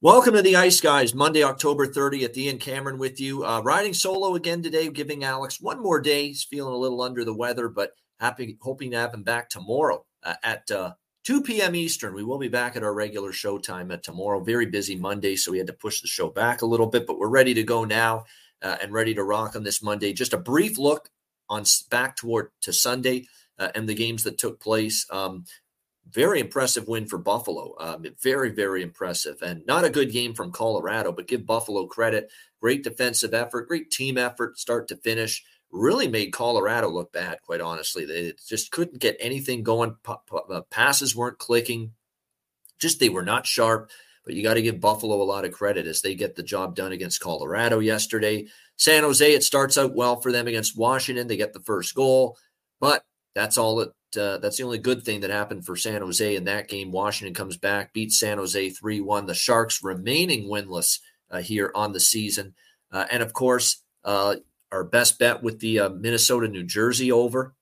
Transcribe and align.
Welcome 0.00 0.34
to 0.34 0.42
the 0.42 0.54
Ice 0.54 0.80
Guys, 0.80 1.12
Monday, 1.12 1.42
October 1.42 1.84
30th. 1.84 2.36
Ian 2.36 2.58
Cameron 2.58 2.98
with 2.98 3.20
you. 3.20 3.44
Uh, 3.44 3.60
riding 3.64 3.92
solo 3.92 4.36
again 4.36 4.62
today, 4.62 4.88
giving 4.90 5.24
Alex 5.24 5.60
one 5.60 5.82
more 5.82 6.00
day. 6.00 6.28
He's 6.28 6.44
feeling 6.44 6.72
a 6.72 6.76
little 6.76 7.02
under 7.02 7.24
the 7.24 7.34
weather, 7.34 7.68
but 7.68 7.90
happy, 8.20 8.56
hoping 8.60 8.92
to 8.92 8.96
have 8.96 9.12
him 9.12 9.24
back 9.24 9.50
tomorrow 9.50 10.06
uh, 10.22 10.34
at 10.44 10.70
uh, 10.70 10.92
2 11.24 11.42
p.m. 11.42 11.74
Eastern. 11.74 12.14
We 12.14 12.22
will 12.22 12.38
be 12.38 12.46
back 12.46 12.76
at 12.76 12.84
our 12.84 12.94
regular 12.94 13.32
show 13.32 13.58
time 13.58 13.90
at 13.90 14.04
tomorrow. 14.04 14.38
Very 14.38 14.66
busy 14.66 14.94
Monday, 14.94 15.34
so 15.34 15.50
we 15.50 15.58
had 15.58 15.66
to 15.66 15.72
push 15.72 16.00
the 16.00 16.06
show 16.06 16.28
back 16.28 16.62
a 16.62 16.66
little 16.66 16.86
bit, 16.86 17.04
but 17.04 17.18
we're 17.18 17.26
ready 17.26 17.52
to 17.54 17.64
go 17.64 17.84
now 17.84 18.24
uh, 18.62 18.76
and 18.80 18.92
ready 18.92 19.14
to 19.14 19.24
rock 19.24 19.56
on 19.56 19.64
this 19.64 19.82
Monday. 19.82 20.12
Just 20.12 20.32
a 20.32 20.38
brief 20.38 20.78
look 20.78 21.10
on 21.48 21.64
back 21.90 22.14
toward 22.14 22.52
to 22.60 22.72
Sunday 22.72 23.26
uh, 23.58 23.70
and 23.74 23.88
the 23.88 23.96
games 23.96 24.22
that 24.22 24.38
took 24.38 24.60
place. 24.60 25.08
Um, 25.10 25.44
very 26.12 26.40
impressive 26.40 26.88
win 26.88 27.06
for 27.06 27.18
Buffalo. 27.18 27.74
Um, 27.78 28.04
very, 28.22 28.50
very 28.50 28.82
impressive. 28.82 29.42
And 29.42 29.66
not 29.66 29.84
a 29.84 29.90
good 29.90 30.10
game 30.10 30.34
from 30.34 30.52
Colorado, 30.52 31.12
but 31.12 31.28
give 31.28 31.46
Buffalo 31.46 31.86
credit. 31.86 32.30
Great 32.60 32.82
defensive 32.82 33.34
effort, 33.34 33.68
great 33.68 33.90
team 33.90 34.18
effort, 34.18 34.58
start 34.58 34.88
to 34.88 34.96
finish. 34.96 35.44
Really 35.70 36.08
made 36.08 36.32
Colorado 36.32 36.88
look 36.88 37.12
bad, 37.12 37.42
quite 37.42 37.60
honestly. 37.60 38.04
They 38.04 38.32
just 38.48 38.70
couldn't 38.70 39.00
get 39.00 39.16
anything 39.20 39.62
going. 39.62 39.96
Uh, 40.06 40.62
passes 40.70 41.14
weren't 41.14 41.38
clicking. 41.38 41.92
Just 42.78 43.00
they 43.00 43.10
were 43.10 43.22
not 43.22 43.46
sharp. 43.46 43.90
But 44.24 44.34
you 44.34 44.42
got 44.42 44.54
to 44.54 44.62
give 44.62 44.80
Buffalo 44.80 45.22
a 45.22 45.24
lot 45.24 45.44
of 45.44 45.52
credit 45.52 45.86
as 45.86 46.02
they 46.02 46.14
get 46.14 46.36
the 46.36 46.42
job 46.42 46.74
done 46.74 46.92
against 46.92 47.20
Colorado 47.20 47.78
yesterday. 47.78 48.46
San 48.76 49.02
Jose, 49.02 49.32
it 49.32 49.42
starts 49.42 49.78
out 49.78 49.94
well 49.94 50.20
for 50.20 50.32
them 50.32 50.46
against 50.46 50.76
Washington. 50.76 51.28
They 51.28 51.36
get 51.36 51.54
the 51.54 51.60
first 51.60 51.94
goal, 51.94 52.36
but 52.78 53.04
that's 53.34 53.56
all 53.56 53.80
it 53.80 53.90
uh, 54.16 54.38
that's 54.38 54.56
the 54.56 54.62
only 54.62 54.78
good 54.78 55.02
thing 55.02 55.20
that 55.20 55.30
happened 55.30 55.66
for 55.66 55.76
San 55.76 56.00
Jose 56.00 56.36
in 56.36 56.44
that 56.44 56.68
game. 56.68 56.90
Washington 56.90 57.34
comes 57.34 57.56
back, 57.56 57.92
beats 57.92 58.18
San 58.18 58.38
Jose 58.38 58.70
3 58.70 59.00
1. 59.00 59.26
The 59.26 59.34
Sharks 59.34 59.82
remaining 59.82 60.48
winless 60.48 61.00
uh, 61.30 61.38
here 61.38 61.70
on 61.74 61.92
the 61.92 62.00
season. 62.00 62.54
Uh, 62.90 63.04
and 63.10 63.22
of 63.22 63.32
course, 63.32 63.82
uh, 64.04 64.36
our 64.72 64.84
best 64.84 65.18
bet 65.18 65.42
with 65.42 65.60
the 65.60 65.80
uh, 65.80 65.88
Minnesota 65.90 66.48
New 66.48 66.64
Jersey 66.64 67.12
over 67.12 67.54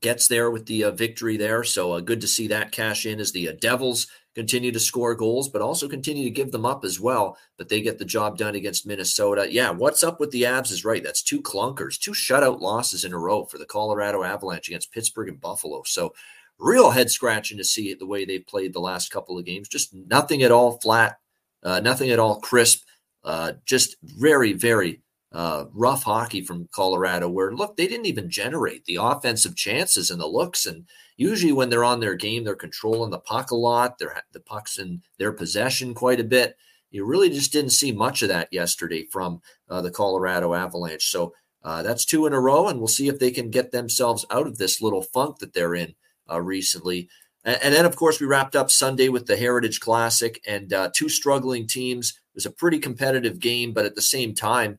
gets 0.00 0.28
there 0.28 0.50
with 0.50 0.66
the 0.66 0.84
uh, 0.84 0.90
victory 0.90 1.36
there. 1.36 1.62
So 1.62 2.00
good 2.00 2.20
to 2.22 2.28
see 2.28 2.48
that 2.48 2.72
cash 2.72 3.06
in 3.06 3.20
as 3.20 3.32
the 3.32 3.52
Devils 3.60 4.06
continue 4.34 4.72
to 4.72 4.80
score 4.80 5.14
goals, 5.14 5.48
but 5.48 5.62
also 5.62 5.88
continue 5.88 6.24
to 6.24 6.30
give 6.30 6.52
them 6.52 6.66
up 6.66 6.84
as 6.84 7.00
well. 7.00 7.36
But 7.58 7.68
they 7.68 7.80
get 7.80 7.98
the 7.98 8.04
job 8.04 8.38
done 8.38 8.54
against 8.54 8.86
Minnesota. 8.86 9.46
Yeah, 9.50 9.70
what's 9.70 10.04
up 10.04 10.20
with 10.20 10.30
the 10.30 10.46
Abs 10.46 10.70
is 10.70 10.84
right. 10.84 11.02
That's 11.02 11.22
two 11.22 11.42
clunkers, 11.42 11.98
two 11.98 12.12
shutout 12.12 12.60
losses 12.60 13.04
in 13.04 13.12
a 13.12 13.18
row 13.18 13.44
for 13.44 13.58
the 13.58 13.66
Colorado 13.66 14.22
Avalanche 14.22 14.68
against 14.68 14.92
Pittsburgh 14.92 15.28
and 15.28 15.40
Buffalo. 15.40 15.82
So 15.84 16.14
real 16.58 16.90
head 16.90 17.10
scratching 17.10 17.58
to 17.58 17.64
see 17.64 17.92
the 17.94 18.06
way 18.06 18.24
they've 18.24 18.46
played 18.46 18.72
the 18.72 18.80
last 18.80 19.10
couple 19.10 19.38
of 19.38 19.44
games. 19.44 19.68
Just 19.68 19.94
nothing 19.94 20.42
at 20.42 20.52
all 20.52 20.78
flat, 20.78 21.18
uh, 21.62 21.80
nothing 21.80 22.10
at 22.10 22.18
all 22.18 22.40
crisp. 22.40 22.84
Uh, 23.22 23.52
just 23.66 23.96
very, 24.02 24.54
very 24.54 25.02
uh, 25.32 25.66
rough 25.72 26.02
hockey 26.02 26.42
from 26.42 26.68
Colorado, 26.72 27.28
where 27.28 27.52
look, 27.52 27.76
they 27.76 27.86
didn't 27.86 28.06
even 28.06 28.30
generate 28.30 28.84
the 28.84 28.96
offensive 28.96 29.54
chances 29.54 30.10
and 30.10 30.20
the 30.20 30.26
looks. 30.26 30.66
And 30.66 30.86
usually, 31.16 31.52
when 31.52 31.70
they're 31.70 31.84
on 31.84 32.00
their 32.00 32.16
game, 32.16 32.44
they're 32.44 32.54
controlling 32.54 33.10
the 33.10 33.18
puck 33.18 33.50
a 33.50 33.56
lot. 33.56 33.98
They're 33.98 34.22
the 34.32 34.40
pucks 34.40 34.78
in 34.78 35.02
their 35.18 35.32
possession 35.32 35.94
quite 35.94 36.20
a 36.20 36.24
bit. 36.24 36.56
You 36.90 37.04
really 37.04 37.30
just 37.30 37.52
didn't 37.52 37.70
see 37.70 37.92
much 37.92 38.22
of 38.22 38.28
that 38.28 38.48
yesterday 38.52 39.04
from 39.04 39.40
uh, 39.68 39.80
the 39.80 39.92
Colorado 39.92 40.54
Avalanche. 40.54 41.08
So 41.08 41.34
uh, 41.62 41.82
that's 41.82 42.04
two 42.04 42.26
in 42.26 42.32
a 42.32 42.40
row, 42.40 42.68
and 42.68 42.78
we'll 42.78 42.88
see 42.88 43.08
if 43.08 43.18
they 43.18 43.30
can 43.30 43.50
get 43.50 43.70
themselves 43.70 44.26
out 44.30 44.46
of 44.46 44.58
this 44.58 44.80
little 44.82 45.02
funk 45.02 45.38
that 45.38 45.52
they're 45.52 45.74
in 45.74 45.94
uh, 46.28 46.40
recently. 46.40 47.08
And, 47.44 47.58
and, 47.62 47.74
then, 47.74 47.84
of 47.84 47.96
course, 47.96 48.20
we 48.20 48.26
wrapped 48.26 48.56
up 48.56 48.70
Sunday 48.70 49.08
with 49.08 49.26
the 49.26 49.36
Heritage 49.36 49.80
Classic 49.80 50.40
and 50.46 50.72
uh, 50.72 50.90
two 50.94 51.08
struggling 51.08 51.66
teams. 51.66 52.10
It 52.10 52.36
was 52.36 52.46
a 52.46 52.50
pretty 52.50 52.78
competitive 52.78 53.38
game, 53.38 53.72
but 53.72 53.84
at 53.84 53.94
the 53.94 54.02
same 54.02 54.34
time, 54.34 54.78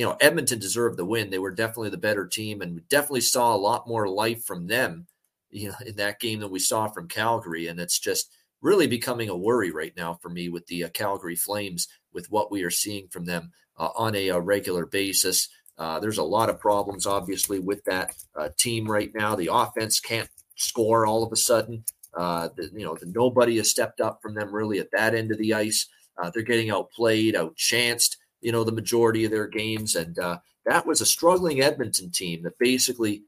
you 0.00 0.06
know, 0.06 0.16
Edmonton 0.18 0.58
deserved 0.58 0.96
the 0.96 1.04
win. 1.04 1.28
They 1.28 1.38
were 1.38 1.50
definitely 1.50 1.90
the 1.90 1.98
better 1.98 2.26
team, 2.26 2.62
and 2.62 2.74
we 2.74 2.80
definitely 2.88 3.20
saw 3.20 3.54
a 3.54 3.60
lot 3.60 3.86
more 3.86 4.08
life 4.08 4.46
from 4.46 4.66
them, 4.66 5.06
you 5.50 5.68
know, 5.68 5.74
in 5.84 5.96
that 5.96 6.20
game 6.20 6.40
than 6.40 6.50
we 6.50 6.58
saw 6.58 6.88
from 6.88 7.06
Calgary. 7.06 7.66
And 7.66 7.78
it's 7.78 7.98
just 7.98 8.34
really 8.62 8.86
becoming 8.86 9.28
a 9.28 9.36
worry 9.36 9.70
right 9.70 9.92
now 9.98 10.14
for 10.22 10.30
me 10.30 10.48
with 10.48 10.66
the 10.68 10.84
uh, 10.84 10.88
Calgary 10.88 11.36
Flames, 11.36 11.86
with 12.14 12.30
what 12.30 12.50
we 12.50 12.62
are 12.62 12.70
seeing 12.70 13.08
from 13.08 13.26
them 13.26 13.52
uh, 13.76 13.90
on 13.94 14.14
a, 14.14 14.28
a, 14.28 14.36
uh, 14.36 14.38
regular 14.38 14.86
basis. 14.86 15.50
Uh, 15.76 16.00
there's 16.00 16.16
a 16.16 16.22
lot 16.22 16.48
of 16.48 16.58
problems, 16.58 17.04
obviously, 17.04 17.58
with 17.58 17.84
that 17.84 18.14
uh, 18.34 18.48
team 18.56 18.90
right 18.90 19.10
now. 19.14 19.36
The 19.36 19.52
offense 19.52 20.00
can't 20.00 20.30
score 20.56 21.04
all 21.04 21.22
of 21.22 21.30
a 21.30 21.36
sudden. 21.36 21.84
Uh, 22.14 22.48
the, 22.56 22.70
you 22.72 22.86
know, 22.86 22.94
the, 22.94 23.04
nobody 23.04 23.58
has 23.58 23.68
stepped 23.68 24.00
up 24.00 24.20
from 24.22 24.32
them 24.32 24.50
really 24.50 24.78
at 24.78 24.92
that 24.92 25.14
end 25.14 25.30
of 25.30 25.36
the 25.36 25.52
ice. 25.52 25.88
they're 26.32 26.42
getting 26.42 26.70
outplayed, 26.70 27.34
outchanced 27.34 28.16
you 28.40 28.52
know, 28.52 28.64
the 28.64 28.72
majority 28.72 29.24
of 29.24 29.30
their 29.30 29.46
games. 29.46 29.94
And 29.94 30.18
uh, 30.18 30.38
that 30.66 30.86
was 30.86 31.00
a 31.00 31.06
struggling 31.06 31.60
Edmonton 31.60 32.10
team 32.10 32.42
that 32.42 32.58
basically 32.58 33.24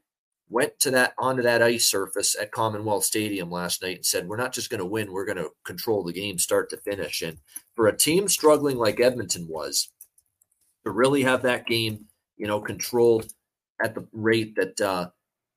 went 0.49 0.79
to 0.79 0.91
that 0.91 1.13
onto 1.17 1.41
that 1.41 1.61
ice 1.61 1.87
surface 1.87 2.35
at 2.39 2.51
Commonwealth 2.51 3.03
Stadium 3.03 3.49
last 3.49 3.81
night 3.81 3.97
and 3.97 4.05
said, 4.05 4.27
"We're 4.27 4.37
not 4.37 4.53
just 4.53 4.69
going 4.69 4.79
to 4.79 4.85
win; 4.85 5.11
we're 5.11 5.25
going 5.25 5.37
to 5.37 5.51
control 5.63 6.03
the 6.03 6.13
game, 6.13 6.37
start 6.37 6.69
to 6.69 6.77
finish." 6.77 7.21
And 7.21 7.39
for 7.75 7.87
a 7.87 7.97
team 7.97 8.27
struggling 8.27 8.77
like 8.77 8.99
Edmonton 8.99 9.47
was, 9.47 9.89
to 10.83 10.91
really 10.91 11.23
have 11.23 11.41
that 11.43 11.65
game, 11.65 12.05
you 12.37 12.47
know, 12.47 12.59
controlled 12.59 13.31
at 13.81 13.95
the 13.95 14.07
rate 14.11 14.55
that 14.55 14.79
uh, 14.81 15.09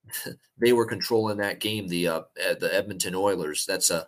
they 0.59 0.73
were 0.73 0.87
controlling 0.87 1.38
that 1.38 1.61
game, 1.61 1.88
the 1.88 2.09
uh, 2.09 2.23
the 2.37 2.71
Edmonton 2.73 3.15
Oilers, 3.15 3.65
that's 3.67 3.91
a 3.91 4.06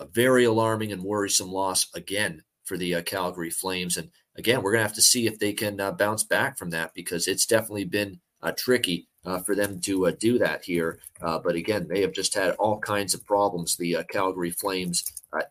a 0.00 0.06
very 0.06 0.44
alarming 0.44 0.90
and 0.90 1.02
worrisome 1.02 1.52
loss 1.52 1.86
again 1.94 2.42
for 2.64 2.78
the 2.78 2.94
uh, 2.94 3.02
Calgary 3.02 3.50
Flames. 3.50 3.98
And 3.98 4.10
again, 4.40 4.62
we're 4.62 4.72
going 4.72 4.80
to 4.80 4.88
have 4.88 4.94
to 4.94 5.02
see 5.02 5.26
if 5.26 5.38
they 5.38 5.52
can 5.52 5.78
uh, 5.80 5.92
bounce 5.92 6.24
back 6.24 6.56
from 6.56 6.70
that 6.70 6.94
because 6.94 7.28
it's 7.28 7.44
definitely 7.44 7.84
been 7.84 8.20
uh, 8.42 8.52
tricky 8.56 9.06
uh, 9.26 9.38
for 9.40 9.54
them 9.54 9.78
to 9.82 10.06
uh, 10.06 10.12
do 10.18 10.38
that 10.38 10.64
here. 10.64 10.98
Uh, 11.20 11.38
but 11.38 11.56
again, 11.56 11.86
they 11.88 12.00
have 12.00 12.12
just 12.12 12.34
had 12.34 12.52
all 12.52 12.78
kinds 12.78 13.12
of 13.12 13.26
problems, 13.26 13.76
the 13.76 13.98
Calgary 14.08 14.50
Flames, 14.50 15.04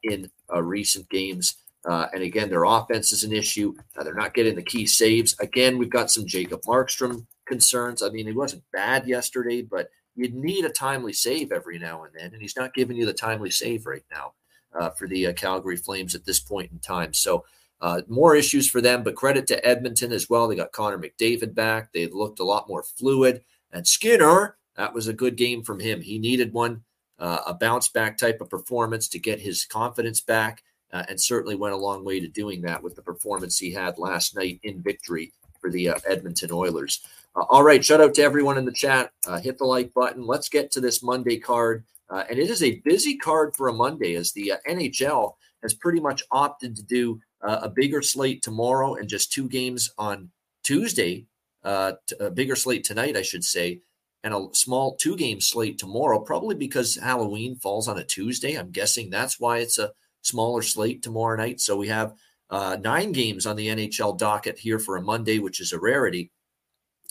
in 0.04 0.30
recent 0.58 1.08
games. 1.10 1.56
and 1.86 2.24
again, 2.24 2.50
their 2.50 2.64
offense 2.64 3.14
is 3.14 3.24
an 3.24 3.32
issue. 3.32 3.76
they're 3.96 4.14
not 4.16 4.34
getting 4.34 4.56
the 4.56 4.64
key 4.64 4.88
saves. 4.88 5.40
Again, 5.40 5.78
we've 5.78 5.92
got 5.92 6.10
some 6.10 6.26
Jacob 6.26 6.64
Markstrom 6.64 7.28
concerns. 7.46 8.02
I 8.02 8.10
mean, 8.10 8.26
he 8.26 8.34
wasn't 8.34 8.64
bad 8.74 9.08
yesterday, 9.08 9.62
but 9.62 9.92
you'd 10.16 10.34
need 10.34 10.66
a 10.66 10.70
timely 10.70 11.14
save 11.14 11.52
every 11.52 11.78
now 11.78 12.04
and 12.04 12.14
then, 12.18 12.34
and 12.34 12.42
he's 12.42 12.58
not 12.58 12.74
giving 12.74 12.98
you 12.98 13.06
the 13.06 13.14
timely 13.14 13.52
save 13.52 13.86
right 13.86 14.04
now 14.12 14.34
uh, 14.74 14.90
for 14.90 15.08
the 15.08 15.28
uh, 15.28 15.34
Calgary 15.34 15.78
Flames 15.78 16.16
at 16.16 16.26
this 16.26 16.40
point 16.40 16.72
in 16.72 16.80
time. 16.80 17.14
So 17.14 17.46
uh, 17.82 18.02
more 18.08 18.36
issues 18.36 18.70
for 18.70 18.82
them, 18.82 19.04
but 19.04 19.16
credit 19.16 19.48
to 19.48 19.66
Edmonton 19.66 20.12
as 20.12 20.30
well. 20.30 20.48
They 20.48 20.56
got 20.56 20.72
Connor 20.72 20.98
McDavid 20.98 21.56
back. 21.56 21.92
They 21.94 22.08
looked 22.08 22.40
a 22.40 22.46
lot 22.46 22.68
more 22.68 22.84
fluid. 22.84 23.44
And 23.72 23.88
Skinner, 23.88 24.58
that 24.76 24.94
was 24.94 25.08
a 25.08 25.14
good 25.14 25.36
game 25.36 25.64
from 25.64 25.80
him. 25.80 26.02
He 26.02 26.20
needed 26.20 26.54
one, 26.54 26.84
uh, 27.20 27.40
a 27.48 27.54
bounce 27.54 27.88
back 27.88 28.18
type 28.18 28.42
of 28.42 28.50
performance 28.50 29.08
to 29.10 29.20
get 29.20 29.40
his 29.40 29.66
confidence 29.66 30.22
back, 30.22 30.64
uh, 30.92 31.04
and 31.08 31.20
certainly 31.20 31.56
went 31.56 31.74
a 31.74 31.78
long 31.78 32.04
way 32.04 32.20
to 32.20 32.28
doing 32.28 32.62
that 32.62 32.84
with 32.84 32.96
the 32.96 33.02
performance 33.02 33.58
he 33.58 33.72
had 33.72 33.98
last 33.98 34.36
night 34.36 34.60
in 34.64 34.82
victory 34.82 35.32
for 35.62 35.70
the 35.70 35.90
uh, 35.90 35.96
Edmonton 36.08 36.52
Oilers. 36.52 37.02
all 37.36 37.64
right, 37.64 37.84
shout 37.84 38.02
out 38.02 38.14
to 38.16 38.22
everyone 38.22 38.58
in 38.58 38.66
the 38.66 38.72
chat. 38.72 39.12
hit 39.42 39.58
the 39.58 39.66
like 39.66 39.94
button. 39.94 40.26
Let's 40.26 40.50
get 40.50 40.72
to 40.72 40.82
this 40.82 41.04
Monday 41.04 41.38
card. 41.38 41.84
Uh, 42.10 42.24
and 42.30 42.40
it 42.40 42.50
is 42.50 42.64
a 42.64 42.80
busy 42.80 43.18
card 43.18 43.56
for 43.56 43.68
a 43.68 43.74
Monday 43.74 44.16
as 44.16 44.32
the 44.32 44.54
uh, 44.54 44.58
NHL 44.68 45.34
has 45.62 45.74
pretty 45.74 46.00
much 46.00 46.24
opted 46.32 46.76
to 46.76 46.84
do 46.84 47.20
uh, 47.42 47.60
a 47.64 47.70
bigger 47.70 48.02
slate 48.02 48.42
tomorrow 48.42 48.96
and 48.96 49.08
just 49.08 49.32
two 49.32 49.48
games 49.48 49.92
on 49.98 50.30
Tuesday, 50.64 51.26
uh, 51.64 51.94
t- 52.08 52.16
a 52.20 52.30
bigger 52.30 52.56
slate 52.56 52.84
tonight, 52.84 53.18
I 53.18 53.22
should 53.22 53.44
say, 53.44 53.82
and 54.24 54.34
a 54.34 54.48
small 54.54 54.96
two 54.96 55.16
game 55.16 55.40
slate 55.40 55.78
tomorrow, 55.78 56.20
probably 56.20 56.56
because 56.56 56.96
Halloween 56.96 57.56
falls 57.56 57.88
on 57.88 57.98
a 57.98 58.04
Tuesday. 58.04 58.56
I'm 58.56 58.72
guessing 58.72 59.10
that's 59.10 59.40
why 59.40 59.60
it's 59.60 59.80
a 59.80 59.92
smaller 60.22 60.62
slate 60.62 61.02
tomorrow 61.02 61.38
night. 61.38 61.62
So 61.62 61.78
we 61.78 61.88
have 61.88 62.14
uh, 62.50 62.78
nine 62.82 63.12
games 63.12 63.46
on 63.46 63.56
the 63.56 63.68
NHL 63.68 64.18
docket 64.18 64.60
here 64.60 64.80
for 64.80 64.98
a 64.98 65.02
Monday, 65.02 65.40
which 65.40 65.60
is 65.60 65.72
a 65.72 65.80
rarity. 65.80 66.32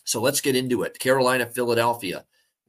So 0.05 0.21
let's 0.21 0.41
get 0.41 0.57
into 0.57 0.83
it. 0.83 0.99
Carolina, 0.99 1.47
Philadelphia. 1.47 2.25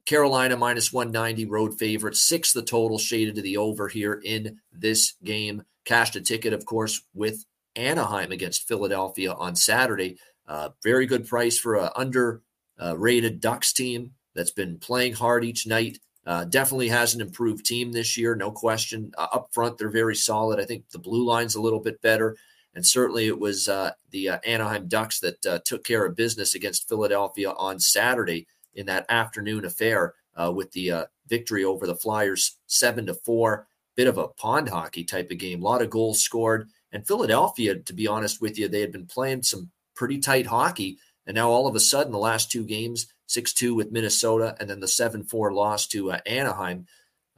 Carolina 0.06 0.56
minus 0.56 0.92
190 0.92 1.46
road 1.46 1.78
favorite, 1.78 2.16
six 2.16 2.52
the 2.52 2.62
total 2.62 2.98
shaded 2.98 3.34
to 3.36 3.42
the 3.42 3.56
over 3.56 3.86
here 3.86 4.20
in 4.24 4.58
this 4.72 5.14
game. 5.24 5.62
Cashed 5.84 6.16
a 6.16 6.20
ticket, 6.20 6.52
of 6.52 6.66
course, 6.66 7.02
with 7.14 7.44
Anaheim 7.76 8.32
against 8.32 8.66
Philadelphia 8.66 9.32
on 9.32 9.54
Saturday. 9.54 10.18
Uh, 10.46 10.70
very 10.82 11.06
good 11.06 11.26
price 11.26 11.58
for 11.58 11.76
a 11.76 11.92
underrated 11.96 13.40
Ducks 13.40 13.72
team 13.72 14.12
that's 14.34 14.50
been 14.50 14.78
playing 14.78 15.14
hard 15.14 15.44
each 15.44 15.66
night. 15.66 15.98
Uh, 16.26 16.44
definitely 16.44 16.88
has 16.88 17.14
an 17.14 17.20
improved 17.20 17.64
team 17.64 17.92
this 17.92 18.16
year, 18.16 18.34
no 18.34 18.50
question. 18.50 19.12
Uh, 19.16 19.28
up 19.32 19.48
front, 19.52 19.78
they're 19.78 19.90
very 19.90 20.14
solid. 20.14 20.60
I 20.60 20.64
think 20.64 20.88
the 20.90 20.98
blue 20.98 21.24
line's 21.24 21.54
a 21.54 21.60
little 21.60 21.80
bit 21.80 22.00
better. 22.02 22.36
And 22.74 22.86
certainly 22.86 23.26
it 23.26 23.38
was 23.38 23.68
uh, 23.68 23.92
the 24.10 24.28
uh, 24.28 24.38
Anaheim 24.44 24.86
Ducks 24.86 25.18
that 25.20 25.44
uh, 25.46 25.58
took 25.64 25.82
care 25.82 26.04
of 26.04 26.14
business 26.14 26.54
against 26.54 26.88
Philadelphia 26.88 27.50
on 27.50 27.80
Saturday 27.80 28.46
in 28.74 28.86
that 28.86 29.06
afternoon 29.08 29.64
affair 29.64 30.14
uh, 30.36 30.52
with 30.54 30.70
the 30.72 31.08
victory 31.26 31.64
over 31.64 31.86
the 31.86 31.96
Flyers, 31.96 32.58
seven 32.66 33.06
to 33.06 33.14
four. 33.14 33.66
Bit 33.96 34.06
of 34.06 34.18
a 34.18 34.28
pond 34.28 34.68
hockey 34.68 35.02
type 35.02 35.30
of 35.30 35.38
game. 35.38 35.62
A 35.62 35.64
lot 35.64 35.82
of 35.82 35.90
goals 35.90 36.20
scored. 36.20 36.68
And 36.92 37.06
Philadelphia, 37.06 37.76
to 37.76 37.92
be 37.92 38.06
honest 38.06 38.40
with 38.40 38.58
you, 38.58 38.68
they 38.68 38.80
had 38.80 38.92
been 38.92 39.06
playing 39.06 39.42
some 39.42 39.70
pretty 39.94 40.18
tight 40.18 40.46
hockey. 40.46 40.98
And 41.26 41.34
now 41.34 41.50
all 41.50 41.66
of 41.66 41.74
a 41.74 41.80
sudden, 41.80 42.12
the 42.12 42.18
last 42.18 42.50
two 42.50 42.64
games, 42.64 43.06
6 43.26 43.52
2 43.52 43.74
with 43.74 43.92
Minnesota, 43.92 44.56
and 44.58 44.68
then 44.68 44.80
the 44.80 44.88
7 44.88 45.24
4 45.24 45.52
loss 45.52 45.86
to 45.88 46.12
uh, 46.12 46.18
Anaheim. 46.26 46.86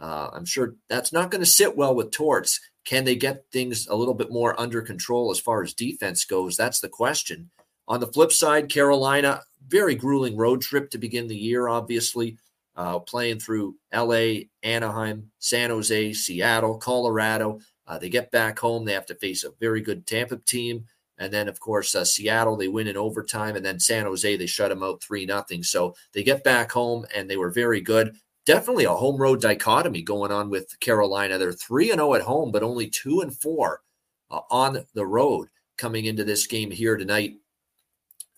Uh, 0.00 0.30
I'm 0.32 0.44
sure 0.44 0.74
that's 0.88 1.12
not 1.12 1.30
going 1.30 1.42
to 1.42 1.46
sit 1.46 1.76
well 1.76 1.94
with 1.94 2.10
Torts. 2.10 2.60
Can 2.84 3.04
they 3.04 3.14
get 3.14 3.44
things 3.52 3.86
a 3.86 3.94
little 3.94 4.14
bit 4.14 4.30
more 4.30 4.58
under 4.58 4.82
control 4.82 5.30
as 5.30 5.38
far 5.38 5.62
as 5.62 5.74
defense 5.74 6.24
goes? 6.24 6.56
That's 6.56 6.80
the 6.80 6.88
question. 6.88 7.50
On 7.86 8.00
the 8.00 8.08
flip 8.08 8.32
side, 8.32 8.68
Carolina, 8.68 9.42
very 9.66 9.94
grueling 9.94 10.36
road 10.36 10.62
trip 10.62 10.90
to 10.90 10.98
begin 10.98 11.28
the 11.28 11.36
year, 11.36 11.68
obviously, 11.68 12.38
uh, 12.74 12.98
playing 13.00 13.38
through 13.38 13.76
LA, 13.94 14.44
Anaheim, 14.62 15.30
San 15.38 15.70
Jose, 15.70 16.12
Seattle, 16.14 16.78
Colorado. 16.78 17.60
Uh, 17.86 17.98
they 17.98 18.08
get 18.08 18.30
back 18.30 18.58
home. 18.58 18.84
They 18.84 18.92
have 18.92 19.06
to 19.06 19.14
face 19.14 19.44
a 19.44 19.50
very 19.60 19.80
good 19.80 20.06
Tampa 20.06 20.36
team. 20.36 20.86
And 21.18 21.32
then, 21.32 21.48
of 21.48 21.60
course, 21.60 21.94
uh, 21.94 22.04
Seattle, 22.04 22.56
they 22.56 22.68
win 22.68 22.88
in 22.88 22.96
overtime. 22.96 23.56
And 23.56 23.64
then 23.64 23.78
San 23.78 24.06
Jose, 24.06 24.36
they 24.36 24.46
shut 24.46 24.70
them 24.70 24.82
out 24.82 25.02
3 25.02 25.26
nothing. 25.26 25.62
So 25.62 25.94
they 26.12 26.22
get 26.22 26.44
back 26.44 26.72
home 26.72 27.06
and 27.14 27.28
they 27.28 27.36
were 27.36 27.50
very 27.50 27.80
good. 27.80 28.16
Definitely 28.44 28.84
a 28.84 28.90
home 28.90 29.20
road 29.20 29.40
dichotomy 29.40 30.02
going 30.02 30.32
on 30.32 30.50
with 30.50 30.78
Carolina. 30.80 31.38
They're 31.38 31.52
3 31.52 31.90
and 31.92 32.00
0 32.00 32.14
at 32.14 32.22
home, 32.22 32.50
but 32.50 32.62
only 32.62 32.88
2 32.88 33.20
and 33.20 33.36
4 33.36 33.82
uh, 34.30 34.40
on 34.50 34.84
the 34.94 35.06
road 35.06 35.48
coming 35.76 36.06
into 36.06 36.24
this 36.24 36.46
game 36.46 36.70
here 36.70 36.96
tonight. 36.96 37.36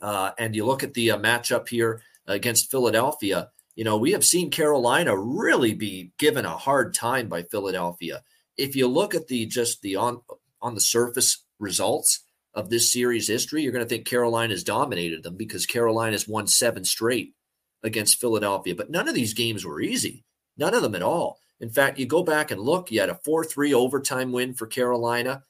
Uh, 0.01 0.33
and 0.39 0.55
you 0.55 0.67
look 0.67 0.83
at 0.83 0.93
the 0.93 1.13
uh, 1.13 1.19
matchup 1.19 1.69
here 1.69 2.03
against 2.27 2.71
Philadelphia. 2.71 3.49
You 3.77 3.85
know, 3.85 3.97
we 3.97 4.13
have 4.13 4.25
seen 4.25 4.51
Carolina 4.51 5.17
really 5.17 5.75
be 5.75 6.13
given 6.19 6.45
a 6.45 6.57
hard 6.57 6.95
time 6.95 7.29
by 7.29 7.43
Philadelphia. 7.45 8.23
If 8.57 8.77
you 8.77 8.89
look 8.89 9.15
at 9.15 9.29
the 9.29 9.47
just 9.47 9.83
the 9.83 9.97
on 9.97 10.21
on 10.63 10.75
the 10.75 10.81
surface 10.81 11.45
results, 11.59 12.25
of 12.55 12.71
this 12.71 12.93
series 12.93 13.29
history, 13.29 13.63
you're 13.63 13.73
going 13.73 13.85
to 13.85 13.89
think 13.89 14.07
Carolina's 14.07 14.65
dominated 14.65 15.23
them 15.23 15.37
because 15.37 15.67
Carolina's 15.67 16.29
won 16.29 16.47
seven 16.47 16.85
straight 16.85 17.35
against 17.83 18.21
Philadelphia. 18.21 18.75
But 18.75 18.91
none 18.91 19.09
of 19.09 19.15
these 19.15 19.35
games 19.35 19.65
were 19.65 19.81
easy, 19.81 20.25
none 20.57 20.75
of 20.75 20.83
them 20.83 20.95
at 20.95 21.03
all. 21.03 21.41
In 21.61 21.69
fact, 21.69 21.99
you 21.99 22.07
go 22.07 22.23
back 22.23 22.51
and 22.51 22.61
look, 22.61 22.91
you 22.91 23.01
had 23.01 23.09
a 23.11 23.21
4 23.25 23.45
3 23.45 23.75
overtime 23.75 24.33
win 24.33 24.55
for 24.55 24.67
Carolina 24.67 25.43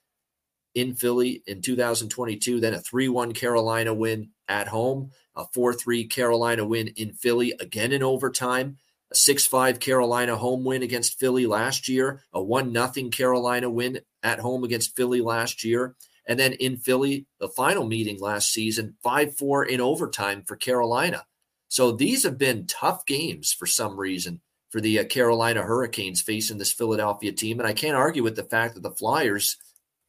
in 0.74 0.94
Philly 0.94 1.42
in 1.46 1.60
2022, 1.62 2.60
then 2.60 2.74
a 2.74 2.80
3 2.80 3.08
1 3.08 3.32
Carolina 3.32 3.92
win 3.92 4.30
at 4.48 4.68
home, 4.68 5.10
a 5.36 5.44
4 5.52 5.74
3 5.74 6.06
Carolina 6.06 6.64
win 6.64 6.88
in 6.88 7.12
Philly, 7.12 7.52
again 7.60 7.92
in 7.92 8.02
overtime, 8.02 8.78
a 9.14 9.16
6 9.16 9.46
5 9.46 9.81
Carolina 9.81 10.37
home 10.37 10.64
win 10.64 10.82
against 10.82 11.19
Philly 11.19 11.46
last 11.46 11.88
year, 11.88 12.22
a 12.32 12.43
1 12.43 12.72
0 12.72 13.08
Carolina 13.11 13.70
win 13.70 14.00
at 14.22 14.40
home 14.40 14.64
against 14.64 14.96
Philly 14.96 15.20
last 15.20 15.64
year. 15.64 15.94
And 16.26 16.38
then 16.38 16.55
in 16.55 16.78
Philly, 16.78 17.26
the 17.38 17.49
final 17.49 17.87
meeting 17.87 18.19
last 18.19 18.52
season, 18.52 18.96
5 19.02 19.37
4 19.37 19.64
in 19.66 19.81
overtime 19.81 20.43
for 20.46 20.56
Carolina. 20.56 21.25
So 21.69 21.93
these 21.93 22.22
have 22.25 22.38
been 22.38 22.66
tough 22.66 23.06
games 23.06 23.52
for 23.52 23.66
some 23.66 23.99
reason 23.99 24.40
for 24.70 24.81
the 24.81 24.99
uh, 24.99 25.05
Carolina 25.05 25.62
Hurricanes 25.62 26.20
facing 26.20 26.58
this 26.58 26.72
Philadelphia 26.72 27.32
team. 27.32 27.61
And 27.61 27.69
I 27.69 27.72
can't 27.72 27.96
argue 27.96 28.22
with 28.22 28.37
the 28.37 28.44
fact 28.44 28.75
that 28.75 28.82
the 28.82 28.90
Flyers, 28.90 29.56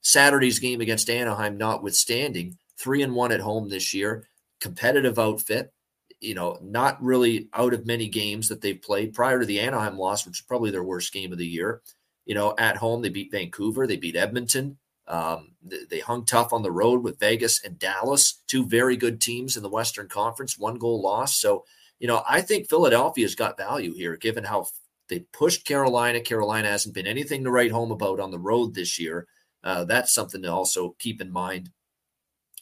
Saturday's 0.02 0.60
game 0.60 0.82
against 0.82 1.10
Anaheim 1.10 1.58
notwithstanding, 1.58 2.58
3 2.80 3.04
and 3.04 3.16
1 3.16 3.32
at 3.32 3.42
home 3.42 3.70
this 3.70 3.94
year, 3.94 4.28
competitive 4.60 5.20
outfit. 5.20 5.72
You 6.22 6.34
know, 6.34 6.58
not 6.62 7.02
really 7.04 7.50
out 7.54 7.74
of 7.74 7.86
many 7.86 8.08
games 8.08 8.48
that 8.48 8.62
they've 8.62 8.82
played 8.82 9.14
prior 9.14 9.40
to 9.40 9.46
the 9.46 9.60
Anaheim 9.60 9.98
loss, 9.98 10.26
which 10.26 10.40
is 10.40 10.46
probably 10.46 10.72
their 10.72 10.84
worst 10.84 11.14
game 11.14 11.32
of 11.32 11.38
the 11.38 11.46
year. 11.46 11.82
You 12.26 12.36
know, 12.36 12.56
at 12.58 12.78
home, 12.78 13.02
they 13.02 13.10
beat 13.10 13.32
Vancouver, 13.32 13.86
they 13.86 13.98
beat 13.98 14.16
Edmonton, 14.16 14.78
um, 15.08 15.52
they 15.90 16.00
hung 16.00 16.26
tough 16.26 16.54
on 16.54 16.64
the 16.64 16.72
road 16.72 17.04
with 17.04 17.20
Vegas 17.20 17.64
and 17.64 17.78
Dallas, 17.78 18.42
two 18.48 18.66
very 18.66 18.98
good 18.98 19.22
teams 19.22 19.56
in 19.56 19.64
the 19.64 19.70
Western 19.70 20.08
Conference, 20.08 20.58
one 20.58 20.80
goal 20.80 21.02
loss. 21.02 21.40
So, 21.40 21.64
you 22.00 22.08
know, 22.08 22.24
I 22.28 22.42
think 22.42 22.68
Philadelphia's 22.68 23.36
got 23.36 23.58
value 23.58 23.94
here, 23.94 24.18
given 24.18 24.44
how 24.44 24.66
they 25.08 25.20
pushed 25.32 25.66
Carolina. 25.66 26.20
Carolina 26.22 26.70
hasn't 26.70 26.96
been 26.96 27.06
anything 27.06 27.44
to 27.44 27.52
write 27.52 27.72
home 27.72 27.92
about 27.92 28.20
on 28.20 28.32
the 28.32 28.40
road 28.40 28.74
this 28.74 29.00
year. 29.00 29.28
Uh, 29.64 29.84
that's 29.84 30.14
something 30.14 30.42
to 30.42 30.52
also 30.52 30.96
keep 30.98 31.22
in 31.22 31.32
mind. 31.32 31.70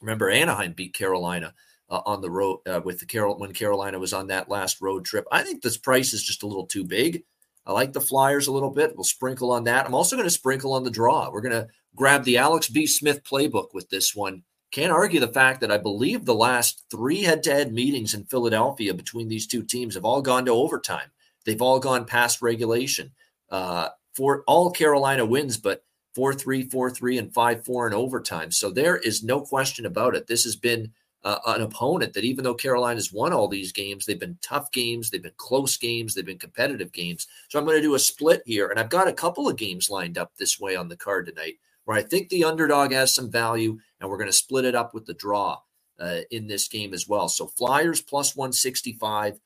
Remember, 0.02 0.30
Anaheim 0.30 0.74
beat 0.74 0.94
Carolina 0.94 1.54
uh, 1.94 2.02
on 2.08 2.22
the 2.22 2.32
road 2.32 2.60
uh, 2.66 2.82
with 2.84 3.00
the 3.00 3.06
Carol 3.06 3.38
when 3.38 3.54
Carolina 3.54 4.00
was 4.00 4.14
on 4.14 4.28
that 4.28 4.50
last 4.50 4.82
road 4.82 5.06
trip. 5.06 5.28
I 5.32 5.44
think 5.44 5.62
this 5.62 5.78
price 5.78 6.12
is 6.12 6.24
just 6.24 6.42
a 6.42 6.48
little 6.48 6.66
too 6.66 6.84
big. 6.84 7.24
I 7.68 7.72
like 7.72 7.94
the 7.94 8.02
Flyers 8.02 8.48
a 8.48 8.52
little 8.52 8.72
bit. 8.72 8.96
We'll 8.96 9.04
sprinkle 9.04 9.52
on 9.52 9.66
that. 9.66 9.86
I'm 9.86 9.94
also 9.94 10.16
going 10.16 10.26
to 10.26 10.32
sprinkle 10.32 10.74
on 10.74 10.84
the 10.84 10.90
draw. 10.90 11.30
We're 11.32 11.42
going 11.42 11.52
to 11.54 11.68
grab 11.96 12.24
the 12.24 12.40
Alex 12.40 12.68
P. 12.68 12.88
Smith 12.88 13.24
playbook 13.24 13.76
with 13.76 13.90
this 13.90 14.16
one. 14.16 14.42
Can't 14.72 14.92
argue 14.92 15.20
the 15.20 15.28
fact 15.28 15.62
that 15.62 15.72
I 15.72 15.78
believe 15.78 16.26
the 16.26 16.34
last 16.34 16.84
three 16.90 17.22
head 17.22 17.44
to 17.44 17.52
head 17.54 17.72
meetings 17.72 18.16
in 18.16 18.26
Philadelphia 18.26 18.96
between 18.96 19.28
these 19.28 19.46
two 19.46 19.62
teams 19.62 19.94
have 19.94 20.04
all 20.04 20.24
gone 20.24 20.46
to 20.46 20.52
overtime. 20.52 21.12
They've 21.46 21.62
all 21.62 21.80
gone 21.80 22.06
past 22.06 22.42
regulation. 22.42 23.12
Uh, 23.50 23.90
for 24.16 24.44
all 24.48 24.72
Carolina 24.72 25.26
wins, 25.26 25.58
but 25.58 25.84
4 26.16 26.34
3, 26.34 26.70
4 26.70 26.90
3, 26.90 27.18
and 27.20 27.34
5 27.34 27.66
4 27.66 27.88
in 27.88 27.94
overtime. 27.94 28.52
So 28.52 28.72
there 28.72 28.98
is 28.98 29.24
no 29.24 29.42
question 29.42 29.86
about 29.86 30.16
it. 30.16 30.26
This 30.26 30.44
has 30.44 30.56
been 30.56 30.94
uh, 31.24 31.40
an 31.48 31.62
opponent 31.62 32.14
that 32.14 32.24
even 32.24 32.44
though 32.44 32.54
Carolina's 32.54 33.14
won 33.14 33.34
all 33.34 33.48
these 33.48 33.72
games, 33.72 34.06
they've 34.06 34.20
been 34.20 34.38
tough 34.42 34.72
games, 34.72 35.10
they've 35.10 35.24
been 35.24 35.32
close 35.38 35.78
games, 35.78 36.14
they've 36.14 36.26
been 36.26 36.38
competitive 36.38 36.92
games. 36.92 37.28
So 37.50 37.58
I'm 37.58 37.66
going 37.66 37.78
to 37.78 37.82
do 37.82 37.96
a 37.96 38.00
split 38.00 38.44
here, 38.46 38.68
and 38.68 38.80
I've 38.80 38.90
got 38.90 39.08
a 39.08 39.14
couple 39.14 39.48
of 39.48 39.56
games 39.56 39.90
lined 39.90 40.18
up 40.18 40.34
this 40.38 40.60
way 40.60 40.76
on 40.76 40.90
the 40.90 40.98
card 40.98 41.28
tonight 41.28 41.56
where 41.86 41.98
I 41.98 42.02
think 42.02 42.30
the 42.30 42.46
underdog 42.46 42.92
has 42.92 43.14
some 43.14 43.30
value, 43.30 43.80
and 44.00 44.10
we're 44.10 44.18
going 44.18 44.30
to 44.30 44.34
split 44.34 44.66
it 44.66 44.76
up 44.76 44.94
with 44.94 45.06
the 45.06 45.14
draw 45.14 45.60
uh, 46.00 46.22
in 46.32 46.48
this 46.48 46.68
game 46.68 46.94
as 46.94 47.08
well. 47.08 47.28
So 47.28 47.48
Flyers 47.48 48.02
plus 48.02 48.36
165, 48.36 49.40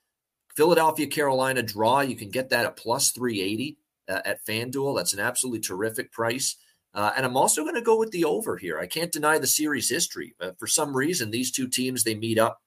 Philadelphia 0.55 1.07
Carolina 1.07 1.63
draw. 1.63 2.01
You 2.01 2.15
can 2.15 2.29
get 2.29 2.49
that 2.49 2.65
at 2.65 2.77
plus 2.77 3.11
380 3.11 3.77
uh, 4.07 4.21
at 4.25 4.45
FanDuel. 4.45 4.95
That's 4.97 5.13
an 5.13 5.19
absolutely 5.19 5.61
terrific 5.61 6.11
price. 6.11 6.55
Uh, 6.97 7.11
and 7.15 7.23
I'm 7.23 7.37
also 7.37 7.61
going 7.61 7.75
to 7.75 7.81
go 7.81 7.95
with 7.95 8.09
the 8.09 8.25
over 8.25 8.57
here. 8.57 8.79
I 8.79 8.87
can't 8.87 9.11
deny 9.11 9.37
the 9.37 9.45
series 9.45 9.87
history. 9.87 10.33
Uh, 10.41 10.53
for 10.57 10.65
some 10.65 10.97
reason, 10.97 11.29
these 11.29 11.51
two 11.51 11.67
teams 11.67 12.03
they 12.03 12.15
meet 12.15 12.39
up. 12.39 12.59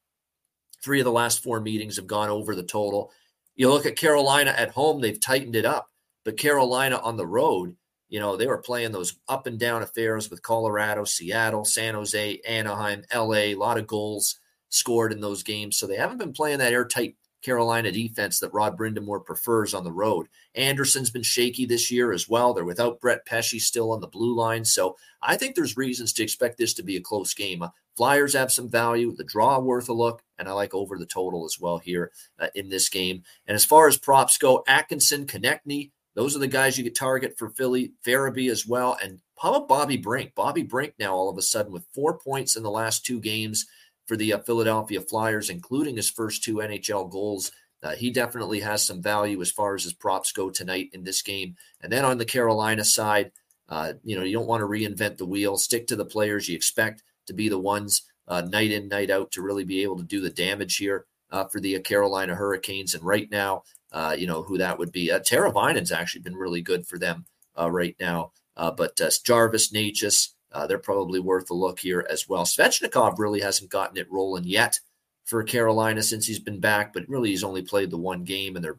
Three 0.80 1.00
of 1.00 1.04
the 1.04 1.10
last 1.10 1.42
four 1.42 1.60
meetings 1.60 1.96
have 1.96 2.06
gone 2.06 2.30
over 2.30 2.54
the 2.54 2.62
total. 2.62 3.10
You 3.56 3.68
look 3.70 3.87
at 3.87 3.96
Carolina 3.96 4.54
at 4.56 4.70
home; 4.70 5.00
they've 5.00 5.20
tightened 5.20 5.56
it 5.56 5.66
up, 5.66 5.90
but 6.25 6.38
Carolina 6.38 7.00
on 7.02 7.16
the 7.16 7.26
road, 7.26 7.75
you 8.08 8.20
know, 8.20 8.37
they 8.37 8.46
were 8.46 8.62
playing 8.62 8.92
those 8.92 9.18
up 9.28 9.49
and 9.49 9.58
down 9.58 9.82
affairs 9.82 10.30
with 10.30 10.42
Colorado, 10.44 11.02
Seattle, 11.02 11.64
San 11.64 11.94
Jose, 11.94 12.40
Anaheim, 12.46 13.02
LA. 13.12 13.34
A 13.34 13.54
lot 13.56 13.78
of 13.78 13.88
goals 13.88 14.38
scored 14.68 15.12
in 15.12 15.20
those 15.20 15.42
games, 15.42 15.76
so 15.76 15.88
they 15.88 15.96
haven't 15.96 16.18
been 16.18 16.32
playing 16.32 16.60
that 16.60 16.72
airtight 16.72 17.16
Carolina 17.42 17.90
defense 17.90 18.38
that 18.38 18.52
Rod 18.52 18.76
Brind'Amour 18.76 19.25
prefers 19.25 19.75
on 19.75 19.85
the 19.85 19.92
road. 19.92 20.28
Andersen's 20.54 21.11
been 21.11 21.23
shaky 21.23 21.66
this 21.66 21.90
year 21.90 22.12
as 22.12 22.28
well. 22.28 22.52
They're 22.52 22.64
without 22.64 23.00
Brett 23.00 23.25
Pesce 23.26 23.62
still 23.64 23.92
on 23.92 24.00
the 24.00 24.06
blue 24.06 24.35
line. 24.35 24.64
So 24.64 24.97
I 25.23 25.37
think 25.37 25.54
there's 25.54 25.76
reasons 25.76 26.12
to 26.14 26.23
expect 26.23 26.59
this 26.59 26.75
to 26.75 26.82
be 26.82 26.97
a 26.97 27.00
close 27.00 27.35
game. 27.35 27.62
Uh, 27.62 27.68
Flyers 27.97 28.35
have 28.35 28.52
some 28.52 28.70
value, 28.70 29.14
the 29.14 29.25
draw 29.25 29.59
worth 29.59 29.88
a 29.88 29.92
look, 29.92 30.23
and 30.38 30.49
I 30.49 30.52
like 30.52 30.73
over 30.73 30.97
the 30.97 31.06
total 31.06 31.44
as 31.44 31.59
well 31.61 31.78
here 31.78 32.12
uh, 32.38 32.49
in 32.54 32.68
this 32.68 32.88
game. 32.88 33.25
And 33.47 33.54
as 33.54 33.64
far 33.64 33.88
as 33.88 33.99
props 33.99 34.38
go, 34.38 34.64
Atkinson, 34.66 35.26
Konecny, 35.26 35.90
those 36.14 36.35
are 36.35 36.40
the 36.40 36.49
guys 36.49 36.78
you 36.78 36.85
could 36.85 36.94
target 36.94 37.37
for 37.38 37.50
Philly, 37.50 37.92
Farabee 38.06 38.50
as 38.50 38.66
well. 38.66 38.97
And 39.02 39.20
how 39.40 39.54
about 39.54 39.68
Bobby 39.68 39.97
Brink? 39.97 40.35
Bobby 40.35 40.62
Brink 40.62 40.94
now 40.99 41.14
all 41.14 41.28
of 41.28 41.38
a 41.38 41.42
sudden 41.42 41.73
with 41.73 41.87
four 41.94 42.18
points 42.18 42.56
in 42.56 42.62
the 42.62 42.70
last 42.70 43.04
two 43.04 43.20
games 43.20 43.66
for 44.10 44.16
the 44.16 44.32
uh, 44.32 44.38
Philadelphia 44.38 45.00
Flyers, 45.00 45.50
including 45.50 45.94
his 45.94 46.10
first 46.10 46.42
two 46.42 46.56
NHL 46.56 47.08
goals. 47.08 47.52
Uh, 47.80 47.94
he 47.94 48.10
definitely 48.10 48.58
has 48.58 48.84
some 48.84 49.00
value 49.00 49.40
as 49.40 49.52
far 49.52 49.76
as 49.76 49.84
his 49.84 49.92
props 49.92 50.32
go 50.32 50.50
tonight 50.50 50.90
in 50.92 51.04
this 51.04 51.22
game. 51.22 51.54
And 51.80 51.92
then 51.92 52.04
on 52.04 52.18
the 52.18 52.24
Carolina 52.24 52.84
side, 52.84 53.30
uh, 53.68 53.92
you 54.02 54.16
know, 54.16 54.24
you 54.24 54.32
don't 54.32 54.48
want 54.48 54.62
to 54.62 54.66
reinvent 54.66 55.18
the 55.18 55.26
wheel. 55.26 55.56
Stick 55.56 55.86
to 55.86 55.96
the 55.96 56.04
players 56.04 56.48
you 56.48 56.56
expect 56.56 57.04
to 57.28 57.32
be 57.32 57.48
the 57.48 57.56
ones 57.56 58.02
uh, 58.26 58.40
night 58.40 58.72
in, 58.72 58.88
night 58.88 59.10
out 59.10 59.30
to 59.30 59.42
really 59.42 59.62
be 59.62 59.84
able 59.84 59.98
to 59.98 60.02
do 60.02 60.20
the 60.20 60.28
damage 60.28 60.78
here 60.78 61.06
uh, 61.30 61.44
for 61.44 61.60
the 61.60 61.76
uh, 61.76 61.80
Carolina 61.80 62.34
Hurricanes. 62.34 62.94
And 62.94 63.04
right 63.04 63.30
now, 63.30 63.62
uh, 63.92 64.16
you 64.18 64.26
know 64.26 64.42
who 64.42 64.58
that 64.58 64.76
would 64.76 64.90
be. 64.90 65.12
Uh, 65.12 65.20
Teravainen's 65.20 65.92
actually 65.92 66.22
been 66.22 66.34
really 66.34 66.62
good 66.62 66.84
for 66.84 66.98
them 66.98 67.26
right 67.56 67.94
now. 68.00 68.32
but 68.56 68.98
Jarvis, 69.24 69.70
Necas, 69.70 70.30
uh, 70.52 70.66
they're 70.66 70.78
probably 70.78 71.21
worth 71.21 71.50
a 71.50 71.54
look 71.54 71.78
here 71.78 72.07
as 72.11 72.28
well. 72.28 72.45
Svechnikov 72.45 73.19
really 73.19 73.40
hasn't 73.40 73.71
gotten 73.71 73.97
it 73.97 74.11
rolling 74.11 74.45
yet 74.45 74.78
for 75.25 75.42
Carolina 75.45 76.02
since 76.02 76.26
he's 76.26 76.40
been 76.40 76.59
back, 76.59 76.92
but 76.92 77.09
really 77.09 77.30
he's 77.30 77.45
only 77.45 77.62
played 77.62 77.90
the 77.90 77.97
one 77.97 78.25
game, 78.25 78.57
and 78.57 78.64
they're 78.64 78.78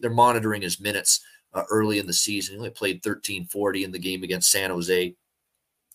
they're 0.00 0.10
monitoring 0.10 0.62
his 0.62 0.80
minutes 0.80 1.20
uh, 1.54 1.62
early 1.70 1.98
in 1.98 2.06
the 2.06 2.12
season. 2.12 2.54
He 2.54 2.58
only 2.58 2.70
played 2.70 2.96
1340 2.96 3.84
in 3.84 3.92
the 3.92 3.98
game 3.98 4.22
against 4.22 4.50
San 4.50 4.70
Jose. 4.70 5.14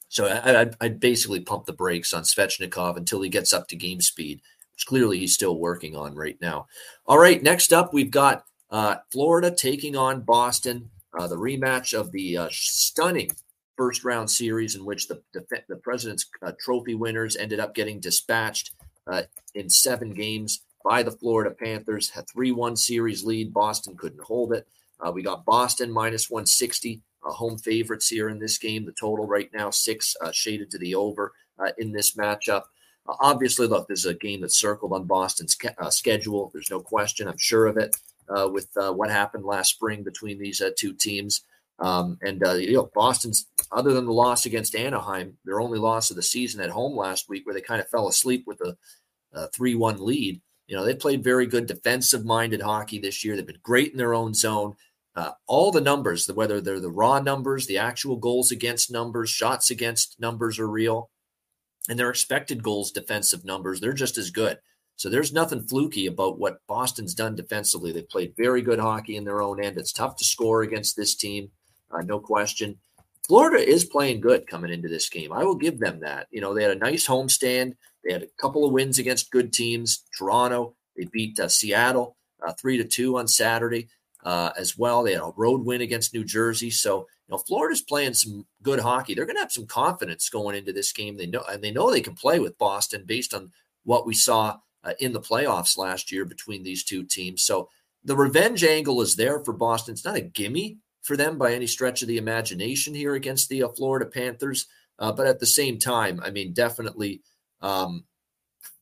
So 0.10 0.26
I, 0.26 0.62
I'd, 0.62 0.76
I'd 0.80 1.00
basically 1.02 1.42
pump 1.42 1.66
the 1.66 1.74
brakes 1.74 2.14
on 2.14 2.24
Svechnikov 2.24 2.96
until 2.96 3.22
he 3.22 3.30
gets 3.30 3.52
up 3.52 3.68
to 3.68 3.76
game 3.76 4.00
speed, 4.00 4.42
which 4.74 4.86
clearly 4.86 5.20
he's 5.20 5.34
still 5.34 5.60
working 5.60 5.96
on 5.98 6.16
right 6.16 6.38
now. 6.40 6.68
All 7.06 7.20
right, 7.20 7.44
next 7.44 7.74
up 7.74 7.94
we've 7.94 8.12
got 8.12 8.46
uh, 8.70 8.96
Florida 9.12 9.52
taking 9.52 9.98
on 9.98 10.22
Boston, 10.22 10.90
uh, 11.20 11.28
the 11.28 11.36
rematch 11.36 11.94
of 11.94 12.14
the 12.14 12.38
uh, 12.38 12.48
stunning 12.52 13.32
first 13.78 14.04
round 14.04 14.30
series 14.30 14.76
in 14.76 14.84
which 14.84 15.08
the 15.08 15.22
the, 15.34 15.46
the 15.70 15.76
President's 15.78 16.26
uh, 16.42 16.52
Trophy 16.60 16.96
winners 16.96 17.38
ended 17.38 17.60
up 17.60 17.76
getting 17.76 18.00
dispatched 18.00 18.72
uh, 19.08 19.24
in 19.56 19.70
seven 19.70 20.14
games 20.14 20.62
by 20.84 21.04
the 21.04 21.12
Florida 21.12 21.52
Panthers. 21.52 22.12
A 22.16 22.24
3 22.24 22.52
1 22.52 22.76
series 22.76 23.24
lead. 23.24 23.54
Boston 23.54 23.96
couldn't 23.98 24.24
hold 24.24 24.54
it. 24.54 24.68
Uh, 25.00 25.12
we 25.12 25.22
got 25.22 25.46
Boston 25.46 25.92
minus 25.92 26.30
160, 26.30 27.02
uh, 27.26 27.32
home 27.32 27.58
favorites 27.58 28.08
here 28.08 28.30
in 28.30 28.40
this 28.40 28.58
game. 28.58 28.86
The 28.86 28.94
total 28.94 29.26
right 29.26 29.50
now, 29.54 29.70
six 29.70 30.16
uh, 30.22 30.32
shaded 30.32 30.72
to 30.72 30.78
the 30.78 30.96
over 30.96 31.34
uh, 31.60 31.72
in 31.78 31.92
this 31.92 32.16
matchup. 32.16 32.64
Uh, 33.08 33.14
obviously, 33.22 33.68
look, 33.68 33.88
this 33.88 34.00
is 34.00 34.06
a 34.06 34.14
game 34.14 34.42
that's 34.42 34.60
circled 34.60 34.94
on 34.94 35.06
Boston's 35.06 35.56
ca- 35.56 35.90
schedule. 35.90 36.50
There's 36.54 36.72
no 36.72 36.80
question, 36.80 37.28
I'm 37.28 37.38
sure 37.38 37.68
of 37.68 37.78
it, 37.78 37.96
with 38.52 38.70
what 38.76 39.10
happened 39.10 39.46
last 39.46 39.70
spring 39.72 40.04
between 40.04 40.40
these 40.40 40.62
two 40.78 40.94
teams. 40.94 41.42
Um, 41.80 42.18
and 42.22 42.44
uh, 42.44 42.54
you 42.54 42.74
know, 42.74 42.90
Boston's 42.94 43.48
other 43.72 43.94
than 43.94 44.06
the 44.06 44.12
loss 44.12 44.46
against 44.46 44.76
Anaheim, 44.76 45.38
their 45.46 45.60
only 45.60 45.78
loss 45.78 46.10
of 46.10 46.16
the 46.16 46.24
season 46.24 46.62
at 46.62 46.72
home 46.72 46.98
last 46.98 47.30
week, 47.30 47.46
where 47.46 47.54
they 47.54 47.62
kind 47.62 47.80
of 47.80 47.90
fell 47.90 48.08
asleep 48.08 48.46
with 48.48 48.60
a 48.62 48.76
three-one 49.54 50.04
lead. 50.04 50.42
You 50.66 50.76
know, 50.76 50.84
they 50.84 50.96
played 50.96 51.24
very 51.24 51.46
good 51.46 51.68
defensive-minded 51.68 52.62
hockey 52.62 53.00
this 53.00 53.24
year. 53.24 53.36
They've 53.36 53.46
been 53.46 53.60
great 53.62 53.92
in 53.92 53.98
their 53.98 54.16
own 54.16 54.34
zone. 54.34 54.76
Uh, 55.16 55.32
all 55.48 55.72
the 55.72 55.82
numbers, 55.82 56.28
whether 56.28 56.60
they're 56.60 56.80
the 56.80 56.90
raw 56.90 57.20
numbers, 57.20 57.68
the 57.68 57.78
actual 57.78 58.18
goals 58.18 58.52
against 58.52 58.92
numbers, 58.92 59.30
shots 59.30 59.72
against 59.72 60.20
numbers 60.20 60.60
are 60.60 60.68
real, 60.68 61.10
and 61.90 61.98
their 61.98 62.10
expected 62.10 62.62
goals 62.62 62.92
defensive 62.92 63.46
numbers, 63.46 63.80
they're 63.80 63.94
just 63.94 64.18
as 64.18 64.32
good. 64.32 64.60
So 64.96 65.10
there's 65.10 65.32
nothing 65.32 65.68
fluky 65.68 66.08
about 66.08 66.40
what 66.40 66.60
Boston's 66.68 67.14
done 67.14 67.36
defensively. 67.36 67.92
They've 67.92 68.10
played 68.10 68.34
very 68.36 68.62
good 68.62 68.80
hockey 68.80 69.16
in 69.16 69.26
their 69.26 69.42
own 69.42 69.64
end. 69.64 69.78
It's 69.78 69.94
tough 69.94 70.16
to 70.18 70.26
score 70.26 70.64
against 70.64 70.98
this 70.98 71.16
team 71.16 71.50
uh, 71.92 72.02
no 72.02 72.20
question. 72.20 72.78
Florida 73.28 73.68
is 73.68 73.84
playing 73.84 74.22
good 74.22 74.48
coming 74.48 74.72
into 74.72 74.88
this 74.88 75.10
game. 75.10 75.34
I 75.34 75.44
will 75.44 75.56
give 75.56 75.80
them 75.80 76.00
that. 76.00 76.28
You 76.32 76.40
know, 76.40 76.54
they 76.54 76.64
had 76.64 76.72
a 76.72 76.80
nice 76.80 77.06
homestand. 77.06 77.76
They 78.04 78.14
had 78.14 78.24
a 78.24 78.28
couple 78.40 78.66
of 78.66 78.72
wins 78.72 79.00
against 79.00 79.32
good 79.32 79.52
teams. 79.52 80.04
Toronto, 80.18 80.76
they 80.96 81.06
beat 81.12 81.40
uh, 81.40 81.50
Seattle 81.50 82.16
uh, 82.46 82.54
three 82.54 82.78
to 82.78 82.86
two 82.86 83.18
on 83.18 83.28
Saturday 83.28 83.90
uh, 84.24 84.52
as 84.58 84.78
well. 84.78 85.04
They 85.04 85.14
had 85.14 85.22
a 85.22 85.34
road 85.36 85.66
win 85.66 85.82
against 85.82 86.14
New 86.14 86.24
Jersey. 86.24 86.70
So, 86.70 87.00
you 87.28 87.32
know, 87.32 87.38
Florida's 87.38 87.82
playing 87.82 88.14
some 88.14 88.46
good 88.62 88.80
hockey. 88.80 89.14
They're 89.14 89.26
going 89.26 89.36
to 89.36 89.42
have 89.42 89.52
some 89.52 89.68
confidence 89.68 90.30
going 90.30 90.56
into 90.56 90.74
this 90.74 90.92
game. 90.92 91.18
They 91.18 91.28
know 91.28 91.44
and 91.50 91.64
they 91.64 91.72
know 91.72 91.92
they 91.92 92.02
can 92.02 92.16
play 92.16 92.40
with 92.40 92.58
Boston 92.58 93.04
based 93.06 93.34
on 93.34 93.52
what 93.84 94.06
we 94.06 94.14
saw 94.14 94.58
uh, 94.84 94.94
in 95.00 95.14
the 95.14 95.22
playoffs 95.22 95.78
last 95.78 96.12
year 96.12 96.26
between 96.26 96.64
these 96.64 96.84
two 96.84 97.04
teams. 97.04 97.44
So 97.44 97.70
the 98.04 98.16
revenge 98.16 98.64
angle 98.64 99.02
is 99.02 99.16
there 99.16 99.40
for 99.40 99.54
Boston. 99.54 99.94
It's 99.94 100.06
not 100.06 100.16
a 100.16 100.22
gimme, 100.22 100.78
for 101.08 101.16
them 101.16 101.38
by 101.38 101.54
any 101.54 101.68
stretch 101.68 102.02
of 102.02 102.10
the 102.10 102.18
imagination 102.18 102.94
here 102.94 103.16
against 103.16 103.48
the 103.48 103.64
uh, 103.64 103.70
Florida 103.70 104.06
Panthers. 104.06 104.68
Uh, 105.00 105.12
but 105.12 105.26
at 105.26 105.40
the 105.40 105.46
same 105.46 105.80
time, 105.80 106.20
I 106.22 106.32
mean, 106.32 106.52
definitely, 106.52 107.22
um, 107.62 108.04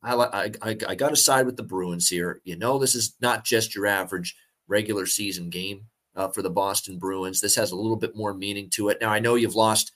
I, 0.01 0.51
I, 0.61 0.77
I 0.87 0.95
got 0.95 1.09
to 1.09 1.15
side 1.15 1.45
with 1.45 1.55
the 1.55 1.63
Bruins 1.63 2.09
here. 2.09 2.41
You 2.43 2.57
know, 2.57 2.79
this 2.79 2.95
is 2.95 3.15
not 3.21 3.45
just 3.45 3.75
your 3.75 3.85
average 3.85 4.35
regular 4.67 5.05
season 5.05 5.51
game 5.51 5.85
uh, 6.15 6.29
for 6.29 6.41
the 6.41 6.49
Boston 6.49 6.97
Bruins. 6.97 7.41
This 7.41 7.55
has 7.57 7.71
a 7.71 7.75
little 7.75 7.95
bit 7.95 8.15
more 8.15 8.33
meaning 8.33 8.69
to 8.71 8.89
it. 8.89 8.97
Now, 8.99 9.09
I 9.09 9.19
know 9.19 9.35
you've 9.35 9.55
lost 9.55 9.91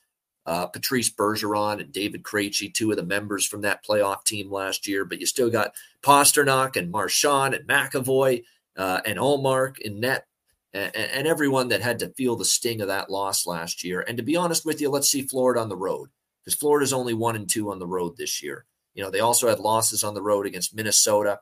uh, 0.46 0.68
Patrice 0.68 1.10
Bergeron 1.10 1.82
and 1.82 1.92
David 1.92 2.22
Krejci, 2.22 2.72
two 2.72 2.92
of 2.92 2.98
the 2.98 3.04
members 3.04 3.46
from 3.46 3.62
that 3.62 3.84
playoff 3.84 4.24
team 4.24 4.52
last 4.52 4.88
year, 4.88 5.04
but 5.04 5.20
you 5.20 5.26
still 5.26 5.50
got 5.50 5.74
Pastrnak 6.04 6.76
and 6.76 6.92
Marchand 6.92 7.56
and 7.56 7.68
McAvoy 7.68 8.44
uh, 8.78 9.02
and 9.06 9.18
Ullmark 9.18 9.80
in 9.80 10.00
net 10.00 10.26
and, 10.74 10.96
and 10.96 11.28
everyone 11.28 11.70
that 11.70 11.82
had 11.82 12.00
to 12.00 12.10
feel 12.10 12.36
the 12.36 12.46
sting 12.46 12.82
of 12.82 12.88
that 12.88 13.10
loss 13.10 13.46
last 13.46 13.84
year. 13.84 14.02
And 14.02 14.18
to 14.18 14.24
be 14.24 14.36
honest 14.36 14.66
with 14.66 14.82
you, 14.82 14.90
let's 14.90 15.10
see 15.10 15.22
Florida 15.22 15.60
on 15.60 15.70
the 15.70 15.76
road 15.76 16.10
because 16.44 16.56
Florida's 16.58 16.94
only 16.94 17.14
one 17.14 17.36
and 17.36 17.50
two 17.50 17.72
on 17.72 17.80
the 17.80 17.88
road 17.88 18.18
this 18.18 18.42
year. 18.44 18.66
You 18.94 19.04
know, 19.04 19.10
they 19.10 19.20
also 19.20 19.48
had 19.48 19.60
losses 19.60 20.04
on 20.04 20.14
the 20.14 20.22
road 20.22 20.46
against 20.46 20.76
Minnesota 20.76 21.40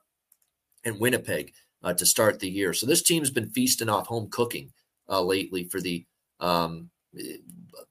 and 0.84 1.00
Winnipeg 1.00 1.54
uh, 1.84 1.94
to 1.94 2.06
start 2.06 2.40
the 2.40 2.50
year. 2.50 2.74
So 2.74 2.86
this 2.86 3.02
team's 3.02 3.32
been 3.32 3.50
feasting 3.50 3.90
off 3.90 4.08
home 4.08 4.28
cooking 4.30 4.72
uh, 5.10 5.22
lately 5.22 5.64
for 5.64 5.82
the 5.82 6.06
um, 6.40 6.90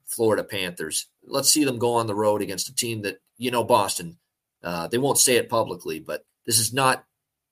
Florida 0.06 0.44
Panthers. 0.44 1.06
Let's 1.24 1.50
see 1.50 1.64
them 1.64 1.78
go 1.78 1.94
on 1.94 2.06
the 2.06 2.14
road 2.14 2.42
against 2.42 2.68
a 2.68 2.74
team 2.74 3.02
that, 3.02 3.18
you 3.38 3.50
know, 3.50 3.64
Boston, 3.64 4.18
uh, 4.62 4.88
they 4.88 4.98
won't 4.98 5.18
say 5.18 5.36
it 5.36 5.48
publicly, 5.48 6.00
but 6.00 6.24
this 6.46 6.58
is 6.58 6.72
not 6.72 7.04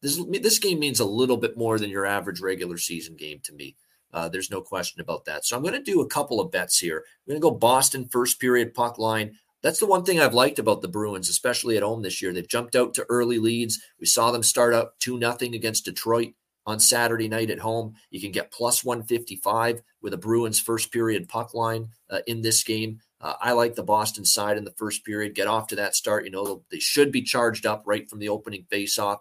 this 0.04 0.22
this 0.42 0.58
game 0.58 0.78
means 0.78 1.00
a 1.00 1.04
little 1.04 1.38
bit 1.38 1.56
more 1.56 1.78
than 1.78 1.88
your 1.88 2.04
average 2.04 2.40
regular 2.40 2.76
season 2.76 3.16
game 3.16 3.40
to 3.44 3.54
me. 3.54 3.74
Uh, 4.12 4.28
there's 4.28 4.50
no 4.50 4.60
question 4.60 5.00
about 5.00 5.24
that. 5.24 5.44
So 5.44 5.56
I'm 5.56 5.62
going 5.62 5.74
to 5.74 5.82
do 5.82 6.02
a 6.02 6.06
couple 6.06 6.40
of 6.40 6.52
bets 6.52 6.78
here. 6.78 6.98
I'm 6.98 7.30
going 7.30 7.40
to 7.40 7.42
go 7.42 7.50
Boston 7.50 8.06
first 8.08 8.38
period 8.38 8.74
puck 8.74 8.98
line. 8.98 9.36
That's 9.62 9.80
the 9.80 9.86
one 9.86 10.04
thing 10.04 10.20
I've 10.20 10.34
liked 10.34 10.58
about 10.58 10.82
the 10.82 10.88
Bruins, 10.88 11.30
especially 11.30 11.76
at 11.78 11.82
home 11.82 12.02
this 12.02 12.20
year. 12.20 12.32
They've 12.32 12.46
jumped 12.46 12.76
out 12.76 12.92
to 12.94 13.06
early 13.08 13.38
leads. 13.38 13.82
We 13.98 14.06
saw 14.06 14.30
them 14.30 14.42
start 14.42 14.74
up 14.74 14.94
2 15.00 15.18
nothing 15.18 15.54
against 15.54 15.86
Detroit 15.86 16.34
on 16.66 16.78
Saturday 16.78 17.28
night 17.28 17.50
at 17.50 17.58
home. 17.60 17.94
You 18.10 18.20
can 18.20 18.30
get 18.30 18.52
plus 18.52 18.84
155 18.84 19.80
with 20.02 20.12
a 20.12 20.18
Bruins 20.18 20.60
first 20.60 20.92
period 20.92 21.28
puck 21.28 21.54
line 21.54 21.88
uh, 22.10 22.20
in 22.26 22.42
this 22.42 22.62
game. 22.62 23.00
Uh, 23.20 23.34
I 23.40 23.52
like 23.52 23.74
the 23.74 23.82
Boston 23.82 24.26
side 24.26 24.58
in 24.58 24.64
the 24.64 24.74
first 24.76 25.04
period. 25.04 25.34
Get 25.34 25.48
off 25.48 25.68
to 25.68 25.76
that 25.76 25.96
start. 25.96 26.26
You 26.26 26.30
know, 26.30 26.62
they 26.70 26.78
should 26.78 27.10
be 27.10 27.22
charged 27.22 27.64
up 27.64 27.82
right 27.86 28.08
from 28.08 28.18
the 28.18 28.28
opening 28.28 28.66
faceoff 28.70 29.20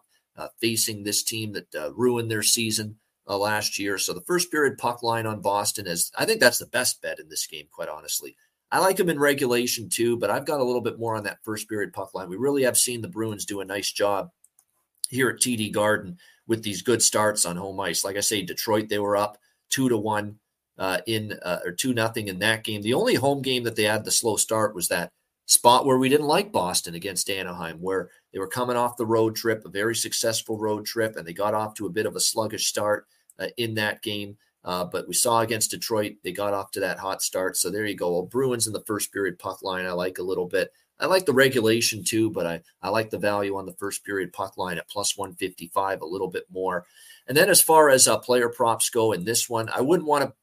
facing 0.60 1.04
this 1.04 1.24
team 1.24 1.54
that 1.54 1.76
uh, 1.76 1.94
ruined 1.94 2.30
their 2.30 2.44
season 2.44 2.98
uh, 3.28 3.38
last 3.38 3.80
year. 3.80 3.98
So 3.98 4.14
the 4.14 4.22
first 4.22 4.52
period 4.52 4.78
puck 4.78 5.04
line 5.04 5.26
on 5.26 5.42
Boston 5.42 5.88
is, 5.88 6.12
I 6.18 6.26
think 6.26 6.40
that's 6.40 6.58
the 6.58 6.66
best 6.68 7.02
bet 7.02 7.20
in 7.20 7.30
this 7.30 7.48
game, 7.48 7.68
quite 7.72 7.90
honestly. 7.90 8.36
I 8.72 8.80
like 8.80 8.98
them 8.98 9.10
in 9.10 9.20
regulation 9.20 9.88
too, 9.88 10.18
but 10.18 10.32
I've 10.32 10.46
got 10.46 10.60
a 10.60 10.64
little 10.64 10.82
bit 10.82 10.98
more 10.98 11.16
on 11.16 11.24
that 11.26 11.44
first 11.44 11.70
period 11.70 11.94
puck 11.94 12.16
line. 12.16 12.28
We 12.28 12.38
really 12.38 12.64
have 12.64 12.78
seen 12.78 13.02
the 13.02 13.08
Bruins 13.08 13.46
do 13.46 13.62
a 13.62 13.66
nice 13.66 13.92
job 13.92 14.32
here 15.10 15.30
at 15.30 15.40
TD 15.40 15.72
Garden 15.72 16.18
with 16.48 16.64
these 16.64 16.82
good 16.82 17.02
starts 17.02 17.46
on 17.46 17.56
home 17.56 17.80
ice. 17.80 18.04
Like 18.04 18.18
I 18.18 18.22
say, 18.22 18.42
Detroit, 18.42 18.90
they 18.90 19.00
were 19.00 19.16
up 19.16 19.38
two 19.70 19.90
to 19.90 19.98
one 19.98 20.40
uh, 20.80 21.00
in 21.06 21.34
uh, 21.44 21.60
or 21.64 21.72
two 21.72 21.94
nothing 21.94 22.28
in 22.28 22.40
that 22.40 22.64
game. 22.64 22.82
The 22.82 22.96
only 22.96 23.14
home 23.14 23.44
game 23.44 23.64
that 23.64 23.76
they 23.76 23.84
had 23.84 24.06
the 24.06 24.12
slow 24.12 24.38
start 24.38 24.74
was 24.74 24.88
that 24.88 25.12
spot 25.46 25.86
where 25.86 25.98
we 25.98 26.10
didn't 26.10 26.28
like 26.28 26.52
Boston 26.52 26.96
against 26.96 27.30
Anaheim, 27.30 27.78
where 27.82 28.10
they 28.32 28.40
were 28.40 28.48
coming 28.48 28.78
off 28.78 28.98
the 28.98 29.06
road 29.06 29.36
trip, 29.36 29.64
a 29.66 29.70
very 29.70 29.96
successful 29.96 30.58
road 30.58 30.86
trip, 30.86 31.16
and 31.16 31.28
they 31.28 31.34
got 31.34 31.54
off 31.54 31.74
to 31.76 31.86
a 31.86 31.92
bit 31.92 32.06
of 32.06 32.16
a 32.16 32.20
sluggish 32.20 32.68
start 32.68 33.06
uh, 33.40 33.48
in 33.58 33.76
that 33.76 34.02
game. 34.02 34.38
Uh, 34.66 34.86
but 34.86 35.08
we 35.08 35.14
saw 35.14 35.42
against 35.42 35.72
Detroit, 35.72 36.16
they 36.24 36.32
got 36.32 36.54
off 36.54 36.72
to 36.72 36.80
that 36.80 36.98
hot 36.98 37.22
start. 37.22 37.58
So 37.58 37.70
there 37.70 37.86
you 37.86 37.96
go. 37.96 38.14
Well, 38.14 38.24
Bruins 38.24 38.66
in 38.66 38.74
the 38.74 38.84
first 38.88 39.12
period 39.12 39.38
puck 39.38 39.62
line, 39.62 39.86
I 39.86 39.92
like 39.92 40.20
a 40.20 40.24
little 40.24 40.48
bit. 40.48 40.72
I 41.00 41.08
like 41.08 41.26
the 41.26 41.34
regulation 41.34 42.04
too, 42.04 42.30
but 42.30 42.46
I, 42.46 42.62
I 42.82 42.90
like 42.90 43.10
the 43.10 43.18
value 43.18 43.58
on 43.58 43.66
the 43.66 43.74
first 43.74 44.06
period 44.06 44.32
puck 44.32 44.58
line 44.58 44.78
at 44.78 44.90
plus 44.90 45.18
155 45.18 46.02
a 46.02 46.06
little 46.06 46.30
bit 46.30 46.46
more. 46.50 46.86
And 47.28 47.36
then 47.36 47.50
as 47.50 47.62
far 47.62 47.90
as 47.90 48.08
uh, 48.08 48.18
player 48.20 48.48
props 48.48 48.90
go 48.90 49.12
in 49.12 49.26
this 49.26 49.50
one, 49.50 49.70
I 49.70 49.82
wouldn't 49.82 50.08
want 50.08 50.24
to 50.24 50.34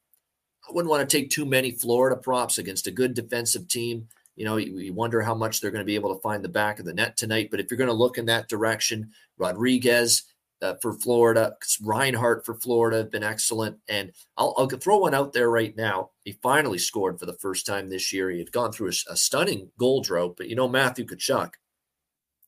I 0.69 0.73
wouldn't 0.73 0.91
want 0.91 1.09
to 1.09 1.17
take 1.19 1.31
too 1.31 1.47
many 1.47 1.71
Florida 1.71 2.17
props 2.21 2.59
against 2.59 2.87
a 2.87 2.93
good 2.93 3.15
defensive 3.15 3.67
team. 3.67 4.09
You 4.37 4.45
know, 4.45 4.57
you, 4.57 4.93
wonder 4.93 5.21
how 5.21 5.35
much 5.35 5.61
they're 5.61 5.71
going 5.71 5.83
to 5.83 5.87
be 5.87 5.97
able 5.97 6.15
to 6.15 6.23
find 6.23 6.43
the 6.43 6.49
back 6.49 6.79
of 6.79 6.87
the 6.87 6.95
net 6.95 7.17
tonight. 7.17 7.49
But 7.51 7.61
if 7.61 7.71
you're 7.71 7.79
going 7.79 7.89
to 7.89 7.95
look 7.95 8.17
in 8.17 8.27
that 8.27 8.49
direction, 8.49 9.11
Rodrigues 9.37 10.25
uh, 10.63 10.75
for 10.81 10.93
Florida, 10.95 11.57
Reinhart 11.83 12.45
for 12.45 12.55
Florida 12.55 12.99
have 12.99 13.11
been 13.11 13.23
excellent. 13.23 13.79
And 13.89 14.13
I'll, 14.37 14.55
I'll, 14.59 14.69
throw 14.69 14.99
one 14.99 15.15
out 15.15 15.33
there 15.33 15.51
right 15.51 15.77
now. 15.77 16.11
He 16.25 16.33
finally 16.43 16.79
scored 16.79 17.19
for 17.19 17.27
the 17.27 17.35
first 17.35 17.67
time 17.67 17.89
this 17.89 18.13
year. 18.13 18.31
He 18.31 18.39
had 18.39 18.53
gone 18.53 18.73
through 18.73 18.89
a, 18.89 19.13
a 19.13 19.17
stunning 19.17 19.71
goal 19.79 20.03
drought, 20.03 20.37
but 20.37 20.49
you 20.49 20.57
know, 20.57 20.69
Matthew 20.69 21.07
Tkachuk 21.07 21.53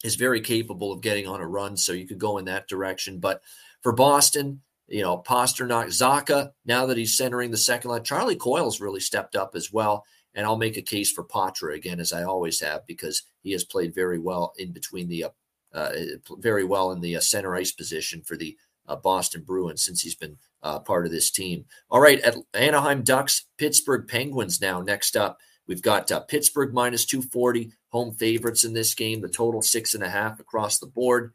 is 0.05 0.17
very 0.17 0.41
capable 0.41 0.93
of 0.93 1.01
getting 1.01 1.27
on 1.27 1.41
a 1.41 1.47
run. 1.47 1.77
So 1.77 1.93
you 1.93 2.07
could 2.07 2.19
go 2.19 2.39
in 2.39 2.45
that 2.47 2.69
direction. 2.69 3.19
But 3.19 3.43
for 3.83 3.93
Boston, 3.93 4.61
you 4.89 5.03
know, 5.03 5.19
Pastrnak, 5.19 5.87
Zacha, 5.87 6.53
now 6.67 6.87
that 6.87 6.99
he's 6.99 7.17
centering 7.17 7.51
the 7.51 7.57
second 7.57 7.91
line, 7.91 8.05
Charlie 8.05 8.37
Coyle's 8.37 8.81
really 8.81 9.01
stepped 9.01 9.37
up 9.37 9.55
as 9.55 9.73
well. 9.73 10.05
And 10.35 10.47
I'll 10.47 10.57
make 10.57 10.77
a 10.77 10.83
case 10.83 11.13
for 11.13 11.25
Poitras 11.25 11.77
again, 11.77 12.01
as 12.01 12.13
I 12.13 12.25
always 12.25 12.61
have, 12.61 12.87
because 12.87 13.23
he 13.43 13.53
has 13.53 13.65
played 13.65 13.95
very 13.95 14.19
well 14.19 14.55
in 14.59 14.73
between 14.73 15.09
the, 15.09 15.25
uh, 15.25 15.29
uh, 15.75 15.93
very 16.39 16.65
well 16.65 16.93
in 16.93 17.01
the 17.01 17.17
uh, 17.17 17.21
center 17.21 17.55
ice 17.55 17.73
position 17.73 18.23
for 18.23 18.37
the 18.37 18.57
uh, 18.87 18.97
Boston 18.97 19.43
Bruins 19.43 19.85
since 19.85 20.01
he's 20.01 20.15
been 20.15 20.39
part 20.85 21.07
of 21.07 21.13
this 21.13 21.31
team. 21.31 21.65
All 21.91 22.01
right, 22.01 22.21
at 22.21 22.37
Anaheim 22.55 23.03
Ducks, 23.03 23.47
Pittsburgh 23.59 24.07
Penguins 24.09 24.61
now 24.61 24.81
next 24.81 25.17
up. 25.17 25.39
We've 25.67 25.83
got 25.83 26.11
uh, 26.11 26.21
Pittsburgh 26.21 26.75
minus 26.75 27.05
240, 27.05 27.73
home 27.91 28.13
favorites 28.13 28.65
in 28.65 28.75
this 28.75 28.95
game, 28.95 29.21
the 29.21 29.29
total 29.29 29.63
six 29.63 29.95
and 29.95 30.03
a 30.03 30.11
half 30.11 30.41
across 30.41 30.79
the 30.79 30.87
board. 30.87 31.35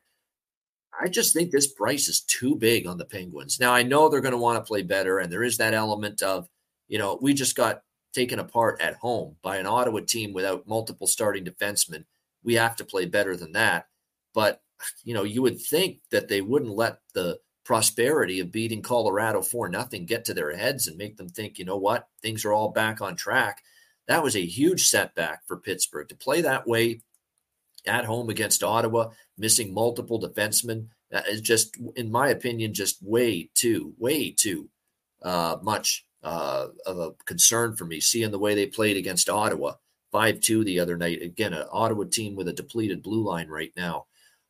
I 0.99 1.07
just 1.07 1.33
think 1.33 1.51
this 1.51 1.71
price 1.71 2.07
is 2.07 2.21
too 2.21 2.55
big 2.55 2.87
on 2.87 2.97
the 2.97 3.05
Penguins. 3.05 3.59
Now, 3.59 3.73
I 3.73 3.83
know 3.83 4.09
they're 4.09 4.21
going 4.21 4.31
to 4.31 4.37
want 4.37 4.57
to 4.57 4.67
play 4.67 4.81
better, 4.81 5.19
and 5.19 5.31
there 5.31 5.43
is 5.43 5.57
that 5.57 5.73
element 5.73 6.23
of, 6.23 6.49
you 6.87 6.97
know, 6.97 7.17
we 7.21 7.33
just 7.33 7.55
got 7.55 7.81
taken 8.17 8.39
apart 8.39 8.81
at 8.81 8.95
home 8.95 9.35
by 9.43 9.57
an 9.57 9.67
Ottawa 9.67 9.99
team 9.99 10.33
without 10.33 10.67
multiple 10.67 11.05
starting 11.05 11.45
defensemen. 11.45 12.03
We 12.43 12.55
have 12.55 12.75
to 12.77 12.85
play 12.85 13.05
better 13.05 13.37
than 13.37 13.51
that. 13.51 13.85
But, 14.33 14.59
you 15.03 15.13
know, 15.13 15.23
you 15.23 15.43
would 15.43 15.61
think 15.61 15.99
that 16.09 16.27
they 16.27 16.41
wouldn't 16.41 16.75
let 16.75 16.97
the 17.13 17.39
prosperity 17.63 18.39
of 18.39 18.51
beating 18.51 18.81
Colorado 18.81 19.43
4 19.43 19.69
nothing 19.69 20.07
get 20.07 20.25
to 20.25 20.33
their 20.33 20.57
heads 20.57 20.87
and 20.87 20.97
make 20.97 21.17
them 21.17 21.29
think, 21.29 21.59
you 21.59 21.65
know 21.65 21.77
what, 21.77 22.07
things 22.23 22.43
are 22.43 22.53
all 22.53 22.69
back 22.69 23.01
on 23.01 23.15
track. 23.15 23.61
That 24.07 24.23
was 24.23 24.35
a 24.35 24.43
huge 24.45 24.85
setback 24.85 25.45
for 25.45 25.57
Pittsburgh 25.57 26.09
to 26.09 26.15
play 26.15 26.41
that 26.41 26.65
way 26.65 27.01
at 27.85 28.05
home 28.05 28.31
against 28.31 28.63
Ottawa, 28.63 29.09
missing 29.37 29.75
multiple 29.75 30.19
defensemen. 30.19 30.87
is 31.29 31.41
just, 31.41 31.77
in 31.95 32.11
my 32.11 32.29
opinion, 32.29 32.73
just 32.73 32.97
way 33.03 33.51
too, 33.53 33.93
way 33.99 34.31
too 34.31 34.69
uh, 35.21 35.57
much 35.61 36.06
uh, 36.23 36.67
of 36.85 36.99
a 36.99 37.11
concern 37.25 37.75
for 37.75 37.85
me. 37.85 37.99
Seeing 37.99 38.31
the 38.31 38.39
way 38.39 38.55
they 38.55 38.67
played 38.67 38.97
against 38.97 39.29
Ottawa, 39.29 39.73
five 40.11 40.39
two 40.39 40.63
the 40.63 40.79
other 40.79 40.97
night. 40.97 41.21
Again, 41.21 41.53
an 41.53 41.67
Ottawa 41.71 42.05
team 42.11 42.35
with 42.35 42.47
a 42.47 42.53
depleted 42.53 43.03
blue 43.03 43.23
line 43.23 43.47
right 43.47 43.71
now. 43.75 44.05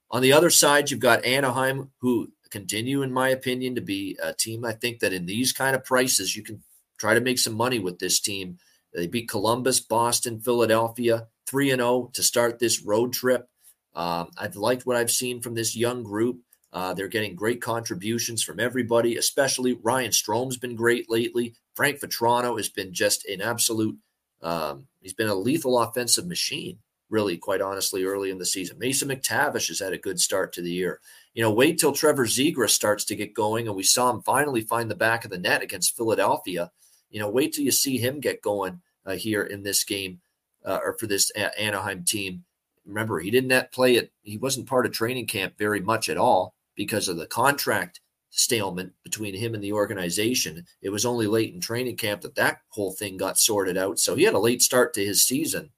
On 0.10 0.22
the 0.22 0.34
other 0.34 0.50
side, 0.50 0.90
you've 0.90 1.00
got 1.00 1.26
Anaheim, 1.26 1.92
who 2.00 2.32
continue, 2.50 3.02
in 3.02 3.12
my 3.12 3.30
opinion, 3.30 3.76
to 3.76 3.82
be 3.82 4.18
a 4.24 4.34
team. 4.34 4.64
I 4.64 4.72
think 4.72 5.00
that 5.00 5.14
in 5.14 5.26
these 5.26 5.52
kind 5.52 5.76
of 5.76 5.84
prices, 5.84 6.36
you 6.36 6.44
can 6.44 6.64
try 6.98 7.14
to 7.14 7.22
make 7.22 7.40
some 7.40 7.54
money 7.54 7.80
with 7.80 8.00
this 8.00 8.20
team. 8.20 8.58
They 8.94 9.08
beat 9.08 9.30
Columbus, 9.30 9.80
Boston, 9.80 10.40
Philadelphia, 10.40 11.28
3 11.48 11.72
and 11.72 11.82
0 11.82 12.12
to 12.14 12.24
start 12.24 12.60
this 12.60 12.82
road 12.82 13.14
trip. 13.14 13.48
Um, 13.94 14.30
I've 14.38 14.56
liked 14.56 14.86
what 14.86 14.96
I've 14.96 15.12
seen 15.12 15.42
from 15.42 15.56
this 15.56 15.76
young 15.76 16.04
group. 16.04 16.40
Uh, 16.78 16.94
they're 16.94 17.08
getting 17.08 17.36
great 17.36 17.60
contributions 17.60 18.44
from 18.44 18.60
everybody, 18.60 19.18
especially 19.18 19.74
Ryan 19.82 20.12
Strome's 20.12 20.58
been 20.58 20.76
great 20.76 21.10
lately. 21.10 21.56
Frank 21.74 22.00
Vatrano 22.00 22.56
has 22.56 22.70
been 22.70 22.94
just 22.94 23.26
an 23.26 23.42
absolute, 23.42 23.98
um, 24.44 24.86
he's 25.02 25.14
been 25.14 25.28
a 25.28 25.34
lethal 25.34 25.80
offensive 25.80 26.28
machine, 26.28 26.78
really, 27.10 27.36
quite 27.36 27.62
honestly, 27.62 28.04
early 28.04 28.30
in 28.30 28.38
the 28.38 28.46
season. 28.46 28.78
Mason 28.78 29.10
McTavish 29.10 29.70
has 29.70 29.80
had 29.80 29.94
a 29.94 29.98
good 29.98 30.20
start 30.20 30.54
to 30.54 30.62
the 30.62 30.72
year 30.72 31.00
you 31.38 31.44
know, 31.44 31.52
wait 31.52 31.78
till 31.78 31.92
Trevor 31.92 32.26
Zegras 32.26 32.72
starts 32.72 33.06
to 33.06 33.16
get 33.16 33.36
going, 33.36 33.68
and 33.68 33.76
we 33.76 33.84
saw 33.84 34.10
him 34.10 34.24
finally 34.24 34.62
find 34.62 34.90
the 34.90 34.96
back 34.96 35.24
of 35.24 35.30
the 35.30 35.38
net 35.38 35.62
against 35.62 35.96
Philadelphia. 35.96 36.72
You 37.12 37.20
know, 37.20 37.30
wait 37.30 37.54
till 37.54 37.64
you 37.64 37.72
see 37.72 38.00
him 38.00 38.20
get 38.20 38.42
going 38.42 38.82
uh, 39.06 39.18
here 39.18 39.44
in 39.44 39.62
this 39.62 39.84
game 39.84 40.20
uh, 40.66 40.80
or 40.84 40.98
for 40.98 41.06
this 41.06 41.32
a- 41.36 41.62
Anaheim 41.62 42.04
team. 42.04 42.44
Remember, 42.88 43.20
he 43.20 43.30
didn't 43.30 43.72
play 43.72 43.98
it. 43.98 44.12
He 44.24 44.40
wasn't 44.40 44.66
part 44.66 44.88
of 44.88 44.94
training 44.94 45.28
camp 45.28 45.60
very 45.60 45.80
much 45.80 46.10
at 46.10 46.18
all 46.18 46.56
because 46.78 47.10
of 47.10 47.18
the 47.18 47.28
contract 47.28 48.00
stalemate 48.30 48.92
between 49.04 49.34
him 49.34 49.54
and 49.54 49.64
the 49.64 49.74
organization. 49.74 50.66
It 50.82 50.90
was 50.90 51.06
only 51.06 51.28
late 51.28 51.54
in 51.54 51.60
training 51.60 51.98
camp 51.98 52.22
that 52.22 52.36
that 52.36 52.60
whole 52.70 52.94
thing 52.94 53.18
got 53.18 53.40
sorted 53.40 53.78
out. 53.78 54.00
So 54.00 54.16
he 54.16 54.24
had 54.24 54.36
a 54.36 54.40
late 54.40 54.62
start 54.62 54.94
to 54.94 55.04
his 55.04 55.26
season, 55.26 55.72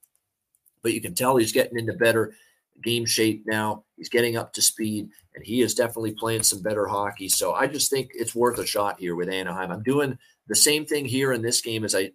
but 0.82 0.92
you 0.92 1.00
can 1.00 1.14
tell 1.14 1.36
he's 1.36 1.52
getting 1.52 1.78
into 1.78 1.94
better 1.94 2.34
game 2.82 3.06
shape 3.06 3.44
now. 3.46 3.84
He's 3.96 4.08
getting 4.08 4.36
up 4.36 4.52
to 4.54 4.62
speed, 4.62 5.08
and 5.34 5.44
he 5.44 5.62
is 5.62 5.74
definitely 5.74 6.12
playing 6.12 6.42
some 6.42 6.62
better 6.62 6.86
hockey. 6.86 7.28
So 7.28 7.52
I 7.52 7.66
just 7.66 7.90
think 7.90 8.10
it's 8.14 8.34
worth 8.34 8.58
a 8.58 8.66
shot 8.66 9.00
here 9.00 9.16
with 9.16 9.28
Anaheim. 9.28 9.70
I'm 9.70 9.82
doing 9.82 10.18
the 10.48 10.54
same 10.54 10.84
thing 10.84 11.06
here 11.06 11.32
in 11.32 11.42
this 11.42 11.60
game 11.60 11.84
as 11.84 11.94
I 11.94 12.12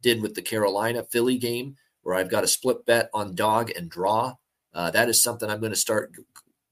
did 0.00 0.22
with 0.22 0.34
the 0.34 0.42
Carolina 0.42 1.04
Philly 1.04 1.38
game, 1.38 1.76
where 2.02 2.14
I've 2.14 2.30
got 2.30 2.44
a 2.44 2.48
split 2.48 2.84
bet 2.86 3.10
on 3.12 3.34
dog 3.34 3.70
and 3.76 3.90
draw. 3.90 4.34
Uh, 4.74 4.90
that 4.90 5.08
is 5.08 5.22
something 5.22 5.50
I'm 5.50 5.60
going 5.60 5.72
to 5.72 5.76
start 5.76 6.12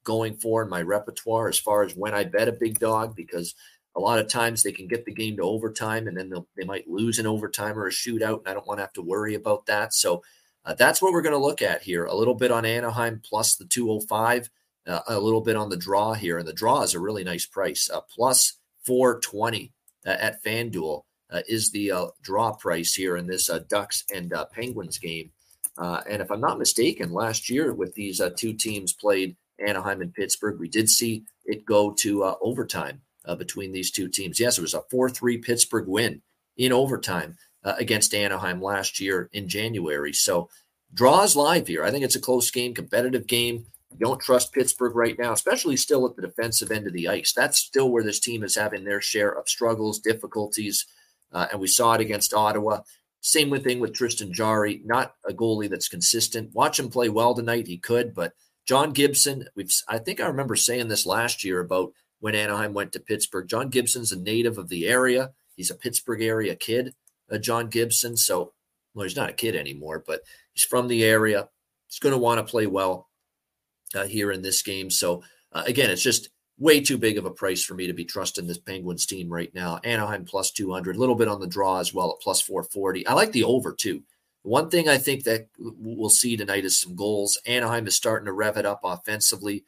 going 0.03 0.35
for 0.35 0.63
in 0.63 0.69
my 0.69 0.81
repertoire 0.81 1.47
as 1.47 1.59
far 1.59 1.83
as 1.83 1.95
when 1.95 2.13
I 2.13 2.23
bet 2.23 2.47
a 2.47 2.53
big 2.53 2.79
dog, 2.79 3.15
because 3.15 3.55
a 3.95 3.99
lot 3.99 4.19
of 4.19 4.27
times 4.27 4.63
they 4.63 4.71
can 4.71 4.87
get 4.87 5.05
the 5.05 5.13
game 5.13 5.35
to 5.37 5.43
overtime 5.43 6.07
and 6.07 6.17
then 6.17 6.31
they 6.55 6.63
might 6.63 6.89
lose 6.89 7.19
an 7.19 7.27
overtime 7.27 7.77
or 7.77 7.87
a 7.87 7.91
shootout, 7.91 8.39
and 8.39 8.47
I 8.47 8.53
don't 8.53 8.67
want 8.67 8.77
to 8.77 8.83
have 8.83 8.93
to 8.93 9.01
worry 9.01 9.35
about 9.35 9.65
that. 9.65 9.93
So 9.93 10.23
uh, 10.65 10.73
that's 10.75 11.01
what 11.01 11.11
we're 11.11 11.21
going 11.21 11.33
to 11.33 11.39
look 11.39 11.61
at 11.61 11.81
here. 11.81 12.05
A 12.05 12.15
little 12.15 12.35
bit 12.35 12.51
on 12.51 12.65
Anaheim 12.65 13.21
plus 13.23 13.55
the 13.55 13.65
205, 13.65 14.49
uh, 14.87 14.99
a 15.07 15.19
little 15.19 15.41
bit 15.41 15.55
on 15.55 15.69
the 15.69 15.77
draw 15.77 16.13
here. 16.13 16.37
And 16.37 16.47
the 16.47 16.53
draw 16.53 16.81
is 16.83 16.93
a 16.93 16.99
really 16.99 17.23
nice 17.23 17.45
price. 17.45 17.89
Uh, 17.91 18.01
plus 18.01 18.59
420 18.85 19.71
uh, 20.05 20.09
at 20.09 20.43
FanDuel 20.43 21.03
uh, 21.31 21.41
is 21.47 21.71
the 21.71 21.91
uh, 21.91 22.05
draw 22.21 22.53
price 22.53 22.93
here 22.93 23.17
in 23.17 23.27
this 23.27 23.49
Ducks 23.69 24.03
and 24.13 24.33
Penguins 24.51 24.97
game. 24.97 25.31
and 25.77 26.21
if 26.21 26.31
I'm 26.31 26.41
not 26.41 26.59
mistaken, 26.59 27.11
last 27.11 27.49
year 27.49 27.73
with 27.73 27.93
these 27.95 28.21
two 28.37 28.53
teams 28.53 28.93
played 28.93 29.35
Anaheim 29.61 30.01
and 30.01 30.13
Pittsburgh, 30.13 30.59
we 30.59 30.67
did 30.67 30.89
see 30.89 31.23
it 31.45 31.65
go 31.65 31.91
to 31.91 32.23
overtime 32.41 33.01
between 33.37 33.71
these 33.71 33.91
two 33.91 34.07
teams. 34.07 34.39
Yes, 34.39 34.57
it 34.57 34.61
was 34.61 34.73
a 34.73 34.81
4 34.89 35.09
3 35.09 35.37
Pittsburgh 35.37 35.87
win 35.87 36.21
in 36.57 36.71
overtime 36.71 37.37
uh, 37.63 37.73
against 37.77 38.13
Anaheim 38.13 38.61
last 38.61 38.99
year 38.99 39.29
in 39.33 39.47
January. 39.47 40.13
So 40.13 40.49
draws 40.93 41.35
live 41.35 41.67
here. 41.67 41.83
I 41.83 41.91
think 41.91 42.03
it's 42.03 42.15
a 42.15 42.21
close 42.21 42.51
game, 42.51 42.73
competitive 42.73 43.27
game. 43.27 43.65
don't 43.99 44.21
trust 44.21 44.53
Pittsburgh 44.53 44.95
right 44.95 45.17
now, 45.17 45.33
especially 45.33 45.77
still 45.77 46.05
at 46.05 46.15
the 46.15 46.21
defensive 46.21 46.71
end 46.71 46.87
of 46.87 46.93
the 46.93 47.07
ice. 47.07 47.33
That's 47.33 47.59
still 47.59 47.89
where 47.89 48.03
this 48.03 48.19
team 48.19 48.43
is 48.43 48.55
having 48.55 48.83
their 48.83 49.01
share 49.01 49.31
of 49.31 49.49
struggles, 49.49 49.99
difficulties, 49.99 50.85
uh, 51.31 51.47
and 51.51 51.61
we 51.61 51.67
saw 51.67 51.93
it 51.93 52.01
against 52.01 52.33
Ottawa. 52.33 52.81
Same 53.21 53.57
thing 53.59 53.79
with 53.79 53.93
Tristan 53.93 54.33
Jarry, 54.33 54.81
not 54.83 55.13
a 55.27 55.33
goalie 55.33 55.69
that's 55.69 55.87
consistent. 55.87 56.53
Watch 56.53 56.79
him 56.79 56.89
play 56.89 57.09
well 57.09 57.35
tonight. 57.35 57.67
He 57.67 57.77
could, 57.77 58.15
but 58.15 58.33
John 58.65 58.91
Gibson, 58.91 59.47
we've 59.55 59.71
I 59.87 59.97
think 59.97 60.19
I 60.19 60.27
remember 60.27 60.55
saying 60.55 60.87
this 60.87 61.05
last 61.05 61.43
year 61.43 61.59
about 61.59 61.93
when 62.19 62.35
Anaheim 62.35 62.73
went 62.73 62.93
to 62.93 62.99
Pittsburgh. 62.99 63.47
John 63.47 63.69
Gibson's 63.69 64.11
a 64.11 64.19
native 64.19 64.57
of 64.57 64.69
the 64.69 64.87
area. 64.87 65.31
He's 65.55 65.71
a 65.71 65.75
Pittsburgh 65.75 66.21
area 66.21 66.55
kid 66.55 66.93
uh, 67.31 67.37
John 67.37 67.67
Gibson. 67.67 68.17
So, 68.17 68.53
well, 68.93 69.03
he's 69.03 69.15
not 69.15 69.29
a 69.29 69.33
kid 69.33 69.55
anymore, 69.55 70.03
but 70.05 70.21
he's 70.53 70.63
from 70.63 70.87
the 70.87 71.03
area. 71.03 71.49
He's 71.87 71.99
going 71.99 72.13
to 72.13 72.19
want 72.19 72.45
to 72.45 72.49
play 72.49 72.67
well 72.67 73.09
uh, 73.95 74.05
here 74.05 74.31
in 74.31 74.41
this 74.41 74.61
game. 74.61 74.89
So, 74.89 75.23
uh, 75.51 75.63
again, 75.65 75.89
it's 75.89 76.03
just 76.03 76.29
way 76.59 76.79
too 76.79 76.97
big 76.97 77.17
of 77.17 77.25
a 77.25 77.31
price 77.31 77.63
for 77.63 77.73
me 77.73 77.87
to 77.87 77.93
be 77.93 78.05
trusting 78.05 78.47
this 78.47 78.57
Penguins 78.57 79.05
team 79.05 79.29
right 79.29 79.53
now. 79.55 79.79
Anaheim 79.83 80.25
plus 80.25 80.51
200, 80.51 80.95
a 80.95 80.99
little 80.99 81.15
bit 81.15 81.27
on 81.27 81.39
the 81.39 81.47
draw 81.47 81.79
as 81.79 81.93
well 81.93 82.11
at 82.11 82.21
plus 82.21 82.41
440. 82.41 83.07
I 83.07 83.13
like 83.13 83.31
the 83.31 83.43
over 83.43 83.73
too. 83.73 84.03
One 84.43 84.69
thing 84.69 84.89
I 84.89 84.97
think 84.97 85.23
that 85.25 85.47
we'll 85.59 86.09
see 86.09 86.35
tonight 86.35 86.65
is 86.65 86.79
some 86.79 86.95
goals. 86.95 87.37
Anaheim 87.45 87.85
is 87.87 87.95
starting 87.95 88.25
to 88.25 88.33
rev 88.33 88.57
it 88.57 88.65
up 88.65 88.81
offensively. 88.83 89.63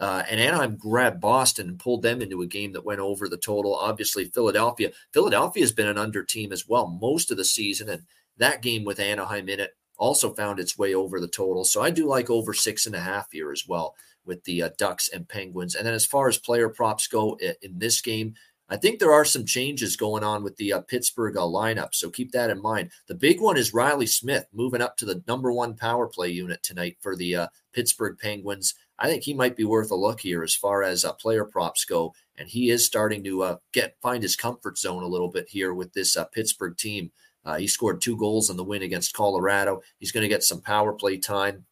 Uh, 0.00 0.22
and 0.30 0.38
Anaheim 0.38 0.76
grabbed 0.76 1.20
Boston 1.20 1.68
and 1.68 1.78
pulled 1.78 2.02
them 2.02 2.22
into 2.22 2.42
a 2.42 2.46
game 2.46 2.72
that 2.72 2.84
went 2.84 3.00
over 3.00 3.28
the 3.28 3.36
total. 3.36 3.74
Obviously, 3.74 4.26
Philadelphia. 4.26 4.90
Philadelphia 5.12 5.62
has 5.62 5.72
been 5.72 5.88
an 5.88 5.98
under 5.98 6.22
team 6.22 6.52
as 6.52 6.68
well 6.68 6.86
most 6.86 7.30
of 7.30 7.36
the 7.36 7.44
season, 7.44 7.88
and 7.88 8.02
that 8.36 8.62
game 8.62 8.84
with 8.84 9.00
Anaheim 9.00 9.48
in 9.48 9.60
it 9.60 9.76
also 9.96 10.32
found 10.34 10.60
its 10.60 10.78
way 10.78 10.94
over 10.94 11.18
the 11.18 11.26
total. 11.26 11.64
So 11.64 11.82
I 11.82 11.90
do 11.90 12.06
like 12.06 12.30
over 12.30 12.54
six 12.54 12.86
and 12.86 12.94
a 12.94 13.00
half 13.00 13.32
here 13.32 13.50
as 13.50 13.64
well 13.66 13.96
with 14.24 14.44
the 14.44 14.62
uh, 14.62 14.70
Ducks 14.78 15.08
and 15.08 15.28
Penguins. 15.28 15.74
And 15.74 15.84
then 15.84 15.94
as 15.94 16.06
far 16.06 16.28
as 16.28 16.38
player 16.38 16.68
props 16.68 17.08
go 17.08 17.36
in 17.62 17.78
this 17.78 18.00
game, 18.00 18.34
I 18.70 18.76
think 18.76 18.98
there 18.98 19.12
are 19.12 19.24
some 19.24 19.46
changes 19.46 19.96
going 19.96 20.22
on 20.22 20.42
with 20.42 20.56
the 20.56 20.74
uh, 20.74 20.80
Pittsburgh 20.82 21.36
uh, 21.36 21.42
lineup. 21.42 21.94
So 21.94 22.10
keep 22.10 22.32
that 22.32 22.50
in 22.50 22.60
mind. 22.60 22.90
The 23.06 23.14
big 23.14 23.40
one 23.40 23.56
is 23.56 23.72
Riley 23.72 24.06
Smith 24.06 24.46
moving 24.52 24.82
up 24.82 24.96
to 24.98 25.06
the 25.06 25.22
number 25.26 25.50
one 25.52 25.74
power 25.74 26.06
play 26.06 26.28
unit 26.28 26.62
tonight 26.62 26.98
for 27.00 27.16
the 27.16 27.34
uh, 27.34 27.46
Pittsburgh 27.72 28.18
Penguins. 28.18 28.74
I 28.98 29.08
think 29.08 29.22
he 29.22 29.32
might 29.32 29.56
be 29.56 29.64
worth 29.64 29.90
a 29.90 29.94
look 29.96 30.20
here 30.20 30.42
as 30.42 30.54
far 30.54 30.82
as 30.82 31.04
uh, 31.04 31.12
player 31.14 31.44
props 31.44 31.84
go. 31.84 32.12
And 32.36 32.48
he 32.48 32.70
is 32.70 32.84
starting 32.84 33.24
to 33.24 33.42
uh, 33.42 33.56
get 33.72 33.96
find 34.02 34.22
his 34.22 34.36
comfort 34.36 34.76
zone 34.76 35.02
a 35.02 35.08
little 35.08 35.30
bit 35.30 35.48
here 35.48 35.72
with 35.72 35.92
this 35.94 36.16
uh, 36.16 36.24
Pittsburgh 36.26 36.76
team. 36.76 37.10
He 37.56 37.66
scored 37.66 38.02
two 38.02 38.14
goals 38.18 38.50
in 38.50 38.58
the 38.58 38.64
win 38.64 38.82
against 38.82 39.14
Colorado. 39.14 39.80
He's 39.98 40.12
going 40.12 40.20
to 40.20 40.28
get 40.28 40.42
some 40.42 40.60
power 40.60 40.92
play 40.92 41.16
time 41.16 41.64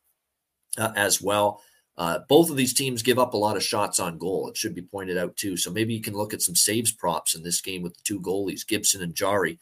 as 0.79 1.21
well. 1.21 1.61
Uh, 1.99 2.19
both 2.29 2.51
of 2.51 2.57
these 2.57 2.75
teams 2.75 3.03
give 3.03 3.19
up 3.19 3.33
a 3.33 3.39
lot 3.39 3.57
of 3.57 3.63
shots 3.63 3.99
on 3.99 4.19
goal. 4.19 4.49
It 4.49 4.57
should 4.57 4.75
be 4.75 4.83
pointed 4.83 5.17
out 5.17 5.37
too. 5.37 5.57
So 5.57 5.71
maybe 5.71 5.95
you 5.95 6.03
can 6.03 6.15
look 6.15 6.35
at 6.35 6.43
some 6.43 6.55
saves 6.55 6.93
props 6.93 7.35
in 7.35 7.43
this 7.43 7.61
game 7.61 7.83
with 7.83 7.95
the 7.95 8.03
two 8.05 8.21
goalies, 8.21 8.67
Gibson 8.67 9.03
and 9.03 9.15
Jarry. 9.15 9.59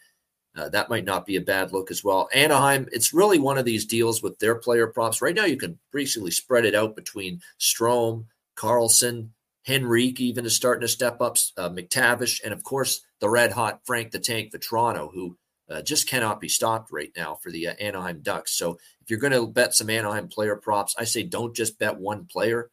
Uh, 0.57 0.69
that 0.69 0.89
might 0.89 1.05
not 1.05 1.27
be 1.27 1.37
a 1.37 1.41
bad 1.41 1.73
look 1.73 1.91
as 1.91 2.05
well. 2.05 2.29
Anaheim, 2.33 2.89
it's 2.93 3.15
really 3.15 3.39
one 3.39 3.59
of 3.59 3.65
these 3.65 3.85
deals 3.85 4.23
with 4.23 4.39
their 4.39 4.55
player 4.55 4.87
props. 4.87 5.21
Right 5.21 5.35
now, 5.35 5.45
you 5.45 5.57
can 5.57 5.79
basically 5.93 6.31
spread 6.31 6.65
it 6.65 6.75
out 6.75 6.95
between 6.95 7.41
Strome, 7.59 8.27
Carlsson, 8.57 9.31
Henrique, 9.69 10.21
even 10.21 10.47
is 10.47 10.55
starting 10.55 10.83
to 10.83 10.89
step 10.89 11.21
up, 11.21 11.39
uh, 11.57 11.71
McTavish, 11.71 12.41
and 12.45 12.53
of 12.53 12.63
course, 12.63 13.01
the 13.21 13.29
red 13.29 13.53
hot 13.53 13.81
Frank 13.85 14.13
the 14.13 14.19
Tank 14.19 14.53
Vatrano, 14.53 15.13
who 15.13 15.37
uh, 15.71 15.83
just 15.83 16.09
cannot 16.09 16.41
be 16.41 16.49
stopped 16.49 16.91
right 16.93 17.11
now 17.17 17.35
for 17.35 17.51
the 17.51 17.69
uh, 17.69 17.75
Anaheim 17.81 18.21
Ducks. 18.21 18.57
So 18.57 18.79
if 19.03 19.11
you're 19.11 19.19
going 19.19 19.33
to 19.33 19.47
bet 19.47 19.75
some 19.75 19.91
Anaheim 19.91 20.29
player 20.29 20.57
props, 20.57 20.95
I 20.99 21.05
say 21.05 21.23
don't 21.23 21.57
just 21.57 21.79
bet 21.79 21.99
one 21.99 22.27
player. 22.27 22.71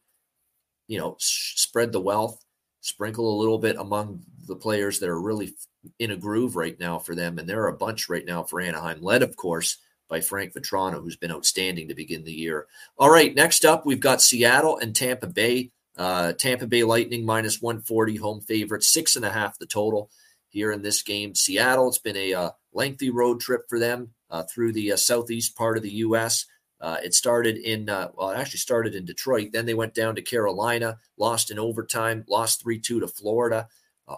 You 0.88 0.98
know, 0.98 1.16
spread 1.18 1.92
the 1.92 2.00
wealth, 2.00 2.38
sprinkle 2.80 3.34
a 3.34 3.40
little 3.40 3.58
bit 3.58 3.76
among 3.76 4.22
the 4.46 4.56
players 4.56 4.98
that 4.98 5.08
are 5.08 5.20
really 5.20 5.54
in 5.98 6.10
a 6.10 6.16
groove 6.16 6.56
right 6.56 6.78
now 6.78 6.98
for 6.98 7.14
them. 7.14 7.38
And 7.38 7.48
there 7.48 7.62
are 7.62 7.68
a 7.68 7.76
bunch 7.76 8.08
right 8.08 8.26
now 8.26 8.42
for 8.42 8.60
Anaheim, 8.60 9.00
led, 9.00 9.22
of 9.22 9.36
course, 9.36 9.78
by 10.08 10.20
Frank 10.20 10.52
Vatrano, 10.52 11.00
who's 11.00 11.16
been 11.16 11.32
outstanding 11.32 11.88
to 11.88 11.94
begin 11.94 12.24
the 12.24 12.32
year. 12.32 12.66
All 12.98 13.10
right, 13.10 13.34
next 13.34 13.64
up, 13.64 13.86
we've 13.86 14.00
got 14.00 14.20
Seattle 14.20 14.76
and 14.76 14.94
Tampa 14.94 15.26
Bay. 15.26 15.70
Uh, 15.96 16.32
Tampa 16.32 16.66
Bay 16.66 16.84
Lightning 16.84 17.24
minus 17.24 17.60
140, 17.62 18.16
home 18.16 18.40
favorite, 18.40 18.82
six 18.82 19.16
and 19.16 19.24
a 19.24 19.30
half 19.30 19.58
the 19.58 19.66
total 19.66 20.10
here 20.48 20.72
in 20.72 20.82
this 20.82 21.02
game. 21.02 21.34
Seattle, 21.34 21.88
it's 21.88 21.98
been 21.98 22.16
a 22.16 22.34
uh, 22.34 22.50
lengthy 22.72 23.10
road 23.10 23.40
trip 23.40 23.62
for 23.68 23.78
them 23.78 24.10
uh, 24.30 24.42
through 24.42 24.72
the 24.72 24.92
uh, 24.92 24.96
southeast 24.96 25.56
part 25.56 25.76
of 25.76 25.82
the 25.82 25.90
U.S. 25.90 26.46
Uh, 26.80 26.96
it 27.02 27.14
started 27.14 27.56
in, 27.56 27.88
uh, 27.88 28.08
well, 28.14 28.30
it 28.30 28.38
actually 28.38 28.58
started 28.58 28.94
in 28.94 29.04
Detroit. 29.04 29.50
Then 29.52 29.66
they 29.66 29.74
went 29.74 29.94
down 29.94 30.14
to 30.16 30.22
Carolina, 30.22 30.98
lost 31.16 31.50
in 31.50 31.58
overtime, 31.58 32.24
lost 32.28 32.62
3 32.62 32.78
2 32.78 33.00
to 33.00 33.08
Florida 33.08 33.68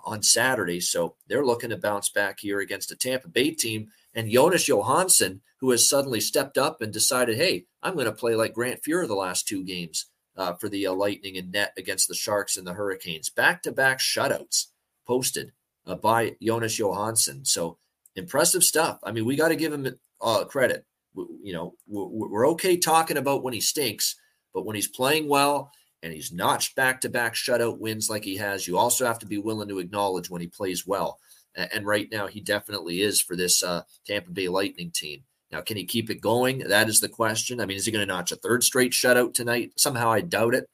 on 0.05 0.23
Saturday. 0.23 0.81
So 0.81 1.15
they're 1.29 1.45
looking 1.45 1.71
to 1.71 1.77
bounce 1.77 2.09
back 2.09 2.41
here 2.41 2.61
against 2.61 2.91
a 2.91 2.97
Tampa 2.97 3.29
Bay 3.29 3.51
team. 3.51 3.89
And 4.15 4.31
Jonas 4.31 4.67
Johansson, 4.67 5.43
who 5.59 5.71
has 5.71 5.89
suddenly 5.89 6.21
stepped 6.21 6.57
up 6.57 6.81
and 6.81 6.93
decided, 6.93 7.37
hey, 7.37 7.67
I'm 7.83 7.95
going 7.95 8.07
to 8.07 8.13
play 8.13 8.35
like 8.35 8.55
Grant 8.55 8.83
Fuhr 8.83 9.07
the 9.07 9.15
last 9.15 9.47
two 9.47 9.65
games 9.65 10.07
uh, 10.37 10.55
for 10.55 10.69
the 10.69 10.87
uh, 10.87 10.93
Lightning 10.93 11.37
and 11.37 11.53
net 11.53 11.73
against 11.77 12.09
the 12.09 12.15
Sharks 12.15 12.57
and 12.57 12.67
the 12.67 12.75
Hurricanes. 12.75 13.29
Back 13.29 13.63
to 13.63 13.73
back 13.73 13.99
shutouts 13.99 14.67
posted 15.07 15.53
uh, 15.87 15.95
by 15.95 16.37
Jonas 16.43 16.79
Johansson. 16.79 17.45
So 17.45 17.79
impressive 18.17 18.65
stuff. 18.65 18.99
I 19.03 19.13
mean, 19.13 19.25
we 19.25 19.37
got 19.37 19.49
to 19.49 19.57
give 19.57 19.73
him 19.73 19.99
uh, 20.21 20.45
credit. 20.45 20.85
We, 21.15 21.25
you 21.43 21.53
know, 21.53 21.75
we're, 21.87 22.29
we're 22.29 22.49
okay 22.51 22.77
talking 22.77 23.17
about 23.17 23.43
when 23.43 23.55
he 23.55 23.61
stinks, 23.61 24.17
but 24.53 24.65
when 24.65 24.77
he's 24.77 24.89
playing 24.89 25.29
well 25.29 25.71
and 26.03 26.13
he's 26.13 26.33
notched 26.33 26.77
back 26.77 27.01
to 27.03 27.09
back 27.09 27.35
shutout 27.35 27.79
wins 27.79 28.11
like 28.11 28.25
he 28.25 28.37
has, 28.37 28.67
you 28.67 28.79
also 28.79 29.07
have 29.07 29.19
to 29.21 29.27
be 29.27 29.39
willing 29.39 29.69
to 29.69 29.79
acknowledge 29.79 30.31
when 30.31 30.41
he 30.41 30.49
plays 30.49 30.87
well. 30.87 31.19
And 31.57 31.87
right 31.87 32.09
now, 32.11 32.27
he 32.27 32.41
definitely 32.41 33.01
is 33.01 33.21
for 33.21 33.37
this 33.37 33.63
uh, 33.63 33.83
Tampa 34.07 34.33
Bay 34.33 34.49
Lightning 34.49 34.91
team. 34.93 35.23
Now, 35.53 35.61
can 35.61 35.77
he 35.77 35.85
keep 35.85 36.11
it 36.11 36.21
going? 36.21 36.59
That 36.59 36.89
is 36.89 36.99
the 36.99 37.09
question. 37.09 37.61
I 37.61 37.67
mean, 37.67 37.77
is 37.77 37.87
he 37.87 37.93
going 37.93 38.05
to 38.07 38.13
notch 38.13 38.33
a 38.33 38.37
third 38.37 38.65
straight 38.65 38.91
shutout 38.91 39.35
tonight? 39.35 39.71
Somehow 39.77 40.11
I 40.11 40.21
doubt 40.21 40.55
it. 40.55 40.69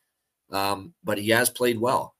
Um, 0.50 0.94
but 1.04 1.18
he 1.18 1.28
has 1.30 1.50
played 1.50 1.78
well. 1.78 2.14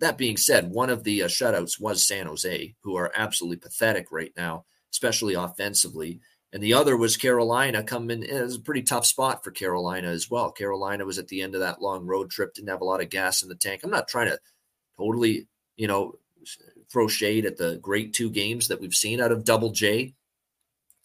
That 0.00 0.18
being 0.18 0.36
said, 0.36 0.70
one 0.70 0.90
of 0.90 1.04
the 1.04 1.24
uh, 1.24 1.28
shutouts 1.28 1.80
was 1.80 2.06
San 2.06 2.26
Jose, 2.26 2.74
who 2.82 2.96
are 2.96 3.12
absolutely 3.16 3.56
pathetic 3.56 4.12
right 4.12 4.32
now, 4.36 4.64
especially 4.92 5.34
offensively. 5.34 6.20
And 6.52 6.62
the 6.62 6.74
other 6.74 6.96
was 6.96 7.16
Carolina 7.16 7.82
coming. 7.82 8.22
It 8.22 8.40
was 8.40 8.56
a 8.56 8.60
pretty 8.60 8.82
tough 8.82 9.04
spot 9.04 9.44
for 9.44 9.50
Carolina 9.50 10.08
as 10.08 10.30
well. 10.30 10.50
Carolina 10.50 11.04
was 11.04 11.18
at 11.18 11.28
the 11.28 11.42
end 11.42 11.54
of 11.54 11.60
that 11.60 11.82
long 11.82 12.06
road 12.06 12.30
trip, 12.30 12.54
didn't 12.54 12.70
have 12.70 12.80
a 12.80 12.84
lot 12.84 13.02
of 13.02 13.10
gas 13.10 13.42
in 13.42 13.48
the 13.48 13.54
tank. 13.54 13.82
I'm 13.84 13.90
not 13.90 14.08
trying 14.08 14.28
to 14.28 14.38
totally, 14.96 15.46
you 15.76 15.88
know, 15.88 16.14
throw 16.90 17.08
shade 17.08 17.44
at 17.44 17.56
the 17.56 17.78
great 17.82 18.14
two 18.14 18.30
games 18.30 18.68
that 18.68 18.80
we've 18.80 18.94
seen 18.94 19.20
out 19.20 19.32
of 19.32 19.44
Double 19.44 19.70
J. 19.70 20.14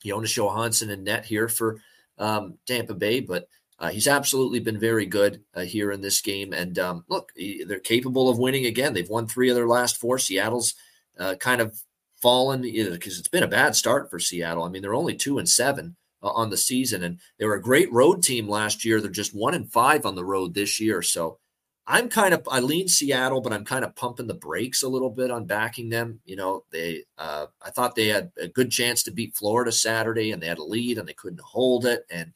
Jonas 0.06 0.36
Johansson 0.36 0.89
and 0.89 1.03
net 1.03 1.25
here 1.25 1.47
for 1.47 1.79
um, 2.17 2.58
Tampa 2.65 2.93
Bay, 2.93 3.19
but 3.19 3.47
uh, 3.79 3.89
he's 3.89 4.07
absolutely 4.07 4.59
been 4.59 4.79
very 4.79 5.05
good 5.05 5.43
uh, 5.53 5.62
here 5.62 5.91
in 5.91 6.01
this 6.01 6.21
game. 6.21 6.53
And 6.53 6.77
um, 6.79 7.05
look, 7.09 7.31
they're 7.67 7.79
capable 7.79 8.29
of 8.29 8.38
winning 8.38 8.65
again. 8.65 8.93
They've 8.93 9.09
won 9.09 9.27
three 9.27 9.49
of 9.49 9.55
their 9.55 9.67
last 9.67 9.97
four. 9.97 10.17
Seattle's 10.19 10.75
uh, 11.19 11.36
kind 11.36 11.62
of 11.62 11.77
fallen 12.21 12.62
because 12.62 13.19
it's 13.19 13.27
been 13.27 13.43
a 13.43 13.47
bad 13.47 13.75
start 13.75 14.09
for 14.09 14.19
Seattle. 14.19 14.63
I 14.63 14.69
mean, 14.69 14.81
they're 14.81 14.95
only 14.95 15.15
two 15.15 15.38
and 15.38 15.49
seven 15.49 15.95
uh, 16.21 16.29
on 16.29 16.49
the 16.49 16.57
season, 16.57 17.03
and 17.03 17.19
they 17.38 17.45
were 17.45 17.55
a 17.55 17.62
great 17.62 17.91
road 17.91 18.23
team 18.23 18.47
last 18.47 18.86
year. 18.86 19.01
They're 19.01 19.12
just 19.12 19.36
one 19.36 19.53
and 19.53 19.71
five 19.71 20.05
on 20.05 20.15
the 20.15 20.25
road 20.25 20.53
this 20.53 20.79
year. 20.79 21.01
So 21.01 21.39
I'm 21.86 22.07
kind 22.07 22.33
of 22.33 22.47
I 22.49 22.62
lean 22.62 22.88
Seattle, 22.88 23.41
but 23.41 23.51
I'm 23.51 23.65
kind 23.65 23.83
of 23.83 23.95
pumping 23.95 24.27
the 24.27 24.33
brakes 24.33 24.83
a 24.83 24.88
little 24.88 25.09
bit 25.09 25.31
on 25.31 25.45
backing 25.45 25.89
them. 25.89 26.21
You 26.23 26.38
know, 26.38 26.63
they 26.71 27.03
uh, 27.17 27.47
I 27.62 27.71
thought 27.71 27.95
they 27.95 28.07
had 28.07 28.31
a 28.38 28.47
good 28.47 28.71
chance 28.71 29.03
to 29.03 29.12
beat 29.12 29.36
Florida 29.36 29.71
Saturday, 29.71 30.31
and 30.31 30.41
they 30.41 30.47
had 30.47 30.59
a 30.59 30.63
lead 30.63 30.97
and 30.97 31.07
they 31.07 31.13
couldn't 31.13 31.41
hold 31.41 31.86
it, 31.86 32.05
and 32.09 32.31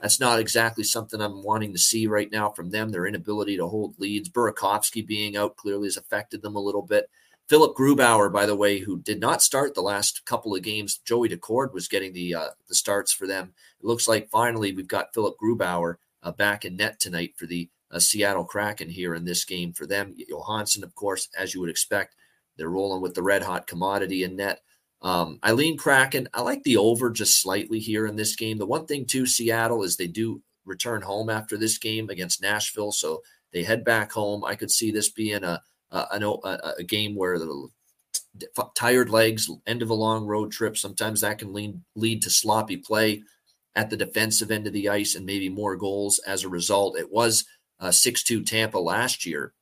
that's 0.00 0.20
not 0.20 0.38
exactly 0.38 0.84
something 0.84 1.20
I'm 1.20 1.42
wanting 1.42 1.72
to 1.72 1.78
see 1.78 2.06
right 2.06 2.30
now 2.30 2.50
from 2.50 2.70
them. 2.70 2.90
Their 2.90 3.06
inability 3.06 3.56
to 3.56 3.66
hold 3.66 3.98
leads, 3.98 4.28
Burakovsky 4.28 5.06
being 5.06 5.36
out 5.36 5.56
clearly 5.56 5.86
has 5.86 5.96
affected 5.96 6.42
them 6.42 6.56
a 6.56 6.60
little 6.60 6.82
bit. 6.82 7.10
Philip 7.48 7.76
Grubauer, 7.76 8.32
by 8.32 8.46
the 8.46 8.54
way, 8.54 8.78
who 8.78 9.00
did 9.00 9.20
not 9.20 9.42
start 9.42 9.74
the 9.74 9.80
last 9.80 10.24
couple 10.24 10.54
of 10.54 10.62
games, 10.62 10.98
Joey 10.98 11.28
Daccord 11.28 11.72
was 11.72 11.88
getting 11.88 12.12
the 12.12 12.34
uh, 12.34 12.48
the 12.68 12.74
starts 12.74 13.12
for 13.12 13.26
them. 13.26 13.52
It 13.80 13.86
looks 13.86 14.06
like 14.06 14.30
finally 14.30 14.72
we've 14.72 14.86
got 14.86 15.12
Philip 15.12 15.36
Grubauer 15.42 15.96
uh, 16.22 16.30
back 16.30 16.64
in 16.64 16.76
net 16.76 17.00
tonight 17.00 17.34
for 17.36 17.46
the 17.46 17.68
a 17.90 18.00
Seattle 18.00 18.44
Kraken 18.44 18.88
here 18.88 19.14
in 19.14 19.24
this 19.24 19.44
game 19.44 19.72
for 19.72 19.86
them. 19.86 20.14
Johansson, 20.28 20.84
of 20.84 20.94
course, 20.94 21.28
as 21.36 21.54
you 21.54 21.60
would 21.60 21.70
expect, 21.70 22.14
they're 22.56 22.70
rolling 22.70 23.02
with 23.02 23.14
the 23.14 23.22
red 23.22 23.42
hot 23.42 23.66
commodity 23.66 24.22
in 24.22 24.36
net. 24.36 24.60
Um, 25.02 25.38
Eileen 25.44 25.78
Kraken, 25.78 26.28
I 26.34 26.42
like 26.42 26.62
the 26.62 26.76
over 26.76 27.10
just 27.10 27.40
slightly 27.40 27.78
here 27.78 28.06
in 28.06 28.16
this 28.16 28.36
game. 28.36 28.58
The 28.58 28.66
one 28.66 28.86
thing 28.86 29.06
to 29.06 29.26
Seattle 29.26 29.82
is 29.82 29.96
they 29.96 30.06
do 30.06 30.42
return 30.64 31.02
home 31.02 31.30
after 31.30 31.56
this 31.56 31.78
game 31.78 32.10
against 32.10 32.42
Nashville, 32.42 32.92
so 32.92 33.22
they 33.52 33.62
head 33.62 33.84
back 33.84 34.12
home. 34.12 34.44
I 34.44 34.54
could 34.54 34.70
see 34.70 34.90
this 34.90 35.08
being 35.08 35.42
a 35.44 35.62
a, 35.90 36.06
a, 36.44 36.74
a 36.78 36.84
game 36.84 37.14
where 37.14 37.38
the 37.38 37.68
tired 38.74 39.10
legs, 39.10 39.50
end 39.66 39.82
of 39.82 39.90
a 39.90 39.94
long 39.94 40.24
road 40.24 40.52
trip. 40.52 40.76
Sometimes 40.76 41.20
that 41.20 41.38
can 41.38 41.52
lead 41.52 41.80
lead 41.96 42.22
to 42.22 42.30
sloppy 42.30 42.76
play 42.76 43.22
at 43.74 43.90
the 43.90 43.96
defensive 43.96 44.50
end 44.50 44.66
of 44.66 44.72
the 44.72 44.88
ice 44.88 45.14
and 45.14 45.26
maybe 45.26 45.48
more 45.48 45.76
goals 45.76 46.18
as 46.20 46.44
a 46.44 46.48
result. 46.48 46.98
It 46.98 47.10
was 47.10 47.44
uh, 47.78 47.90
6 47.90 48.22
2 48.24 48.42
Tampa 48.42 48.78
last 48.78 49.24
year 49.24 49.52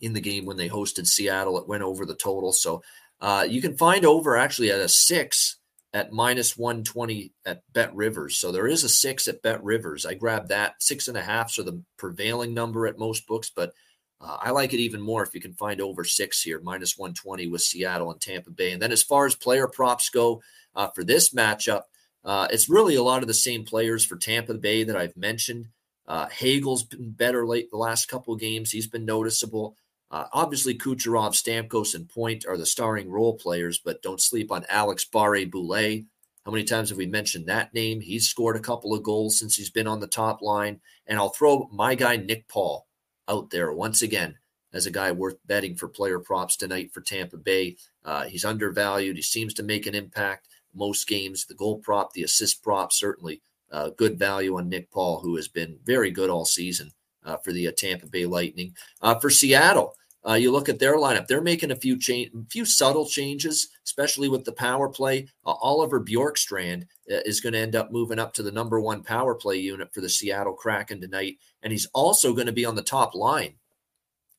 in 0.00 0.12
the 0.12 0.20
game 0.20 0.46
when 0.46 0.56
they 0.56 0.68
hosted 0.68 1.06
Seattle. 1.06 1.58
It 1.58 1.68
went 1.68 1.82
over 1.82 2.06
the 2.06 2.14
total. 2.14 2.52
So 2.52 2.82
uh, 3.20 3.46
you 3.48 3.60
can 3.60 3.76
find 3.76 4.04
over 4.04 4.36
actually 4.36 4.70
at 4.70 4.80
a 4.80 4.88
six 4.88 5.56
at 5.92 6.12
minus 6.12 6.56
120 6.56 7.32
at 7.44 7.62
Bet 7.72 7.94
Rivers. 7.94 8.38
So 8.38 8.52
there 8.52 8.68
is 8.68 8.84
a 8.84 8.88
six 8.88 9.26
at 9.28 9.42
Bet 9.42 9.62
Rivers. 9.62 10.06
I 10.06 10.14
grabbed 10.14 10.48
that. 10.48 10.74
Six 10.82 11.08
and 11.08 11.16
a 11.16 11.22
half, 11.22 11.50
so 11.50 11.62
the 11.62 11.82
prevailing 11.96 12.54
number 12.54 12.86
at 12.86 12.98
most 12.98 13.26
books, 13.26 13.50
but 13.54 13.72
uh, 14.20 14.36
I 14.40 14.50
like 14.50 14.72
it 14.72 14.80
even 14.80 15.00
more 15.00 15.22
if 15.22 15.34
you 15.34 15.40
can 15.40 15.54
find 15.54 15.80
over 15.80 16.04
six 16.04 16.42
here, 16.42 16.60
minus 16.62 16.98
120 16.98 17.46
with 17.46 17.62
Seattle 17.62 18.12
and 18.12 18.20
Tampa 18.20 18.50
Bay. 18.50 18.72
And 18.72 18.80
then 18.80 18.92
as 18.92 19.02
far 19.02 19.26
as 19.26 19.34
player 19.34 19.66
props 19.66 20.10
go 20.10 20.42
uh, 20.76 20.88
for 20.88 21.02
this 21.02 21.32
matchup, 21.32 21.82
uh, 22.24 22.46
it's 22.50 22.68
really 22.68 22.96
a 22.96 23.02
lot 23.02 23.22
of 23.22 23.28
the 23.28 23.34
same 23.34 23.64
players 23.64 24.04
for 24.04 24.16
Tampa 24.16 24.54
Bay 24.54 24.84
that 24.84 24.96
I've 24.96 25.16
mentioned. 25.16 25.68
Uh, 26.06 26.28
Hagel's 26.28 26.82
been 26.82 27.10
better 27.10 27.46
late 27.46 27.70
the 27.70 27.78
last 27.78 28.08
couple 28.08 28.36
games. 28.36 28.70
He's 28.70 28.88
been 28.88 29.06
noticeable. 29.06 29.76
Uh, 30.10 30.26
obviously, 30.32 30.76
Kucherov, 30.76 31.34
Stamkos, 31.34 31.94
and 31.94 32.08
Point 32.08 32.44
are 32.46 32.56
the 32.56 32.66
starring 32.66 33.10
role 33.10 33.34
players, 33.34 33.78
but 33.78 34.02
don't 34.02 34.20
sleep 34.20 34.50
on 34.50 34.66
Alex 34.68 35.06
Barré-Boulet. 35.12 36.06
How 36.44 36.50
many 36.50 36.64
times 36.64 36.88
have 36.88 36.98
we 36.98 37.06
mentioned 37.06 37.46
that 37.46 37.74
name? 37.74 38.00
He's 38.00 38.28
scored 38.28 38.56
a 38.56 38.60
couple 38.60 38.94
of 38.94 39.02
goals 39.02 39.38
since 39.38 39.56
he's 39.56 39.70
been 39.70 39.86
on 39.86 40.00
the 40.00 40.06
top 40.06 40.42
line. 40.42 40.80
And 41.06 41.18
I'll 41.18 41.28
throw 41.28 41.68
my 41.70 41.94
guy, 41.94 42.16
Nick 42.16 42.48
Paul, 42.48 42.86
out 43.28 43.50
there 43.50 43.72
once 43.72 44.02
again 44.02 44.36
as 44.72 44.86
a 44.86 44.90
guy 44.90 45.12
worth 45.12 45.36
betting 45.46 45.76
for 45.76 45.88
player 45.88 46.18
props 46.18 46.56
tonight 46.56 46.92
for 46.92 47.02
Tampa 47.02 47.36
Bay. 47.36 47.76
Uh, 48.04 48.24
he's 48.24 48.44
undervalued. 48.44 49.16
He 49.16 49.22
seems 49.22 49.54
to 49.54 49.62
make 49.62 49.86
an 49.86 49.94
impact 49.94 50.48
most 50.74 51.06
games. 51.06 51.44
The 51.44 51.54
goal 51.54 51.78
prop, 51.78 52.12
the 52.12 52.22
assist 52.22 52.62
prop, 52.62 52.92
certainly 52.92 53.42
uh, 53.70 53.90
good 53.90 54.18
value 54.18 54.56
on 54.56 54.68
Nick 54.68 54.90
Paul, 54.90 55.20
who 55.20 55.36
has 55.36 55.48
been 55.48 55.78
very 55.84 56.10
good 56.10 56.30
all 56.30 56.44
season 56.44 56.92
uh, 57.24 57.36
for 57.36 57.52
the 57.52 57.68
uh, 57.68 57.72
Tampa 57.76 58.06
Bay 58.06 58.26
Lightning. 58.26 58.74
Uh, 59.02 59.14
for 59.16 59.30
Seattle, 59.30 59.94
uh, 60.28 60.34
you 60.34 60.50
look 60.52 60.68
at 60.68 60.78
their 60.78 60.96
lineup; 60.96 61.26
they're 61.26 61.40
making 61.40 61.70
a 61.70 61.76
few 61.76 61.98
change, 61.98 62.30
few 62.50 62.64
subtle 62.64 63.06
changes, 63.06 63.68
especially 63.84 64.28
with 64.28 64.44
the 64.44 64.52
power 64.52 64.88
play. 64.88 65.28
Uh, 65.44 65.52
Oliver 65.60 66.00
Bjorkstrand 66.00 66.86
is 67.06 67.40
going 67.40 67.52
to 67.52 67.58
end 67.58 67.74
up 67.74 67.90
moving 67.90 68.18
up 68.18 68.32
to 68.34 68.42
the 68.42 68.52
number 68.52 68.80
one 68.80 69.02
power 69.02 69.34
play 69.34 69.56
unit 69.56 69.92
for 69.92 70.00
the 70.00 70.08
Seattle 70.08 70.54
Kraken 70.54 71.00
tonight, 71.00 71.38
and 71.62 71.72
he's 71.72 71.86
also 71.94 72.32
going 72.32 72.46
to 72.46 72.52
be 72.52 72.64
on 72.64 72.76
the 72.76 72.82
top 72.82 73.14
line 73.14 73.54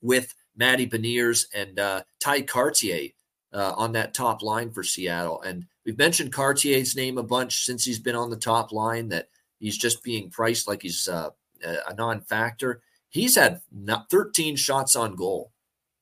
with 0.01 0.33
Matty 0.55 0.87
Beniers 0.87 1.45
and 1.53 1.77
Tye 2.19 2.41
Kartye 2.41 3.13
on 3.53 3.91
that 3.93 4.13
top 4.13 4.41
line 4.41 4.71
for 4.71 4.83
Seattle. 4.83 5.41
And 5.41 5.65
We've 5.85 5.97
mentioned 5.97 6.33
Kartye's 6.33 6.95
name 6.95 7.17
a 7.17 7.23
bunch 7.23 7.65
since 7.65 7.83
he's 7.83 7.99
been 7.99 8.15
on 8.15 8.29
the 8.29 8.37
top 8.37 8.71
line, 8.71 9.09
that 9.09 9.29
he's 9.59 9.77
just 9.77 10.03
being 10.03 10.29
priced 10.29 10.67
like 10.67 10.81
he's 10.83 11.07
uh, 11.07 11.29
a 11.63 11.93
non 11.95 12.21
factor. 12.21 12.81
He's 13.09 13.35
had 13.35 13.61
13 14.09 14.55
shots 14.55 14.95
on 14.95 15.15
goal, 15.15 15.50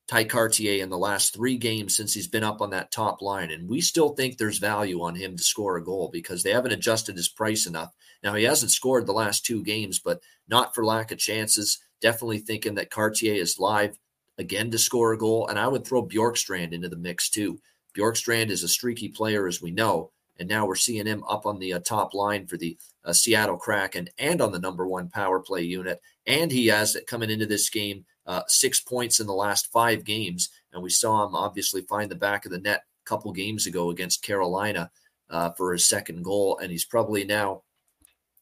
Tye 0.09 0.25
Kartye, 0.25 0.81
in 0.81 0.89
the 0.89 0.97
last 0.97 1.35
three 1.35 1.55
games 1.55 1.95
since 1.95 2.15
he's 2.15 2.27
been 2.27 2.43
up 2.43 2.61
on 2.61 2.71
that 2.71 2.91
top 2.91 3.21
line. 3.21 3.51
And 3.51 3.69
we 3.69 3.79
still 3.79 4.09
think 4.09 4.37
there's 4.37 4.57
value 4.57 5.03
on 5.03 5.13
him 5.13 5.37
to 5.37 5.43
score 5.43 5.77
a 5.77 5.83
goal 5.83 6.09
because 6.11 6.41
they 6.41 6.51
haven't 6.51 6.71
adjusted 6.71 7.15
his 7.15 7.29
price 7.29 7.67
enough. 7.67 7.93
Now, 8.23 8.33
he 8.33 8.43
hasn't 8.43 8.71
scored 8.71 9.05
the 9.05 9.13
last 9.13 9.45
two 9.45 9.63
games, 9.63 9.99
but 9.99 10.19
not 10.47 10.73
for 10.73 10.83
lack 10.83 11.11
of 11.11 11.19
chances. 11.19 11.77
Definitely 12.01 12.39
thinking 12.39 12.73
that 12.73 12.89
Kartye 12.89 13.35
is 13.35 13.59
live 13.59 13.99
again 14.39 14.71
to 14.71 14.79
score 14.79 15.13
a 15.13 15.17
goal. 15.17 15.45
And 15.45 15.59
I 15.59 15.67
would 15.67 15.85
throw 15.85 16.03
Bjorkstrand 16.03 16.71
into 16.73 16.89
the 16.89 16.95
mix 16.95 17.29
too. 17.29 17.59
Bjorkstrand 17.95 18.49
is 18.49 18.63
a 18.63 18.67
streaky 18.67 19.09
player, 19.09 19.45
as 19.45 19.61
we 19.61 19.69
know, 19.69 20.09
and 20.39 20.49
now 20.49 20.65
we're 20.65 20.75
seeing 20.75 21.05
him 21.05 21.23
up 21.29 21.45
on 21.45 21.59
the 21.59 21.73
uh, 21.73 21.79
top 21.79 22.15
line 22.15 22.47
for 22.47 22.57
the 22.57 22.77
uh, 23.05 23.13
Seattle 23.13 23.57
Kraken 23.57 24.09
and 24.17 24.41
on 24.41 24.51
the 24.51 24.59
number 24.59 24.87
one 24.87 25.09
power 25.09 25.39
play 25.39 25.61
unit. 25.61 26.01
And 26.25 26.51
he 26.51 26.65
has 26.67 26.95
it 26.95 27.05
coming 27.05 27.29
into 27.29 27.45
this 27.45 27.69
game 27.69 28.05
uh, 28.29 28.43
six 28.47 28.79
points 28.79 29.19
in 29.19 29.27
the 29.27 29.41
last 29.45 29.71
five 29.73 30.05
games, 30.05 30.49
and 30.71 30.81
we 30.81 30.89
saw 30.89 31.25
him 31.25 31.35
obviously 31.35 31.81
find 31.81 32.09
the 32.09 32.15
back 32.27 32.45
of 32.45 32.51
the 32.51 32.59
net 32.59 32.83
a 33.05 33.09
couple 33.09 33.33
games 33.33 33.67
ago 33.67 33.89
against 33.89 34.23
Carolina. 34.23 34.89
uh, 35.29 35.51
for 35.51 35.73
his 35.73 35.87
second 35.87 36.23
goal, 36.23 36.59
and 36.61 36.71
he's 36.71 36.85
probably 36.85 37.23
now 37.23 37.63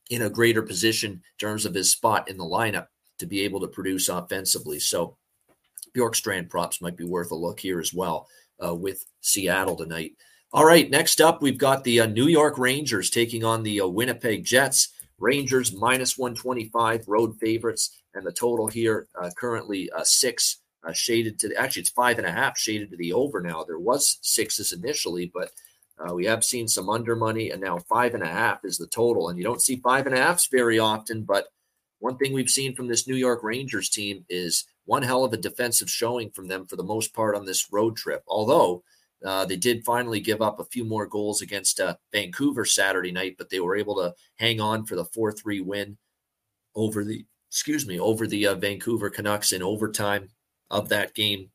in 0.10 0.22
a 0.22 0.30
greater 0.30 0.62
position 0.62 1.12
in 1.12 1.22
terms 1.40 1.66
of 1.66 1.74
his 1.74 1.92
spot 1.92 2.30
in 2.30 2.38
the 2.38 2.46
lineup 2.46 2.88
to 3.20 3.26
be 3.26 3.42
able 3.42 3.60
to 3.60 3.68
produce 3.68 4.10
offensively. 4.10 4.80
So 4.80 5.18
Bjorkstrand 5.96 6.50
props 6.50 6.82
might 6.82 6.96
be 6.96 7.04
worth 7.04 7.32
a 7.32 7.36
look 7.36 7.60
here 7.60 7.80
as 7.80 7.94
well 7.94 8.28
uh, 8.64 8.74
with 8.74 9.04
Seattle 9.22 9.76
tonight. 9.76 10.14
All 10.54 10.66
right, 10.66 10.90
next 10.90 11.20
up, 11.20 11.42
we've 11.42 11.58
got 11.58 11.84
the 11.84 12.02
uh, 12.02 12.06
New 12.06 12.28
York 12.28 12.58
Rangers 12.58 13.10
taking 13.10 13.44
on 13.44 13.64
the 13.64 13.82
uh, 13.82 13.88
Winnipeg 13.88 14.46
Jets. 14.46 14.90
Rangers 15.20 15.74
minus 15.74 16.18
125 16.18 17.08
road 17.08 17.38
favorites, 17.40 18.02
and 18.14 18.26
the 18.26 18.32
total 18.32 18.68
here 18.68 19.08
uh, 19.22 19.30
currently 19.38 19.90
uh, 19.92 20.04
six 20.04 20.62
uh, 20.88 20.94
shaded 20.94 21.40
to 21.40 21.50
the, 21.50 21.58
actually 21.58 21.82
it's 21.82 21.90
five 21.90 22.18
and 22.18 22.28
a 22.28 22.32
half 22.32 22.58
shaded 22.58 22.92
to 22.92 22.98
the 22.98 23.14
over 23.14 23.42
now. 23.42 23.64
There 23.64 23.80
was 23.80 24.20
sixes 24.22 24.72
initially, 24.72 25.32
but 25.34 25.52
uh, 26.00 26.14
we 26.14 26.26
have 26.26 26.44
seen 26.44 26.68
some 26.68 26.90
under 26.90 27.16
money, 27.16 27.50
and 27.50 27.62
now 27.62 27.80
five 27.80 28.14
and 28.14 28.24
a 28.24 28.28
half 28.28 28.64
is 28.64 28.78
the 28.78 28.88
total. 28.88 29.30
And 29.30 29.38
you 29.38 29.44
don't 29.44 29.62
see 29.62 29.78
five 29.78 30.06
and 30.06 30.16
a 30.16 30.22
halfs 30.22 30.48
very 30.48 30.78
often, 30.78 31.24
but 31.24 31.48
one 32.00 32.18
thing 32.18 32.34
we've 32.34 32.50
seen 32.50 32.76
from 32.76 32.88
this 32.88 33.08
New 33.08 33.16
York 33.16 33.42
Rangers 33.44 33.90
team 33.90 34.24
is 34.30 34.66
one 34.86 35.02
hell 35.02 35.24
of 35.24 35.34
a 35.34 35.38
defensive 35.38 35.90
showing 35.90 36.30
from 36.30 36.48
them 36.48 36.68
for 36.68 36.76
the 36.76 36.84
most 36.84 37.14
part 37.14 37.36
on 37.36 37.46
this 37.46 37.72
road 37.72 37.98
trip. 37.98 38.24
Although 38.28 38.84
uh, 39.26 39.46
they 39.46 39.56
did 39.56 39.86
finally 39.86 40.20
give 40.20 40.42
up 40.42 40.60
a 40.60 40.66
few 40.66 40.86
more 40.86 41.08
goals 41.08 41.42
against 41.42 41.80
uh, 41.80 41.96
Vancouver 42.12 42.66
Saturday 42.66 43.12
night, 43.12 43.36
but 43.38 43.50
they 43.50 43.60
were 43.60 43.76
able 43.76 43.96
to 43.96 44.14
hang 44.36 44.62
on 44.62 44.86
for 44.86 44.96
the 44.96 45.06
4 45.06 45.32
3 45.32 45.62
win 45.62 45.98
over 46.76 47.04
the, 47.04 47.26
excuse 47.50 47.88
me, 47.88 48.00
over 48.00 48.28
the 48.28 48.48
uh, 48.48 48.56
Vancouver 48.56 49.10
Canucks 49.10 49.52
in 49.52 49.64
overtime 49.64 50.30
of 50.70 50.90
that 50.90 51.16
game. 51.16 51.50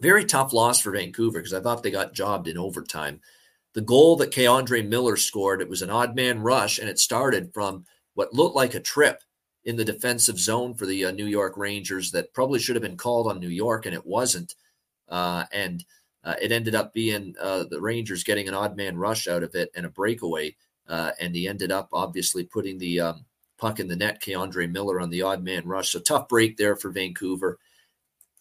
Very 0.00 0.24
tough 0.24 0.52
loss 0.52 0.80
for 0.80 0.90
Vancouver 0.90 1.38
because 1.38 1.54
I 1.54 1.60
thought 1.60 1.84
they 1.84 1.92
got 1.92 2.14
jobbed 2.14 2.48
in 2.48 2.58
overtime. 2.58 3.20
The 3.74 3.80
goal 3.80 4.16
that 4.16 4.32
K'Andre 4.32 4.86
Miller 4.86 5.16
scored, 5.16 5.60
it 5.60 5.68
was 5.68 5.82
an 5.82 5.90
odd 5.90 6.16
man 6.16 6.40
rush, 6.40 6.78
and 6.78 6.88
it 6.88 6.98
started 6.98 7.52
from 7.54 7.84
what 8.14 8.34
looked 8.34 8.56
like 8.56 8.74
a 8.74 8.80
trip 8.80 9.22
in 9.64 9.76
the 9.76 9.84
defensive 9.84 10.38
zone 10.38 10.74
for 10.74 10.86
the 10.86 11.06
uh, 11.06 11.10
New 11.12 11.26
York 11.26 11.56
Rangers 11.56 12.10
that 12.10 12.32
probably 12.34 12.58
should 12.58 12.76
have 12.76 12.82
been 12.82 12.96
called 12.96 13.28
on 13.28 13.40
New 13.40 13.48
York, 13.48 13.86
and 13.86 13.94
it 13.94 14.06
wasn't. 14.06 14.54
Uh, 15.08 15.44
and 15.52 15.84
uh, 16.24 16.34
it 16.40 16.52
ended 16.52 16.74
up 16.74 16.92
being 16.92 17.34
uh, 17.40 17.64
the 17.64 17.80
Rangers 17.80 18.24
getting 18.24 18.48
an 18.48 18.54
odd 18.54 18.76
man 18.76 18.96
rush 18.96 19.28
out 19.28 19.42
of 19.42 19.54
it 19.54 19.70
and 19.74 19.84
a 19.84 19.90
breakaway. 19.90 20.56
Uh, 20.88 21.12
and 21.20 21.34
he 21.34 21.48
ended 21.48 21.70
up 21.70 21.88
obviously 21.92 22.44
putting 22.44 22.78
the 22.78 23.00
um, 23.00 23.24
puck 23.58 23.80
in 23.80 23.88
the 23.88 23.96
net, 23.96 24.20
K'Andre 24.20 24.70
Miller 24.70 25.00
on 25.00 25.10
the 25.10 25.22
odd 25.22 25.42
man 25.42 25.66
rush. 25.66 25.90
So 25.90 26.00
tough 26.00 26.28
break 26.28 26.56
there 26.56 26.76
for 26.76 26.90
Vancouver. 26.90 27.58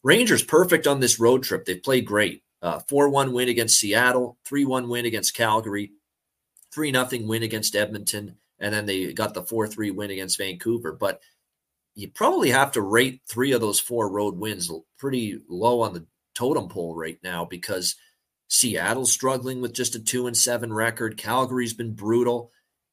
Rangers 0.02 0.44
perfect 0.44 0.88
on 0.88 1.00
this 1.00 1.20
road 1.20 1.44
trip. 1.44 1.66
They've 1.66 1.82
played 1.82 2.06
great. 2.06 2.44
Uh, 2.62 2.80
4 2.88 3.10
1 3.10 3.34
win 3.34 3.50
against 3.50 3.80
Seattle, 3.80 4.38
3 4.46 4.64
1 4.64 4.88
win 4.88 5.06
against 5.06 5.36
Calgary, 5.36 5.92
3 6.74 6.92
0 6.94 7.08
win 7.28 7.44
against 7.44 7.76
Edmonton, 7.76 8.38
and 8.60 8.74
then 8.74 8.86
they 8.86 9.12
got 9.12 9.34
the 9.34 9.44
4 9.44 9.68
3 9.68 9.92
win 9.92 10.12
against 10.12 10.38
Vancouver. 10.38 10.94
But 10.94 11.20
you 11.96 12.10
probably 12.10 12.50
have 12.52 12.72
to 12.72 12.82
rate 12.82 13.22
three 13.28 13.52
of 13.52 13.62
those 13.62 13.80
four 13.80 14.10
road 14.10 14.38
wins 14.38 14.72
pretty 14.98 15.40
low 15.48 15.82
on 15.82 15.94
the 15.94 16.06
totem 16.34 16.70
pole 16.70 16.96
right 16.96 17.20
now 17.24 17.46
because 17.46 17.96
Seattle's 18.48 19.12
struggling 19.12 19.62
with 19.62 19.74
just 19.74 19.96
a 19.96 20.00
2 20.00 20.28
and 20.28 20.38
7 20.38 20.72
record. 20.72 21.18
Calgary's 21.18 21.74
been 21.74 21.94
brutal. 21.94 22.52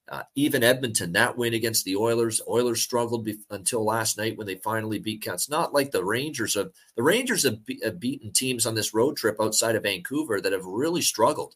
Uh, 0.09 0.23
even 0.35 0.65
Edmonton, 0.65 1.13
that 1.13 1.37
win 1.37 1.55
against 1.55 1.85
the 1.85 1.95
Oilers, 1.95 2.41
Oilers 2.49 2.83
struggled 2.83 3.25
be- 3.25 3.39
until 3.51 3.85
last 3.85 4.19
night 4.19 4.37
when 4.37 4.47
they 4.47 4.57
finally 4.57 4.99
beat. 4.99 5.25
It's 5.25 5.49
not 5.49 5.73
like 5.73 5.93
the 5.93 6.05
Rangers 6.05 6.55
have. 6.55 6.71
The 6.97 7.03
Rangers 7.03 7.45
have, 7.45 7.65
be- 7.65 7.81
have 7.85 8.01
beaten 8.01 8.33
teams 8.33 8.67
on 8.67 8.75
this 8.75 8.93
road 8.93 9.17
trip 9.17 9.37
outside 9.41 9.77
of 9.77 9.85
Vancouver 9.85 10.41
that 10.41 10.53
have 10.53 10.65
really 10.65 11.01
struggled 11.01 11.55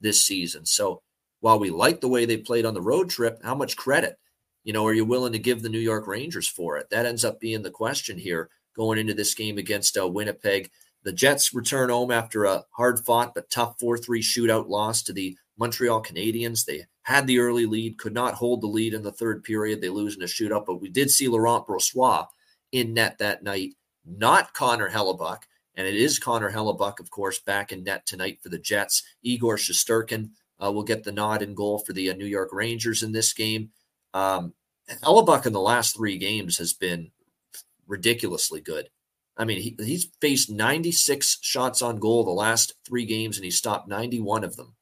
this 0.00 0.24
season. 0.24 0.66
So 0.66 1.02
while 1.40 1.58
we 1.58 1.70
like 1.70 2.00
the 2.00 2.08
way 2.08 2.26
they 2.26 2.36
played 2.36 2.64
on 2.64 2.74
the 2.74 2.82
road 2.82 3.10
trip, 3.10 3.40
how 3.42 3.56
much 3.56 3.76
credit, 3.76 4.18
you 4.62 4.72
know, 4.72 4.86
are 4.86 4.94
you 4.94 5.04
willing 5.04 5.32
to 5.32 5.38
give 5.38 5.62
the 5.62 5.68
New 5.68 5.78
York 5.80 6.06
Rangers 6.06 6.46
for 6.46 6.76
it? 6.76 6.90
That 6.90 7.06
ends 7.06 7.24
up 7.24 7.40
being 7.40 7.62
the 7.62 7.70
question 7.70 8.18
here 8.18 8.50
going 8.76 8.98
into 8.98 9.14
this 9.14 9.34
game 9.34 9.58
against 9.58 9.98
uh, 9.98 10.06
Winnipeg. 10.06 10.70
The 11.02 11.12
Jets 11.12 11.54
return 11.54 11.90
home 11.90 12.10
after 12.10 12.44
a 12.44 12.64
hard 12.72 13.00
fought 13.00 13.34
but 13.34 13.50
tough 13.50 13.78
4 13.80 13.98
3 13.98 14.22
shootout 14.22 14.68
loss 14.68 15.02
to 15.04 15.12
the 15.12 15.36
Montreal 15.58 16.02
Canadiens. 16.02 16.64
They 16.64 16.84
had 17.02 17.26
the 17.26 17.38
early 17.38 17.66
lead, 17.66 17.98
could 17.98 18.14
not 18.14 18.34
hold 18.34 18.60
the 18.60 18.66
lead 18.66 18.94
in 18.94 19.02
the 19.02 19.12
third 19.12 19.42
period. 19.42 19.80
They 19.80 19.88
lose 19.88 20.16
in 20.16 20.22
a 20.22 20.26
shootout, 20.26 20.66
but 20.66 20.80
we 20.80 20.88
did 20.88 21.10
see 21.10 21.28
Laurent 21.28 21.66
Brossoit 21.66 22.26
in 22.72 22.94
net 22.94 23.18
that 23.18 23.42
night, 23.42 23.74
not 24.04 24.54
Connor 24.54 24.90
Hellebuyck. 24.90 25.42
And 25.74 25.86
it 25.86 25.94
is 25.94 26.18
Connor 26.18 26.50
Hellebuyck, 26.50 27.00
of 27.00 27.10
course, 27.10 27.38
back 27.38 27.72
in 27.72 27.84
net 27.84 28.04
tonight 28.04 28.38
for 28.42 28.48
the 28.48 28.58
Jets. 28.58 29.02
Igor 29.22 29.56
Shesterkin 29.56 30.30
uh, 30.62 30.70
will 30.70 30.82
get 30.82 31.04
the 31.04 31.12
nod 31.12 31.42
in 31.42 31.54
goal 31.54 31.78
for 31.78 31.92
the 31.92 32.10
uh, 32.10 32.14
New 32.14 32.26
York 32.26 32.50
Rangers 32.52 33.02
in 33.02 33.12
this 33.12 33.32
game. 33.32 33.70
Um, 34.12 34.52
Hellebuyck 35.02 35.46
in 35.46 35.52
the 35.52 35.60
last 35.60 35.96
three 35.96 36.18
games 36.18 36.58
has 36.58 36.72
been 36.72 37.10
ridiculously 37.86 38.60
good. 38.60 38.88
I 39.40 39.46
mean, 39.46 39.58
he, 39.58 39.74
he's 39.82 40.06
faced 40.20 40.50
96 40.50 41.38
shots 41.40 41.80
on 41.80 41.98
goal 41.98 42.24
the 42.24 42.30
last 42.30 42.74
three 42.86 43.06
games, 43.06 43.38
and 43.38 43.44
he 43.44 43.50
stopped 43.50 43.88
91 43.88 44.44
of 44.44 44.56
them. 44.56 44.74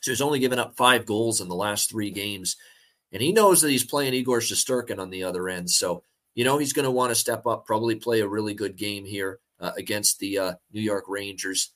So 0.00 0.12
he's 0.12 0.20
only 0.20 0.38
given 0.38 0.60
up 0.60 0.76
five 0.76 1.04
goals 1.04 1.40
in 1.40 1.48
the 1.48 1.56
last 1.56 1.90
three 1.90 2.12
games. 2.12 2.54
And 3.10 3.20
he 3.20 3.32
knows 3.32 3.60
that 3.60 3.70
he's 3.70 3.82
playing 3.82 4.14
Igor 4.14 4.38
Shesterkin 4.38 5.00
on 5.00 5.10
the 5.10 5.24
other 5.24 5.48
end. 5.48 5.68
So, 5.68 6.04
you 6.36 6.44
know, 6.44 6.58
he's 6.58 6.72
going 6.72 6.84
to 6.84 6.92
want 6.92 7.10
to 7.10 7.16
step 7.16 7.44
up, 7.44 7.66
probably 7.66 7.96
play 7.96 8.20
a 8.20 8.28
really 8.28 8.54
good 8.54 8.76
game 8.76 9.04
here 9.04 9.40
uh, 9.58 9.72
against 9.76 10.20
the 10.20 10.38
uh, 10.38 10.52
New 10.72 10.80
York 10.80 11.06
Rangers. 11.08 11.72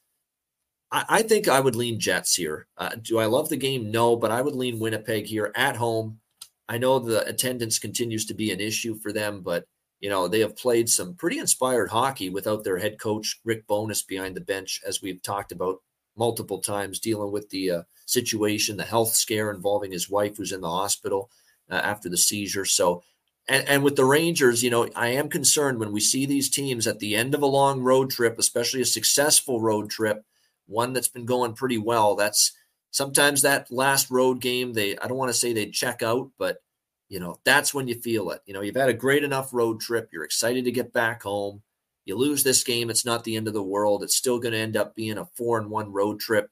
I, 0.92 1.04
I, 1.08 1.22
think 1.22 1.48
I 1.48 1.58
would 1.58 1.74
lean 1.74 1.98
Jets 1.98 2.36
here. 2.36 2.68
Uh, 2.78 2.90
do 3.02 3.18
I 3.18 3.26
love 3.26 3.48
the 3.48 3.56
game? 3.56 3.90
No, 3.90 4.14
but 4.14 4.30
I 4.30 4.42
would 4.42 4.54
lean 4.54 4.78
Winnipeg 4.78 5.26
here 5.26 5.52
at 5.56 5.74
home. 5.74 6.20
I 6.68 6.78
know 6.78 7.00
the 7.00 7.26
attendance 7.26 7.80
continues 7.80 8.26
to 8.26 8.34
be 8.34 8.52
an 8.52 8.60
issue 8.60 8.94
for 8.94 9.12
them, 9.12 9.40
but, 9.40 9.64
you 10.00 10.10
know, 10.10 10.28
they 10.28 10.40
have 10.40 10.56
played 10.56 10.88
some 10.88 11.14
pretty 11.14 11.38
inspired 11.38 11.90
hockey 11.90 12.28
without 12.28 12.64
their 12.64 12.78
head 12.78 12.98
coach, 12.98 13.40
Rick 13.44 13.66
Bowness, 13.66 14.02
behind 14.02 14.36
the 14.36 14.40
bench, 14.40 14.80
as 14.86 15.00
we've 15.00 15.22
talked 15.22 15.52
about 15.52 15.80
multiple 16.16 16.58
times, 16.58 17.00
dealing 17.00 17.32
with 17.32 17.50
the 17.50 17.70
uh, 17.70 17.82
situation, 18.06 18.76
the 18.76 18.84
health 18.84 19.14
scare 19.14 19.50
involving 19.50 19.92
his 19.92 20.08
wife 20.08 20.36
who's 20.36 20.52
in 20.52 20.60
the 20.60 20.70
hospital 20.70 21.30
uh, 21.70 21.74
after 21.74 22.08
the 22.08 22.16
seizure. 22.16 22.64
So, 22.64 23.02
and, 23.48 23.66
and 23.68 23.82
with 23.82 23.96
the 23.96 24.04
Rangers, 24.04 24.62
you 24.62 24.70
know, 24.70 24.88
I 24.94 25.08
am 25.08 25.28
concerned 25.28 25.78
when 25.78 25.92
we 25.92 26.00
see 26.00 26.26
these 26.26 26.50
teams 26.50 26.86
at 26.86 26.98
the 26.98 27.14
end 27.14 27.34
of 27.34 27.42
a 27.42 27.46
long 27.46 27.80
road 27.80 28.10
trip, 28.10 28.38
especially 28.38 28.80
a 28.80 28.86
successful 28.86 29.60
road 29.60 29.90
trip, 29.90 30.24
one 30.66 30.92
that's 30.92 31.08
been 31.08 31.26
going 31.26 31.54
pretty 31.54 31.78
well. 31.78 32.16
That's 32.16 32.52
sometimes 32.90 33.42
that 33.42 33.70
last 33.70 34.10
road 34.10 34.40
game, 34.40 34.72
they, 34.72 34.96
I 34.98 35.06
don't 35.06 35.18
want 35.18 35.30
to 35.30 35.38
say 35.38 35.52
they 35.52 35.66
check 35.66 36.02
out, 36.02 36.30
but 36.38 36.58
you 37.08 37.20
know, 37.20 37.38
that's 37.44 37.72
when 37.72 37.88
you 37.88 37.94
feel 37.94 38.30
it. 38.30 38.40
You 38.46 38.54
know, 38.54 38.60
you've 38.60 38.76
had 38.76 38.88
a 38.88 38.94
great 38.94 39.24
enough 39.24 39.52
road 39.52 39.80
trip. 39.80 40.10
You're 40.12 40.24
excited 40.24 40.64
to 40.64 40.72
get 40.72 40.92
back 40.92 41.22
home. 41.22 41.62
You 42.04 42.16
lose 42.16 42.44
this 42.44 42.62
game, 42.62 42.88
it's 42.88 43.04
not 43.04 43.24
the 43.24 43.36
end 43.36 43.48
of 43.48 43.54
the 43.54 43.62
world. 43.62 44.02
It's 44.02 44.16
still 44.16 44.38
going 44.38 44.52
to 44.52 44.58
end 44.58 44.76
up 44.76 44.94
being 44.94 45.18
a 45.18 45.26
four 45.36 45.58
and 45.58 45.70
one 45.70 45.92
road 45.92 46.20
trip 46.20 46.50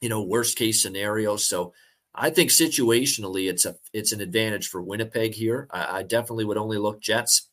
you 0.00 0.08
know, 0.08 0.22
worst 0.22 0.56
case 0.56 0.82
scenario. 0.82 1.36
So 1.36 1.72
I 2.14 2.30
think 2.30 2.50
situationally, 2.50 3.48
it's 3.48 3.64
a 3.64 3.76
it's 3.92 4.12
an 4.12 4.20
advantage 4.20 4.68
for 4.68 4.82
Winnipeg 4.82 5.34
here. 5.34 5.68
I, 5.70 5.98
I 5.98 6.02
definitely 6.02 6.44
would 6.44 6.58
only 6.58 6.78
look 6.78 7.00
Jets 7.00 7.48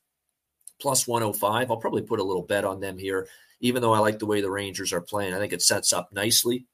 plus 0.82 1.08
105. 1.08 1.70
I'll 1.70 1.78
probably 1.78 2.02
put 2.02 2.20
a 2.20 2.24
little 2.24 2.44
bet 2.44 2.66
on 2.66 2.80
them 2.80 2.98
here, 2.98 3.28
even 3.60 3.82
though 3.82 3.94
I 3.94 4.00
like 4.00 4.20
the 4.20 4.26
way 4.26 4.42
the 4.42 4.52
Rangers 4.52 4.94
are 4.94 5.02
playing. 5.02 5.34
I 5.34 5.40
think 5.40 5.54
it 5.54 5.62
sets 5.62 5.94
up 5.94 6.10
nicely 6.12 6.66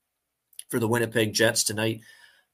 for 0.69 0.79
the 0.79 0.88
Winnipeg 0.88 1.33
Jets 1.33 1.63
tonight. 1.63 2.01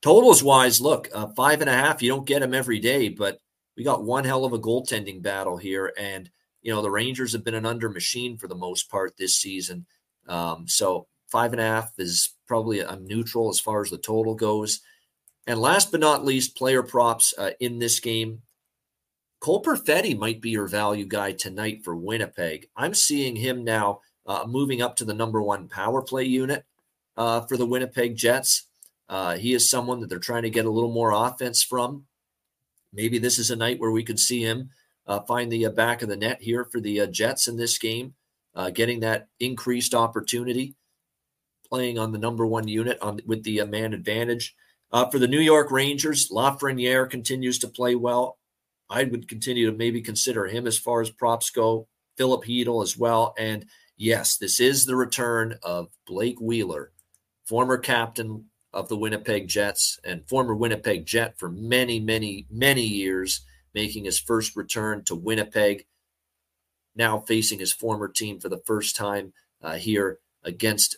Totals 0.01 0.43
wise, 0.43 0.79
look, 0.79 1.09
uh, 1.13 1.27
five 1.35 1.61
and 1.61 1.69
a 1.69 1.73
half. 1.73 2.01
You 2.01 2.09
don't 2.09 2.27
get 2.27 2.41
them 2.41 2.53
every 2.53 2.79
day, 2.79 3.09
but 3.09 3.39
we 3.75 3.83
got 3.83 4.03
one 4.03 4.23
hell 4.23 4.45
of 4.45 4.53
a 4.53 4.59
goaltending 4.59 5.21
battle 5.21 5.57
here, 5.57 5.93
and 5.97 6.29
you 6.61 6.71
know 6.71 6.81
the 6.81 6.91
Rangers 6.91 7.33
have 7.33 7.43
been 7.43 7.55
an 7.55 7.65
under 7.65 7.89
machine 7.89 8.37
for 8.37 8.47
the 8.47 8.55
most 8.55 8.89
part 8.89 9.17
this 9.17 9.35
season. 9.35 9.85
Um, 10.27 10.67
so 10.67 11.07
Five 11.27 11.53
and 11.53 11.61
a 11.61 11.65
half 11.65 11.91
is 11.97 12.35
probably 12.47 12.85
I'm 12.85 13.05
neutral 13.05 13.49
as 13.49 13.59
far 13.59 13.81
as 13.81 13.89
the 13.89 13.97
total 13.97 14.35
goes. 14.35 14.81
And 15.47 15.59
last 15.59 15.91
but 15.91 15.99
not 15.99 16.25
least, 16.25 16.55
player 16.55 16.83
props 16.83 17.33
uh, 17.37 17.51
in 17.59 17.79
this 17.79 17.99
game. 17.99 18.41
Cole 19.39 19.61
Perfetti 19.61 20.17
might 20.17 20.41
be 20.41 20.51
your 20.51 20.67
value 20.67 21.05
guy 21.05 21.33
tonight 21.33 21.83
for 21.83 21.95
Winnipeg. 21.95 22.69
I'm 22.75 22.93
seeing 22.93 23.35
him 23.35 23.63
now 23.63 23.99
uh, 24.25 24.45
moving 24.47 24.81
up 24.81 24.95
to 24.95 25.05
the 25.05 25.13
number 25.13 25.41
one 25.41 25.67
power 25.67 26.01
play 26.01 26.23
unit 26.23 26.65
uh, 27.17 27.41
for 27.41 27.57
the 27.57 27.65
Winnipeg 27.65 28.15
Jets. 28.15 28.67
Uh, 29.07 29.37
he 29.37 29.53
is 29.53 29.69
someone 29.69 29.99
that 29.99 30.09
they're 30.09 30.19
trying 30.19 30.43
to 30.43 30.49
get 30.49 30.65
a 30.65 30.71
little 30.71 30.91
more 30.91 31.11
offense 31.11 31.63
from. 31.63 32.05
Maybe 32.93 33.17
this 33.17 33.37
is 33.37 33.51
a 33.51 33.55
night 33.55 33.79
where 33.79 33.91
we 33.91 34.03
could 34.03 34.19
see 34.19 34.41
him 34.41 34.69
uh, 35.05 35.19
find 35.21 35.51
the 35.51 35.65
uh, 35.65 35.69
back 35.69 36.01
of 36.01 36.09
the 36.09 36.15
net 36.15 36.41
here 36.41 36.65
for 36.65 36.79
the 36.79 37.05
Jets 37.07 37.47
in 37.47 37.57
this 37.57 37.77
game, 37.77 38.15
getting 38.73 39.01
that 39.01 39.27
increased 39.39 39.93
opportunity 39.93 40.75
playing 41.69 41.97
on 41.99 42.11
the 42.11 42.17
number 42.17 42.45
one 42.45 42.67
unit 42.67 42.97
on 43.01 43.19
with 43.25 43.43
the 43.43 43.61
uh, 43.61 43.65
man 43.65 43.93
advantage. 43.93 44.55
Uh, 44.91 45.05
for 45.09 45.19
the 45.19 45.27
New 45.27 45.39
York 45.39 45.71
Rangers, 45.71 46.29
Lafreniere 46.29 47.09
continues 47.09 47.59
to 47.59 47.67
play 47.67 47.95
well. 47.95 48.37
I 48.89 49.03
would 49.03 49.27
continue 49.27 49.69
to 49.69 49.75
maybe 49.75 50.01
consider 50.01 50.45
him 50.45 50.67
as 50.67 50.77
far 50.77 51.01
as 51.01 51.09
props 51.09 51.49
go. 51.49 51.87
Philip 52.17 52.45
Chytil 52.45 52.81
as 52.81 52.97
well. 52.97 53.33
And 53.37 53.65
yes, 53.97 54.37
this 54.37 54.59
is 54.59 54.85
the 54.85 54.95
return 54.95 55.57
of 55.63 55.89
Blake 56.07 56.39
Wheeler, 56.39 56.91
former 57.45 57.77
captain 57.77 58.45
of 58.75 58.89
the 58.89 58.97
Winnipeg 58.97 59.47
Jets 59.47 59.99
and 60.03 60.27
former 60.27 60.53
Winnipeg 60.53 61.05
Jet 61.05 61.39
for 61.39 61.49
many, 61.49 61.97
many, 61.99 62.45
many 62.51 62.83
years, 62.83 63.41
making 63.73 64.03
his 64.03 64.19
first 64.19 64.55
return 64.55 65.03
to 65.05 65.15
Winnipeg. 65.15 65.85
Now 66.93 67.19
facing 67.19 67.59
his 67.59 67.73
former 67.73 68.09
team 68.09 68.39
for 68.39 68.49
the 68.49 68.61
first 68.65 68.95
time 68.95 69.33
uh, 69.63 69.75
here 69.75 70.19
against, 70.43 70.97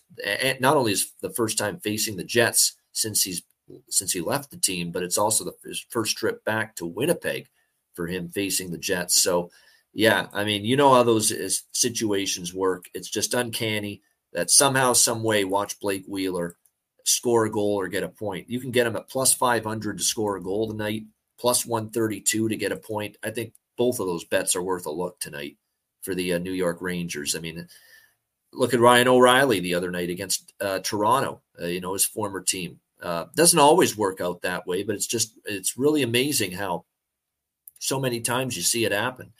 not 0.60 0.76
only 0.76 0.92
is 0.92 1.13
the 1.22 1.30
first 1.30 1.58
time 1.58 1.80
facing 1.80 2.18
the 2.18 2.24
Jets 2.24 2.76
since 2.92 3.24
he's 3.24 3.44
since 3.90 4.13
he 4.13 4.22
left 4.22 4.50
the 4.50 4.58
team, 4.58 4.92
but 4.92 5.04
it's 5.04 5.18
also 5.18 5.44
the, 5.44 5.54
his 5.66 5.86
first 5.90 6.16
trip 6.18 6.44
back 6.46 6.76
to 6.76 6.86
Winnipeg 6.86 7.50
for 7.94 8.08
him 8.08 8.30
facing 8.30 8.72
the 8.72 8.78
Jets. 8.78 9.22
So, 9.22 9.52
yeah, 9.94 10.28
I 10.32 10.46
mean, 10.46 10.63
you 10.63 10.78
know 10.78 10.94
how 10.94 11.04
those 11.04 11.32
is, 11.32 11.63
situations 11.74 12.54
work. 12.54 12.86
It's 12.94 13.10
just 13.10 13.34
uncanny 13.34 14.02
that 14.32 14.50
somehow, 14.50 14.94
some 14.94 15.22
way, 15.22 15.44
watch 15.44 15.82
Blake 15.82 16.06
Wheeler 16.08 16.56
score 17.08 17.46
a 17.46 17.52
goal 17.52 17.80
or 17.80 17.88
get 17.88 18.04
a 18.04 18.10
point. 18.10 18.50
You 18.50 18.60
can 18.60 18.72
get 18.72 18.84
them 18.84 18.98
at 18.98 19.10
plus 19.10 19.34
500 19.34 19.98
to 19.98 20.04
score 20.04 20.36
a 20.36 20.43
goal 20.43 20.70
tonight, 20.70 21.06
plus 21.39 21.65
132 21.65 22.50
to 22.50 22.56
get 22.58 22.72
a 22.74 22.78
point. 22.78 23.15
I 23.24 23.30
think 23.30 23.54
both 23.78 24.00
of 24.00 24.08
those 24.08 24.26
bets 24.26 24.56
are 24.56 24.63
worth 24.63 24.86
a 24.86 24.91
look 24.91 25.20
tonight 25.20 25.56
for 26.02 26.13
the 26.13 26.34
uh, 26.34 26.38
New 26.39 26.52
York 26.52 26.82
Rangers. 26.82 27.36
I 27.36 27.39
mean, 27.39 27.67
look 28.52 28.74
at 28.74 28.82
Ryan 28.82 29.08
O'Reilly 29.08 29.62
the 29.62 29.76
other 29.76 29.89
night 29.89 30.10
against 30.10 30.54
uh, 30.60 30.80
Toronto, 30.80 31.41
uh, 31.62 31.67
you 31.67 31.80
know, 31.80 31.93
his 31.93 32.06
former 32.06 32.41
team. 32.41 32.80
Uh, 33.02 33.26
doesn't 33.36 33.60
always 33.60 33.98
work 33.98 34.20
out 34.20 34.41
that 34.41 34.67
way, 34.67 34.84
but 34.84 34.96
it's 34.96 35.08
just, 35.08 35.34
it's 35.46 35.78
really 35.78 36.04
amazing 36.04 36.52
how 36.52 36.84
so 37.80 38.00
many 38.00 38.20
times 38.20 38.58
you 38.58 38.63
see 38.63 38.84
it 38.84 38.91
happen 38.91 39.32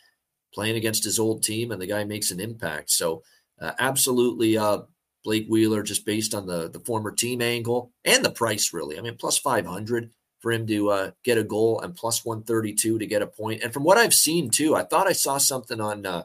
playing 0.54 0.76
against 0.76 1.04
his 1.04 1.18
old 1.18 1.42
team 1.42 1.70
and 1.70 1.82
the 1.82 1.86
guy 1.86 2.04
makes 2.04 2.30
an 2.30 2.40
impact. 2.40 2.90
So, 2.90 3.22
uh, 3.60 3.72
absolutely 3.78 4.56
uh, 4.56 4.82
Blake 5.28 5.46
Wheeler 5.46 5.82
just 5.82 6.06
based 6.06 6.34
on 6.34 6.46
the 6.46 6.70
the 6.70 6.80
former 6.80 7.10
team 7.10 7.42
angle 7.42 7.92
and 8.02 8.24
the 8.24 8.30
price 8.30 8.72
really. 8.72 8.98
I 8.98 9.02
mean 9.02 9.14
plus 9.18 9.36
500 9.36 10.10
for 10.40 10.52
him 10.52 10.66
to 10.68 10.88
uh, 10.88 11.10
get 11.22 11.36
a 11.36 11.44
goal 11.44 11.82
and 11.82 11.94
plus 11.94 12.24
132 12.24 12.98
to 12.98 13.06
get 13.06 13.20
a 13.20 13.26
point. 13.26 13.62
And 13.62 13.70
from 13.70 13.84
what 13.84 13.98
I've 13.98 14.14
seen 14.14 14.48
too, 14.48 14.74
I 14.74 14.84
thought 14.84 15.06
I 15.06 15.12
saw 15.12 15.36
something 15.36 15.82
on 15.82 16.06
uh, 16.06 16.22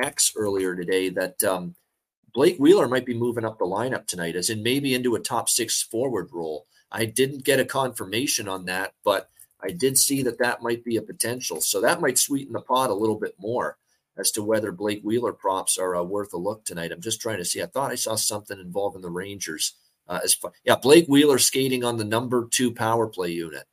X 0.00 0.32
earlier 0.34 0.74
today 0.74 1.10
that 1.10 1.44
um, 1.44 1.74
Blake 2.32 2.56
Wheeler 2.56 2.88
might 2.88 3.04
be 3.04 3.12
moving 3.12 3.44
up 3.44 3.58
the 3.58 3.66
lineup 3.66 4.06
tonight, 4.06 4.34
as 4.34 4.48
in 4.48 4.62
maybe 4.62 4.94
into 4.94 5.14
a 5.14 5.20
top 5.20 5.50
six 5.50 5.82
forward 5.82 6.30
role. 6.32 6.64
I 6.90 7.04
didn't 7.04 7.44
get 7.44 7.60
a 7.60 7.66
confirmation 7.66 8.48
on 8.48 8.64
that, 8.64 8.94
but 9.04 9.28
I 9.62 9.72
did 9.72 9.98
see 9.98 10.22
that 10.22 10.38
that 10.38 10.62
might 10.62 10.84
be 10.84 10.96
a 10.96 11.02
potential. 11.02 11.60
So 11.60 11.82
that 11.82 12.00
might 12.00 12.16
sweeten 12.16 12.54
the 12.54 12.62
pot 12.62 12.88
a 12.88 12.94
little 12.94 13.20
bit 13.20 13.34
more 13.38 13.76
as 14.18 14.30
to 14.32 14.42
whether 14.42 14.72
Blake 14.72 15.00
Wheeler 15.02 15.32
props 15.32 15.78
are 15.78 15.94
uh, 15.96 16.02
worth 16.02 16.34
a 16.34 16.36
look 16.36 16.64
tonight. 16.64 16.90
I'm 16.92 17.00
just 17.00 17.20
trying 17.20 17.38
to 17.38 17.44
see. 17.44 17.62
I 17.62 17.66
thought 17.66 17.92
I 17.92 17.94
saw 17.94 18.16
something 18.16 18.58
involving 18.58 19.02
the 19.02 19.10
Rangers. 19.10 19.74
Uh, 20.08 20.20
as 20.24 20.34
far, 20.34 20.52
yeah, 20.64 20.76
Blake 20.76 21.06
Wheeler 21.06 21.38
skating 21.38 21.84
on 21.84 21.98
the 21.98 22.04
number 22.04 22.48
two 22.50 22.72
power 22.72 23.06
play 23.06 23.30
unit 23.30 23.64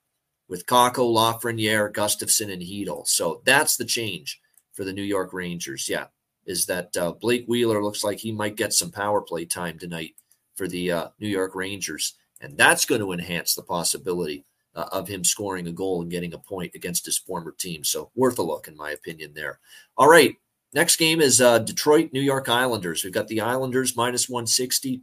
with 0.47 0.65
Kakko, 0.65 1.13
Lafreniere, 1.13 1.91
Gustafsson, 1.91 2.51
and 2.51 2.62
Chytil. 2.62 3.08
So 3.08 3.41
that's 3.45 3.77
the 3.77 3.86
change 3.86 4.39
for 4.73 4.84
the 4.84 4.93
New 4.93 5.03
York 5.03 5.34
Rangers. 5.34 5.89
Yeah, 5.89 6.08
is 6.45 6.65
that 6.67 6.95
uh, 6.97 7.13
Blake 7.13 7.45
Wheeler 7.47 7.84
looks 7.84 8.03
like 8.03 8.19
he 8.19 8.31
might 8.31 8.58
get 8.58 8.73
some 8.73 8.91
power 8.91 9.21
play 9.21 9.45
time 9.45 9.79
tonight 9.79 10.15
for 10.55 10.67
the 10.67 10.91
uh, 10.91 11.08
New 11.19 11.27
York 11.27 11.55
Rangers, 11.55 12.15
and 12.41 12.58
that's 12.58 12.86
going 12.86 13.01
to 13.01 13.13
enhance 13.13 13.55
the 13.55 13.63
possibility 13.63 14.45
uh, 14.75 14.85
of 14.91 15.07
him 15.07 15.23
scoring 15.23 15.67
a 15.67 15.71
goal 15.71 16.01
and 16.01 16.11
getting 16.11 16.33
a 16.33 16.38
point 16.38 16.75
against 16.75 17.05
his 17.05 17.17
former 17.17 17.51
team. 17.51 17.83
So 17.83 18.11
worth 18.15 18.38
a 18.39 18.43
look, 18.43 18.67
in 18.67 18.75
my 18.75 18.91
opinion, 18.91 19.33
there. 19.33 19.59
All 19.97 20.09
right. 20.09 20.35
Next 20.73 20.97
game 20.97 21.21
is 21.21 21.39
uh, 21.39 21.59
Detroit, 21.59 22.09
New 22.11 22.21
York 22.21 22.49
Islanders. 22.49 23.03
We've 23.03 23.13
got 23.13 23.29
the 23.29 23.41
Islanders 23.41 23.95
minus 23.95 24.27
160. 24.27 25.01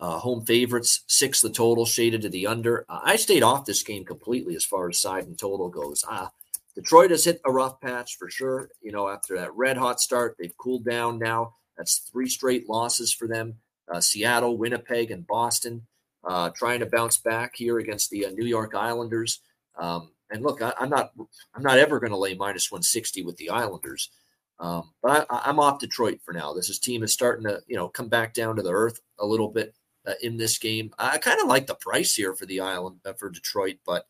Uh, 0.00 0.18
home 0.18 0.44
favorites, 0.44 1.04
six 1.06 1.40
the 1.40 1.50
total, 1.50 1.86
shaded 1.86 2.22
to 2.22 2.28
the 2.28 2.46
under. 2.46 2.84
Uh, 2.88 3.00
I 3.04 3.16
stayed 3.16 3.42
off 3.42 3.66
this 3.66 3.82
game 3.82 4.04
completely 4.04 4.56
as 4.56 4.64
far 4.64 4.88
as 4.88 5.00
side 5.00 5.26
and 5.26 5.38
total 5.38 5.68
goes. 5.68 6.04
Uh, 6.10 6.28
Detroit 6.74 7.10
has 7.10 7.24
hit 7.24 7.40
a 7.44 7.52
rough 7.52 7.80
patch 7.80 8.16
for 8.16 8.30
sure. 8.30 8.70
You 8.80 8.90
know, 8.90 9.08
after 9.08 9.36
that 9.36 9.54
red 9.54 9.76
hot 9.76 10.00
start, 10.00 10.36
they've 10.38 10.56
cooled 10.56 10.84
down 10.84 11.18
now. 11.18 11.54
That's 11.76 11.98
three 12.10 12.28
straight 12.28 12.68
losses 12.68 13.12
for 13.12 13.28
them. 13.28 13.58
Uh, 13.92 14.00
Seattle, 14.00 14.56
Winnipeg, 14.56 15.10
and 15.10 15.26
Boston 15.26 15.86
uh, 16.24 16.50
trying 16.50 16.80
to 16.80 16.86
bounce 16.86 17.18
back 17.18 17.54
here 17.54 17.78
against 17.78 18.10
the 18.10 18.26
uh, 18.26 18.30
New 18.30 18.46
York 18.46 18.74
Islanders. 18.74 19.40
Um, 19.78 20.10
and 20.30 20.42
look, 20.42 20.62
I, 20.62 20.72
am 20.80 20.88
not 20.88 21.12
I'm 21.54 21.62
not 21.62 21.78
ever 21.78 22.00
going 22.00 22.12
to 22.12 22.18
lay 22.18 22.34
minus 22.34 22.70
160 22.70 23.22
with 23.22 23.36
the 23.36 23.50
Islanders, 23.50 24.10
um, 24.58 24.90
but 25.02 25.26
I, 25.28 25.50
am 25.50 25.58
off 25.58 25.80
Detroit 25.80 26.20
for 26.24 26.32
now. 26.32 26.52
This 26.52 26.68
is 26.68 26.78
team 26.78 27.02
is 27.02 27.12
starting 27.12 27.44
to 27.44 27.60
you 27.66 27.76
know 27.76 27.88
come 27.88 28.08
back 28.08 28.34
down 28.34 28.56
to 28.56 28.62
the 28.62 28.72
earth 28.72 29.00
a 29.18 29.26
little 29.26 29.48
bit 29.48 29.74
uh, 30.06 30.14
in 30.22 30.36
this 30.36 30.58
game. 30.58 30.92
I 30.98 31.18
kind 31.18 31.40
of 31.40 31.48
like 31.48 31.66
the 31.66 31.74
price 31.74 32.14
here 32.14 32.34
for 32.34 32.46
the 32.46 32.60
island 32.60 33.00
uh, 33.04 33.12
for 33.12 33.30
Detroit, 33.30 33.76
but 33.84 34.06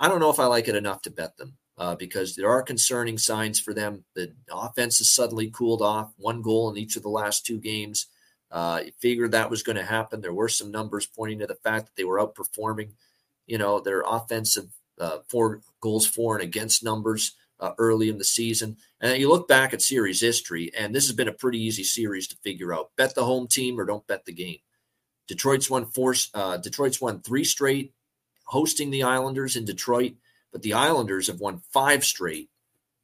I 0.00 0.08
don't 0.08 0.20
know 0.20 0.30
if 0.30 0.40
I 0.40 0.46
like 0.46 0.68
it 0.68 0.76
enough 0.76 1.02
to 1.02 1.10
bet 1.10 1.36
them. 1.36 1.56
Uh, 1.76 1.94
because 1.94 2.34
there 2.34 2.50
are 2.50 2.60
concerning 2.60 3.16
signs 3.16 3.60
for 3.60 3.72
them. 3.72 4.04
The 4.16 4.32
offense 4.50 4.98
has 4.98 5.14
suddenly 5.14 5.48
cooled 5.48 5.80
off, 5.80 6.12
one 6.16 6.42
goal 6.42 6.68
in 6.68 6.76
each 6.76 6.96
of 6.96 7.04
the 7.04 7.08
last 7.08 7.46
two 7.46 7.60
games. 7.60 8.08
Uh, 8.50 8.82
figured 8.98 9.32
that 9.32 9.50
was 9.50 9.62
going 9.62 9.76
to 9.76 9.84
happen. 9.84 10.20
There 10.20 10.32
were 10.32 10.48
some 10.48 10.70
numbers 10.70 11.06
pointing 11.06 11.40
to 11.40 11.46
the 11.46 11.54
fact 11.54 11.86
that 11.86 11.96
they 11.96 12.04
were 12.04 12.18
outperforming, 12.18 12.92
you 13.46 13.58
know, 13.58 13.80
their 13.80 14.02
offensive 14.06 14.70
uh, 14.98 15.18
four 15.28 15.60
goals 15.80 16.06
for 16.06 16.36
and 16.36 16.42
against 16.42 16.82
numbers 16.82 17.34
uh, 17.60 17.72
early 17.78 18.08
in 18.08 18.18
the 18.18 18.24
season. 18.24 18.76
And 19.00 19.20
you 19.20 19.28
look 19.28 19.48
back 19.48 19.74
at 19.74 19.82
series 19.82 20.20
history, 20.20 20.72
and 20.76 20.94
this 20.94 21.06
has 21.06 21.14
been 21.14 21.28
a 21.28 21.32
pretty 21.32 21.62
easy 21.62 21.84
series 21.84 22.26
to 22.28 22.36
figure 22.36 22.72
out. 22.72 22.90
Bet 22.96 23.14
the 23.14 23.24
home 23.24 23.48
team 23.48 23.78
or 23.78 23.84
don't 23.84 24.06
bet 24.06 24.24
the 24.24 24.32
game. 24.32 24.58
Detroit's 25.26 25.68
won 25.68 25.84
four. 25.84 26.14
Uh, 26.32 26.56
Detroit's 26.56 27.00
won 27.00 27.20
three 27.20 27.44
straight 27.44 27.92
hosting 28.44 28.90
the 28.90 29.02
Islanders 29.02 29.56
in 29.56 29.66
Detroit, 29.66 30.14
but 30.52 30.62
the 30.62 30.72
Islanders 30.72 31.26
have 31.26 31.38
won 31.38 31.60
five 31.70 32.02
straight 32.02 32.48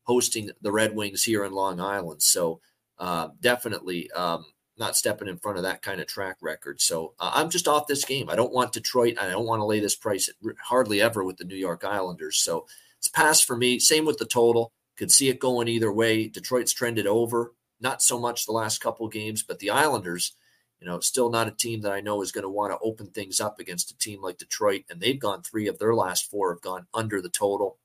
hosting 0.04 0.50
the 0.62 0.72
Red 0.72 0.94
Wings 0.94 1.22
here 1.22 1.44
in 1.44 1.52
Long 1.52 1.80
Island. 1.80 2.22
So 2.22 2.60
uh, 2.98 3.28
definitely. 3.40 4.10
Um, 4.12 4.46
not 4.76 4.96
stepping 4.96 5.28
in 5.28 5.38
front 5.38 5.56
of 5.56 5.62
that 5.62 5.82
kind 5.82 6.00
of 6.00 6.06
track 6.06 6.36
record. 6.40 6.80
So 6.80 7.14
uh, 7.20 7.30
I'm 7.34 7.50
just 7.50 7.68
off 7.68 7.86
this 7.86 8.04
game. 8.04 8.28
I 8.28 8.36
don't 8.36 8.52
want 8.52 8.72
Detroit. 8.72 9.16
I 9.20 9.28
don't 9.28 9.46
want 9.46 9.60
to 9.60 9.66
lay 9.66 9.80
this 9.80 9.94
price 9.94 10.28
hardly 10.60 11.00
ever 11.00 11.22
with 11.22 11.36
the 11.36 11.44
New 11.44 11.56
York 11.56 11.84
Islanders. 11.84 12.38
So 12.38 12.66
it's 12.98 13.08
pass 13.08 13.40
for 13.40 13.56
me. 13.56 13.78
Same 13.78 14.04
with 14.04 14.18
the 14.18 14.24
total. 14.24 14.72
Could 14.96 15.12
see 15.12 15.28
it 15.28 15.38
going 15.38 15.68
either 15.68 15.92
way. 15.92 16.28
Detroit's 16.28 16.72
trended 16.72 17.06
over, 17.06 17.52
not 17.80 18.02
so 18.02 18.18
much 18.18 18.46
the 18.46 18.52
last 18.52 18.80
couple 18.80 19.08
games, 19.08 19.42
but 19.42 19.58
the 19.58 19.70
Islanders, 19.70 20.32
you 20.80 20.86
know, 20.86 21.00
still 21.00 21.30
not 21.30 21.48
a 21.48 21.52
team 21.52 21.82
that 21.82 21.92
I 21.92 22.00
know 22.00 22.22
is 22.22 22.32
going 22.32 22.42
to 22.42 22.48
want 22.48 22.72
to 22.72 22.78
open 22.82 23.06
things 23.08 23.40
up 23.40 23.58
against 23.60 23.90
a 23.90 23.98
team 23.98 24.22
like 24.22 24.38
Detroit. 24.38 24.84
And 24.90 25.00
they've 25.00 25.18
gone 25.18 25.42
three 25.42 25.68
of 25.68 25.78
their 25.78 25.94
last 25.94 26.30
four 26.30 26.52
have 26.52 26.62
gone 26.62 26.86
under 26.92 27.20
the 27.20 27.28
total. 27.28 27.78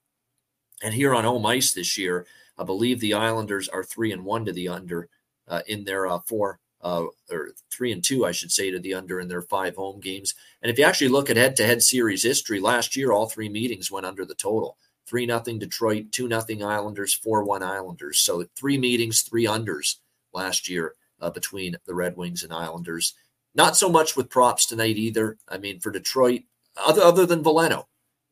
And 0.82 0.94
here 0.94 1.14
on 1.14 1.24
home 1.24 1.46
ice 1.46 1.74
this 1.74 1.98
year, 1.98 2.26
I 2.58 2.64
believe 2.64 3.00
the 3.00 3.14
Islanders 3.14 3.68
are 3.68 3.84
three 3.84 4.12
and 4.12 4.26
one 4.26 4.46
to 4.46 4.54
the 4.54 4.70
under 4.70 5.10
uh, 5.48 5.62
in 5.68 5.84
their 5.84 6.08
uh, 6.08 6.20
four 6.20 6.60
uh, 6.82 7.06
or 7.30 7.50
three 7.72 7.92
and 7.92 8.04
two, 8.04 8.26
I 8.26 8.32
should 8.32 8.52
say, 8.52 8.72
to 8.72 8.80
the 8.80 8.94
under 8.94 9.20
in 9.20 9.28
their 9.28 9.42
five 9.42 9.76
home 9.76 10.00
games. 10.00 10.34
And 10.62 10.72
if 10.72 10.78
you 10.78 10.86
actually 10.86 11.10
look 11.10 11.30
at 11.30 11.38
head 11.38 11.56
to 11.58 11.66
head 11.66 11.82
series 11.82 12.24
history, 12.24 12.60
last 12.60 12.96
year 12.96 13.12
all 13.12 13.28
three 13.28 13.50
meetings 13.50 13.92
went 13.92 14.06
under 14.06 14.26
the 14.26 14.36
total. 14.36 14.78
Three 15.06 15.26
nothing 15.26 15.60
Detroit, 15.60 16.12
two 16.12 16.28
nothing 16.28 16.64
Islanders, 16.64 17.14
four 17.14 17.44
one 17.44 17.64
Islanders. 17.64 18.20
So 18.20 18.46
three 18.56 18.78
meetings, 18.78 19.22
three 19.22 19.46
unders 19.46 19.96
last 20.34 20.70
year 20.70 20.94
uh, 21.20 21.32
between 21.32 21.78
the 21.86 21.96
Red 21.96 22.16
Wings 22.16 22.44
and 22.44 22.54
Islanders. 22.54 23.16
Not 23.56 23.76
so 23.76 23.90
much 23.90 24.16
with 24.16 24.30
props 24.30 24.66
tonight 24.66 24.98
either. 24.98 25.38
I 25.48 25.58
mean, 25.58 25.80
for 25.80 25.92
Detroit, 25.92 26.42
other 26.78 27.02
other 27.02 27.26
than 27.26 27.44
Veleno, 27.44 27.86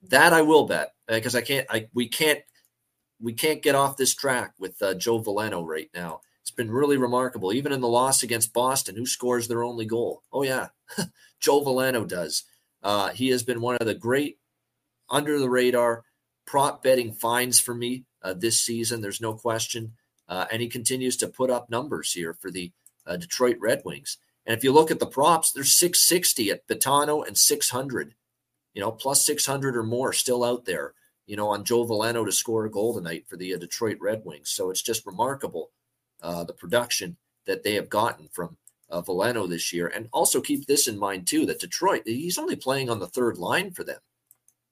that 0.03 0.33
I 0.33 0.43
will 0.43 0.67
bet 0.67 0.93
because 1.07 1.35
I 1.35 1.41
can't. 1.41 1.65
I 1.69 1.87
we 1.93 2.07
can't 2.07 2.41
we 3.19 3.33
can't 3.33 3.63
get 3.63 3.75
off 3.75 3.97
this 3.97 4.13
track 4.13 4.53
with 4.59 4.81
uh, 4.81 4.93
Joe 4.93 5.21
Veleno 5.21 5.65
right 5.65 5.89
now. 5.93 6.21
It's 6.47 6.55
been 6.55 6.71
really 6.71 6.95
remarkable. 6.95 7.51
Even 7.51 7.73
in 7.73 7.81
the 7.81 7.89
loss 7.89 8.23
against 8.23 8.53
Boston, 8.53 8.95
who 8.95 9.05
scores 9.05 9.49
their 9.49 9.65
only 9.65 9.85
goal? 9.85 10.23
Oh, 10.31 10.43
yeah, 10.43 10.69
Joe 11.41 11.61
Veleno 11.61 12.07
does. 12.07 12.45
Uh, 12.81 13.09
he 13.09 13.27
has 13.31 13.43
been 13.43 13.59
one 13.59 13.75
of 13.81 13.85
the 13.85 13.93
great 13.93 14.39
under 15.09 15.39
the 15.39 15.49
radar 15.49 16.05
prop 16.45 16.81
betting 16.81 17.11
finds 17.11 17.59
for 17.59 17.75
me 17.75 18.05
uh, 18.23 18.33
this 18.33 18.61
season. 18.61 19.01
There's 19.01 19.19
no 19.19 19.33
question. 19.33 19.95
Uh, 20.29 20.45
and 20.49 20.61
he 20.61 20.69
continues 20.69 21.17
to 21.17 21.27
put 21.27 21.49
up 21.49 21.69
numbers 21.69 22.13
here 22.13 22.33
for 22.33 22.49
the 22.49 22.71
uh, 23.05 23.17
Detroit 23.17 23.57
Red 23.59 23.81
Wings. 23.83 24.17
And 24.45 24.57
if 24.57 24.63
you 24.63 24.71
look 24.71 24.89
at 24.89 24.99
the 24.99 25.05
props, 25.05 25.51
there's 25.51 25.77
660 25.77 26.49
at 26.49 26.65
Betano 26.65 27.27
and 27.27 27.37
600, 27.37 28.15
you 28.73 28.79
know, 28.79 28.93
plus 28.93 29.25
600 29.25 29.75
or 29.75 29.83
more 29.83 30.13
still 30.13 30.45
out 30.45 30.63
there, 30.63 30.93
you 31.25 31.35
know, 31.35 31.49
on 31.49 31.65
Joe 31.65 31.85
Veleno 31.85 32.23
to 32.23 32.31
score 32.31 32.63
a 32.63 32.71
goal 32.71 32.95
tonight 32.95 33.25
for 33.27 33.35
the 33.35 33.53
uh, 33.53 33.57
Detroit 33.57 33.97
Red 33.99 34.21
Wings. 34.23 34.49
So 34.49 34.69
it's 34.69 34.81
just 34.81 35.05
remarkable 35.05 35.71
uh, 36.21 36.43
the 36.43 36.53
production 36.53 37.17
that 37.45 37.63
they 37.63 37.73
have 37.73 37.89
gotten 37.89 38.27
from 38.31 38.57
uh, 38.89 39.01
Veleno 39.01 39.47
this 39.47 39.71
year. 39.73 39.87
And 39.87 40.09
also 40.11 40.41
keep 40.41 40.65
this 40.65 40.87
in 40.87 40.97
mind, 40.97 41.27
too, 41.27 41.45
that 41.45 41.59
Detroit, 41.59 42.03
he's 42.05 42.37
only 42.37 42.55
playing 42.55 42.89
on 42.89 42.99
the 42.99 43.07
third 43.07 43.37
line 43.37 43.71
for 43.71 43.83
them. 43.83 43.99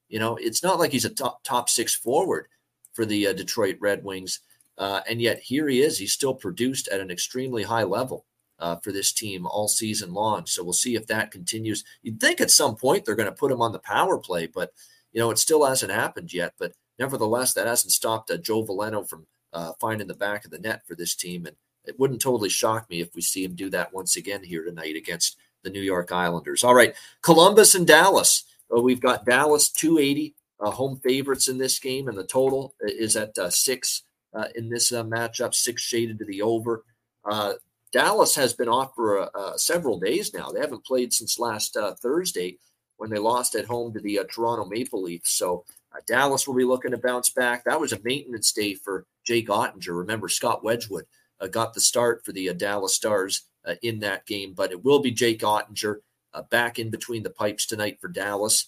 You 0.08 0.18
know, 0.18 0.36
it's 0.36 0.62
not 0.62 0.78
like 0.78 0.92
he's 0.92 1.04
a 1.04 1.10
top, 1.10 1.42
top 1.42 1.68
six 1.68 1.94
forward 1.94 2.48
for 2.92 3.04
the 3.04 3.28
uh, 3.28 3.32
Detroit 3.32 3.76
Red 3.80 4.04
Wings. 4.04 4.40
Uh, 4.78 5.00
and 5.08 5.20
yet 5.20 5.40
here 5.40 5.68
he 5.68 5.80
is. 5.80 5.98
He's 5.98 6.12
still 6.12 6.34
produced 6.34 6.88
at 6.88 7.00
an 7.00 7.10
extremely 7.10 7.62
high 7.62 7.82
level 7.84 8.26
uh, 8.58 8.76
for 8.76 8.92
this 8.92 9.12
team 9.12 9.46
all 9.46 9.68
season 9.68 10.12
long. 10.12 10.46
So 10.46 10.62
we'll 10.62 10.72
see 10.72 10.94
if 10.94 11.06
that 11.06 11.30
continues. 11.30 11.84
You'd 12.02 12.20
think 12.20 12.40
at 12.40 12.50
some 12.50 12.76
point 12.76 13.04
they're 13.04 13.14
going 13.14 13.28
to 13.28 13.32
put 13.32 13.52
him 13.52 13.62
on 13.62 13.72
the 13.72 13.78
power 13.78 14.18
play, 14.18 14.46
but 14.46 14.72
you 15.12 15.20
know 15.20 15.30
it 15.30 15.38
still 15.38 15.64
hasn't 15.64 15.92
happened 15.92 16.32
yet. 16.32 16.54
But 16.58 16.72
nevertheless, 16.98 17.54
that 17.54 17.66
hasn't 17.66 17.92
stopped 17.92 18.30
uh, 18.30 18.36
Joe 18.36 18.64
Veleno 18.64 19.08
from 19.08 19.26
uh, 19.52 19.72
finding 19.80 20.06
the 20.06 20.14
back 20.14 20.44
of 20.44 20.50
the 20.50 20.58
net 20.58 20.86
for 20.86 20.94
this 20.94 21.14
team, 21.14 21.46
and 21.46 21.56
it 21.84 21.98
wouldn't 21.98 22.20
totally 22.20 22.48
shock 22.48 22.88
me 22.90 23.00
if 23.00 23.14
we 23.14 23.22
see 23.22 23.44
him 23.44 23.54
do 23.54 23.70
that 23.70 23.92
once 23.92 24.16
again 24.16 24.42
here 24.42 24.64
tonight 24.64 24.96
against 24.96 25.36
the 25.62 25.70
New 25.70 25.80
York 25.80 26.12
Islanders. 26.12 26.64
All 26.64 26.74
right, 26.74 26.94
Columbus 27.22 27.74
and 27.74 27.86
Dallas. 27.86 28.44
Uh, 28.74 28.80
we've 28.80 29.00
got 29.00 29.24
Dallas 29.24 29.68
280 29.70 30.34
uh, 30.60 30.70
home 30.70 30.96
favorites 30.96 31.48
in 31.48 31.58
this 31.58 31.78
game, 31.78 32.08
and 32.08 32.16
the 32.16 32.26
total 32.26 32.74
is 32.80 33.16
at 33.16 33.36
uh, 33.38 33.50
six 33.50 34.02
uh, 34.34 34.46
in 34.54 34.68
this 34.68 34.92
uh, 34.92 35.04
matchup, 35.04 35.54
six 35.54 35.82
shaded 35.82 36.18
to 36.18 36.24
the 36.24 36.42
over. 36.42 36.84
Dallas 37.92 38.34
has 38.34 38.52
been 38.52 38.68
off 38.68 38.94
for 38.94 39.30
several 39.56 39.98
days 39.98 40.34
now. 40.34 40.50
They 40.50 40.60
haven't 40.60 40.84
played 40.84 41.14
since 41.14 41.38
last 41.38 41.76
Thursday 42.02 42.58
when 42.98 43.08
they 43.10 43.18
lost 43.18 43.54
at 43.54 43.64
home 43.64 43.92
to 43.94 44.00
the 44.00 44.20
Toronto 44.30 44.66
Maple 44.66 45.02
Leafs. 45.02 45.30
So 45.30 45.64
Uh, 45.96 46.00
Dallas 46.06 46.46
will 46.46 46.54
be 46.54 46.64
looking 46.64 46.90
to 46.90 46.98
bounce 46.98 47.30
back. 47.30 47.64
That 47.64 47.80
was 47.80 47.92
a 47.92 48.00
maintenance 48.02 48.52
day 48.52 48.74
for 48.74 49.06
Jake 49.24 49.48
Oettinger. 49.48 49.96
Remember, 49.98 50.28
Scott 50.28 50.62
Wedgewood 50.62 51.06
uh, 51.40 51.46
got 51.46 51.74
the 51.74 51.80
start 51.80 52.24
for 52.24 52.32
the 52.32 52.50
uh, 52.50 52.52
Dallas 52.52 52.94
Stars 52.94 53.42
in 53.82 53.98
that 53.98 54.26
game, 54.26 54.54
but 54.54 54.70
it 54.70 54.84
will 54.84 55.00
be 55.00 55.10
Jake 55.10 55.40
Oettinger 55.40 55.96
back 56.50 56.78
in 56.78 56.88
between 56.88 57.24
the 57.24 57.30
pipes 57.30 57.66
tonight 57.66 57.98
for 58.00 58.06
Dallas 58.06 58.66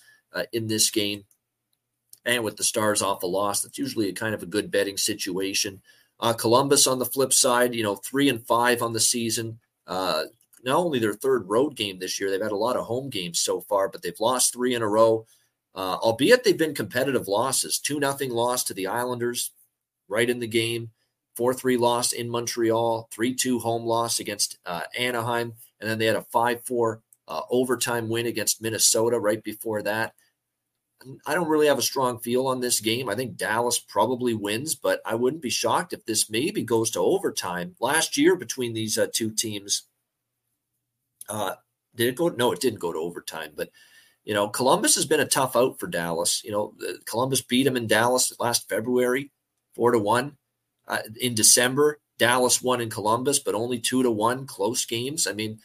in 0.53 0.66
this 0.66 0.91
game 0.91 1.24
and 2.29 2.45
with 2.45 2.57
the 2.57 2.64
Stars 2.64 3.01
off 3.01 3.22
a 3.22 3.26
loss, 3.26 3.62
that's 3.62 3.79
usually 3.79 4.09
a 4.09 4.12
kind 4.12 4.35
of 4.35 4.43
a 4.43 4.47
good 4.47 4.70
betting 4.70 4.99
situation. 4.99 5.81
Uh, 6.20 6.35
Columbus 6.35 6.87
on 6.87 6.99
the 6.99 7.07
flip 7.07 7.33
side, 7.33 7.74
you 7.74 7.83
know, 7.83 7.97
three 7.97 8.29
and 8.29 8.47
five 8.47 8.83
on 8.83 8.93
the 8.93 9.01
season. 9.01 9.59
Uh, 9.87 10.24
not 10.62 10.76
only 10.76 10.99
their 10.99 11.14
third 11.14 11.49
road 11.49 11.74
game 11.74 11.99
this 11.99 12.20
year, 12.20 12.31
they've 12.31 12.43
had 12.43 12.53
a 12.53 12.57
lot 12.57 12.76
of 12.76 12.85
home 12.85 13.09
games 13.09 13.41
so 13.41 13.61
far, 13.62 13.89
but 13.89 14.03
they've 14.03 14.20
lost 14.20 14.53
three 14.53 14.74
in 14.74 14.83
a 14.83 14.89
row. 14.89 15.26
Uh, 15.74 15.96
albeit 16.02 16.44
they've 16.44 16.58
been 16.58 16.74
competitive 16.74 17.28
losses. 17.28 17.78
Two 17.78 18.00
nothing 18.00 18.30
loss 18.30 18.64
to 18.64 18.74
the 18.74 18.86
Islanders, 18.86 19.52
right 20.08 20.28
in 20.28 20.40
the 20.40 20.46
game. 20.46 20.90
Four 21.36 21.54
three 21.54 21.76
loss 21.76 22.12
in 22.12 22.28
Montreal. 22.28 23.08
Three 23.12 23.34
two 23.34 23.60
home 23.60 23.84
loss 23.84 24.18
against 24.18 24.58
uh, 24.66 24.82
Anaheim, 24.98 25.52
and 25.80 25.88
then 25.88 25.98
they 25.98 26.06
had 26.06 26.16
a 26.16 26.22
five 26.22 26.64
four 26.64 27.02
uh, 27.28 27.42
overtime 27.50 28.08
win 28.08 28.26
against 28.26 28.62
Minnesota 28.62 29.20
right 29.20 29.42
before 29.42 29.82
that. 29.82 30.14
I 31.26 31.34
don't 31.34 31.48
really 31.48 31.68
have 31.68 31.78
a 31.78 31.82
strong 31.82 32.18
feel 32.18 32.48
on 32.48 32.60
this 32.60 32.80
game. 32.80 33.08
I 33.08 33.14
think 33.14 33.36
Dallas 33.36 33.78
probably 33.78 34.34
wins, 34.34 34.74
but 34.74 35.00
I 35.04 35.14
wouldn't 35.14 35.42
be 35.42 35.50
shocked 35.50 35.92
if 35.92 36.04
this 36.04 36.28
maybe 36.28 36.62
goes 36.62 36.90
to 36.92 37.00
overtime. 37.00 37.76
Last 37.78 38.16
year 38.16 38.34
between 38.34 38.72
these 38.72 38.98
uh, 38.98 39.06
two 39.12 39.30
teams, 39.30 39.84
uh, 41.28 41.54
did 41.94 42.08
it 42.08 42.16
go? 42.16 42.28
No, 42.28 42.50
it 42.50 42.60
didn't 42.60 42.80
go 42.80 42.92
to 42.92 42.98
overtime. 42.98 43.52
But 43.56 43.70
you 44.29 44.35
know, 44.35 44.47
Columbus 44.47 44.95
has 44.97 45.07
been 45.07 45.20
a 45.20 45.24
tough 45.24 45.57
out 45.57 45.81
for 45.81 45.87
Dallas. 45.87 46.45
You 46.45 46.53
know, 46.53 46.74
Columbus 47.07 47.41
beat 47.41 47.62
them 47.62 47.79
in 47.79 47.87
Dallas 47.87 48.31
last 48.39 48.68
February, 48.68 49.33
four 49.74 49.91
to 49.91 49.99
one. 49.99 50.37
Uh, 50.87 50.99
in 51.18 51.35
December, 51.35 51.99
Dallas 52.18 52.61
won 52.61 52.83
in 52.83 52.91
Columbus, 52.91 53.39
but 53.39 53.55
only 53.55 53.79
two 53.79 54.03
to 54.03 54.11
one, 54.11 54.47
close 54.47 54.85
games. 54.85 55.26
I 55.26 55.33
mean, 55.33 55.61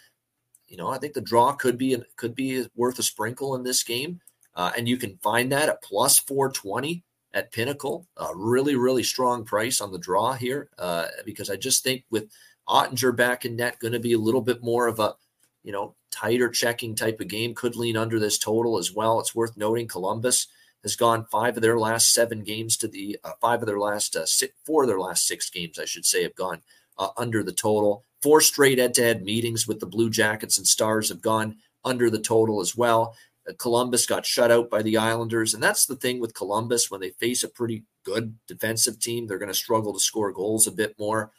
you 0.69 0.77
know, 0.77 0.87
I 0.87 0.97
think 0.97 1.13
the 1.13 1.19
draw 1.19 1.51
could 1.51 1.77
be 1.77 1.97
could 2.15 2.35
be 2.35 2.65
worth 2.73 2.97
a 2.99 3.03
sprinkle 3.03 3.53
in 3.55 3.63
this 3.63 3.83
game. 3.83 4.21
Uh, 4.55 4.71
and 4.77 4.87
you 4.87 4.95
can 4.95 5.17
find 5.21 5.51
that 5.51 5.67
at 5.67 5.83
plus 5.83 6.17
420 6.19 7.03
at 7.33 7.51
Pinnacle. 7.51 8.07
A 8.15 8.29
really, 8.33 8.77
really 8.77 9.03
strong 9.03 9.43
price 9.43 9.81
on 9.81 9.91
the 9.91 9.99
draw 9.99 10.33
here 10.33 10.69
uh, 10.79 11.07
because 11.25 11.49
I 11.49 11.57
just 11.57 11.83
think 11.83 12.05
with 12.09 12.31
Oettinger 12.69 13.13
back 13.13 13.43
in 13.43 13.57
net, 13.57 13.79
going 13.79 13.91
to 13.91 13.99
be 13.99 14.13
a 14.13 14.17
little 14.17 14.41
bit 14.41 14.63
more 14.63 14.87
of 14.87 14.99
a, 15.01 15.15
you 15.63 15.73
know, 15.73 15.95
tighter 16.13 16.49
checking 16.49 16.95
type 16.95 17.19
of 17.19 17.27
game. 17.27 17.55
Could 17.55 17.75
lean 17.75 17.97
under 17.97 18.19
this 18.19 18.37
total 18.37 18.77
as 18.77 18.93
well. 18.93 19.19
It's 19.19 19.35
worth 19.35 19.57
noting 19.57 19.87
Columbus 19.87 20.47
has 20.83 20.95
gone 20.95 21.25
five 21.31 21.55
of 21.55 21.61
their 21.63 21.79
last 21.79 22.13
seven 22.13 22.43
games 22.43 22.77
to 22.77 22.87
the 22.87 23.17
uh, 23.23 23.31
five 23.41 23.61
of 23.61 23.65
their 23.65 23.79
last 23.79 24.15
uh, 24.15 24.25
six, 24.25 24.53
four 24.65 24.83
of 24.83 24.89
their 24.89 24.99
last 24.99 25.25
six 25.25 25.49
games, 25.49 25.79
I 25.79 25.85
should 25.85 26.05
say, 26.05 26.23
have 26.23 26.35
gone 26.35 26.61
uh, 26.97 27.09
under 27.17 27.41
the 27.41 27.53
total. 27.53 28.03
Four 28.21 28.41
straight 28.41 28.77
head-to-head 28.77 29.23
meetings 29.23 29.67
with 29.67 29.79
the 29.79 29.85
Blue 29.85 30.09
Jackets 30.09 30.57
and 30.57 30.67
Stars 30.67 31.09
have 31.09 31.21
gone 31.21 31.57
under 31.83 32.09
the 32.09 32.19
total 32.19 32.61
as 32.61 32.75
well. 32.75 33.15
Columbus 33.57 34.05
got 34.05 34.25
shut 34.25 34.51
out 34.51 34.69
by 34.69 34.81
the 34.81 34.97
Islanders. 34.97 35.53
And 35.53 35.61
that's 35.61 35.85
the 35.85 35.95
thing 35.97 36.19
with 36.19 36.33
Columbus 36.33 36.89
when 36.89 37.01
they 37.01 37.09
face 37.09 37.43
a 37.43 37.49
pretty 37.49 37.83
good 38.05 38.37
defensive 38.47 38.99
team, 38.99 39.27
they're 39.27 39.37
going 39.37 39.51
to 39.51 39.53
struggle 39.53 39.93
to 39.93 39.99
score 39.99 40.31
goals 40.31 40.67
a 40.67 40.71
bit 40.71 40.97
more. 40.97 41.31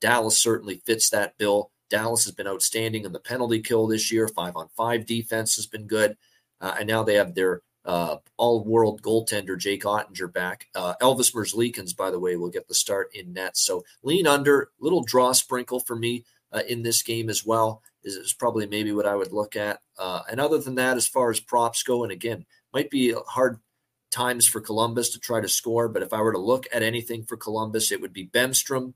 Dallas 0.00 0.38
certainly 0.38 0.82
fits 0.84 1.10
that 1.10 1.38
bill. 1.38 1.70
Dallas 1.94 2.24
has 2.24 2.34
been 2.34 2.48
outstanding 2.48 3.04
in 3.04 3.12
the 3.12 3.20
penalty 3.20 3.60
kill 3.60 3.86
this 3.86 4.10
year. 4.10 4.26
Five 4.26 4.56
on 4.56 4.68
five 4.76 5.06
defense 5.06 5.54
has 5.54 5.66
been 5.66 5.86
good. 5.86 6.16
Uh, 6.60 6.74
and 6.80 6.88
now 6.88 7.04
they 7.04 7.14
have 7.14 7.36
their 7.36 7.62
uh, 7.84 8.16
all 8.36 8.64
world 8.64 9.00
goaltender, 9.00 9.56
Jake 9.56 9.84
Oettinger, 9.84 10.32
back. 10.32 10.66
Uh, 10.74 10.94
Elvis 11.00 11.32
Merzlikins, 11.32 11.96
by 11.96 12.10
the 12.10 12.18
way, 12.18 12.34
will 12.34 12.50
get 12.50 12.66
the 12.66 12.74
start 12.74 13.14
in 13.14 13.32
net. 13.32 13.56
So 13.56 13.84
lean 14.02 14.26
under, 14.26 14.70
little 14.80 15.04
draw 15.04 15.30
sprinkle 15.30 15.78
for 15.78 15.94
me 15.94 16.24
uh, 16.50 16.62
in 16.66 16.82
this 16.82 17.00
game 17.04 17.30
as 17.30 17.46
well 17.46 17.80
is, 18.02 18.16
is 18.16 18.32
probably 18.32 18.66
maybe 18.66 18.90
what 18.90 19.06
I 19.06 19.14
would 19.14 19.32
look 19.32 19.54
at. 19.54 19.80
Uh, 19.96 20.22
and 20.28 20.40
other 20.40 20.58
than 20.58 20.74
that, 20.74 20.96
as 20.96 21.06
far 21.06 21.30
as 21.30 21.38
props 21.38 21.84
go, 21.84 22.02
and 22.02 22.10
again, 22.10 22.44
might 22.72 22.90
be 22.90 23.14
hard 23.28 23.60
times 24.10 24.48
for 24.48 24.60
Columbus 24.60 25.10
to 25.10 25.20
try 25.20 25.40
to 25.40 25.48
score. 25.48 25.88
But 25.88 26.02
if 26.02 26.12
I 26.12 26.22
were 26.22 26.32
to 26.32 26.38
look 26.38 26.66
at 26.72 26.82
anything 26.82 27.22
for 27.22 27.36
Columbus, 27.36 27.92
it 27.92 28.00
would 28.00 28.12
be 28.12 28.26
Bemstrom, 28.26 28.94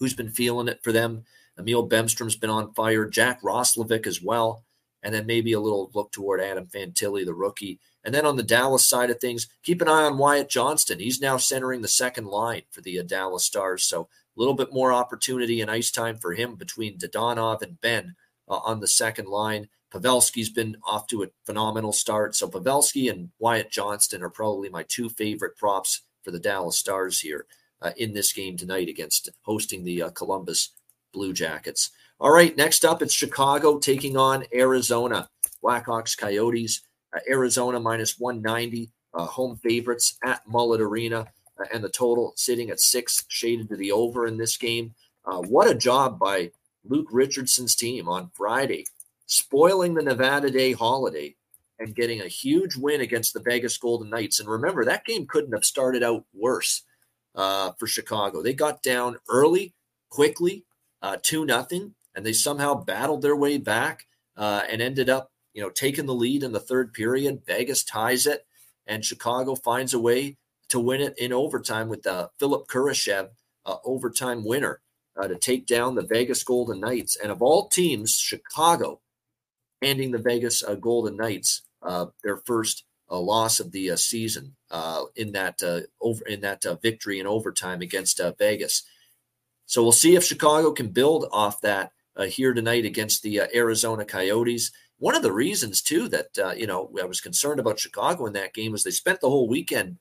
who's 0.00 0.14
been 0.14 0.30
feeling 0.30 0.66
it 0.66 0.82
for 0.82 0.90
them. 0.90 1.24
Emil 1.60 1.88
Bemstrom's 1.88 2.36
been 2.36 2.50
on 2.50 2.72
fire. 2.74 3.06
Jack 3.06 3.42
Roslovic 3.42 4.06
as 4.06 4.22
well. 4.22 4.64
And 5.02 5.14
then 5.14 5.26
maybe 5.26 5.52
a 5.52 5.60
little 5.60 5.90
look 5.94 6.12
toward 6.12 6.40
Adam 6.40 6.66
Fantilli, 6.66 7.24
the 7.24 7.32
rookie. 7.32 7.78
And 8.04 8.14
then 8.14 8.26
on 8.26 8.36
the 8.36 8.42
Dallas 8.42 8.86
side 8.86 9.10
of 9.10 9.18
things, 9.18 9.48
keep 9.62 9.80
an 9.80 9.88
eye 9.88 10.04
on 10.04 10.18
Wyatt 10.18 10.50
Johnston. 10.50 10.98
He's 10.98 11.20
now 11.20 11.36
centering 11.36 11.80
the 11.80 11.88
second 11.88 12.26
line 12.26 12.62
for 12.70 12.80
the 12.80 12.98
uh, 12.98 13.02
Dallas 13.02 13.44
Stars. 13.44 13.84
So 13.84 14.02
a 14.02 14.40
little 14.40 14.54
bit 14.54 14.72
more 14.72 14.92
opportunity 14.92 15.60
and 15.60 15.70
ice 15.70 15.90
time 15.90 16.16
for 16.16 16.32
him 16.32 16.54
between 16.56 16.98
Dadonov 16.98 17.62
and 17.62 17.80
Benn 17.80 18.14
uh, 18.48 18.56
on 18.56 18.80
the 18.80 18.88
second 18.88 19.28
line. 19.28 19.68
Pavelski's 19.92 20.50
been 20.50 20.76
off 20.84 21.06
to 21.08 21.22
a 21.22 21.28
phenomenal 21.44 21.92
start. 21.92 22.34
So 22.36 22.48
Pavelski 22.48 23.10
and 23.10 23.30
Wyatt 23.38 23.70
Johnston 23.70 24.22
are 24.22 24.30
probably 24.30 24.68
my 24.68 24.84
two 24.84 25.08
favorite 25.08 25.56
props 25.56 26.02
for 26.22 26.30
the 26.30 26.38
Dallas 26.38 26.78
Stars 26.78 27.20
here 27.20 27.46
uh, 27.82 27.92
in 27.96 28.12
this 28.12 28.32
game 28.32 28.56
tonight 28.56 28.88
against 28.88 29.30
hosting 29.42 29.84
the 29.84 30.02
uh, 30.02 30.10
Columbus 30.10 30.70
Blue 31.12 31.32
Jackets. 31.32 31.90
All 32.18 32.30
right, 32.30 32.56
next 32.56 32.84
up 32.84 33.02
it's 33.02 33.14
Chicago 33.14 33.78
taking 33.78 34.16
on 34.16 34.44
Arizona. 34.54 35.28
Blackhawks 35.62 36.16
Coyotes. 36.16 36.82
Uh, 37.12 37.18
Arizona 37.28 37.80
minus 37.80 38.20
190, 38.20 38.88
uh, 39.14 39.24
home 39.24 39.56
favorites 39.56 40.16
at 40.24 40.46
Mullet 40.46 40.80
Arena 40.80 41.26
and 41.72 41.82
the 41.82 41.88
total 41.88 42.32
sitting 42.36 42.70
at 42.70 42.80
six, 42.80 43.24
shaded 43.28 43.68
to 43.68 43.76
the 43.76 43.92
over 43.92 44.26
in 44.26 44.36
this 44.36 44.56
game. 44.56 44.94
Uh, 45.24 45.38
what 45.38 45.68
a 45.68 45.74
job 45.74 46.18
by 46.18 46.50
Luke 46.84 47.08
Richardson's 47.10 47.74
team 47.74 48.08
on 48.08 48.30
Friday, 48.34 48.86
spoiling 49.26 49.94
the 49.94 50.02
Nevada 50.02 50.50
Day 50.50 50.72
holiday 50.72 51.34
and 51.78 51.94
getting 51.94 52.20
a 52.20 52.28
huge 52.28 52.76
win 52.76 53.00
against 53.00 53.34
the 53.34 53.40
Vegas 53.40 53.76
Golden 53.78 54.10
Knights. 54.10 54.40
And 54.40 54.48
remember, 54.48 54.84
that 54.84 55.04
game 55.04 55.26
couldn't 55.26 55.52
have 55.52 55.64
started 55.64 56.02
out 56.02 56.24
worse 56.34 56.82
uh, 57.34 57.72
for 57.78 57.86
Chicago. 57.86 58.42
They 58.42 58.52
got 58.52 58.82
down 58.82 59.16
early, 59.28 59.74
quickly, 60.10 60.64
uh, 60.64 60.69
two 61.22 61.44
nothing, 61.44 61.94
and 62.14 62.24
they 62.24 62.32
somehow 62.32 62.74
battled 62.74 63.22
their 63.22 63.36
way 63.36 63.58
back 63.58 64.06
uh, 64.36 64.62
and 64.70 64.80
ended 64.80 65.08
up, 65.08 65.30
you 65.52 65.62
know, 65.62 65.70
taking 65.70 66.06
the 66.06 66.14
lead 66.14 66.42
in 66.42 66.52
the 66.52 66.60
third 66.60 66.92
period. 66.92 67.42
Vegas 67.46 67.84
ties 67.84 68.26
it, 68.26 68.46
and 68.86 69.04
Chicago 69.04 69.54
finds 69.54 69.94
a 69.94 70.00
way 70.00 70.36
to 70.68 70.80
win 70.80 71.00
it 71.00 71.18
in 71.18 71.32
overtime 71.32 71.88
with 71.88 72.06
uh, 72.06 72.28
Philipp 72.38 72.66
Kurashev, 72.66 73.30
uh, 73.66 73.76
overtime 73.84 74.44
winner, 74.44 74.80
uh, 75.20 75.28
to 75.28 75.36
take 75.36 75.66
down 75.66 75.94
the 75.94 76.06
Vegas 76.06 76.42
Golden 76.42 76.80
Knights. 76.80 77.16
And 77.16 77.30
of 77.30 77.42
all 77.42 77.68
teams, 77.68 78.16
Chicago 78.18 79.00
handing 79.82 80.12
the 80.12 80.18
Vegas 80.18 80.62
uh, 80.62 80.74
Golden 80.76 81.16
Knights 81.16 81.62
uh, 81.82 82.06
their 82.22 82.36
first 82.36 82.84
uh, 83.10 83.18
loss 83.18 83.58
of 83.60 83.72
the 83.72 83.96
season 83.96 84.54
in 85.16 85.32
that 85.32 85.60
over 86.00 86.24
in 86.26 86.40
that 86.42 86.64
victory 86.80 87.18
in 87.18 87.26
overtime 87.26 87.80
against 87.82 88.20
Vegas. 88.38 88.84
So 89.70 89.84
we'll 89.84 89.92
see 89.92 90.16
if 90.16 90.24
Chicago 90.24 90.72
can 90.72 90.88
build 90.88 91.26
off 91.30 91.60
that 91.60 91.92
here 92.26 92.52
tonight 92.52 92.84
against 92.84 93.22
the 93.22 93.42
Arizona 93.54 94.04
Coyotes. 94.04 94.72
One 94.98 95.14
of 95.14 95.22
the 95.22 95.30
reasons 95.30 95.80
too 95.80 96.08
that 96.08 96.56
you 96.58 96.66
know 96.66 96.90
I 97.00 97.04
was 97.04 97.20
concerned 97.20 97.60
about 97.60 97.78
Chicago 97.78 98.26
in 98.26 98.32
that 98.32 98.52
game 98.52 98.72
was 98.72 98.82
they 98.82 98.90
spent 98.90 99.20
the 99.20 99.30
whole 99.30 99.48
weekend 99.48 99.98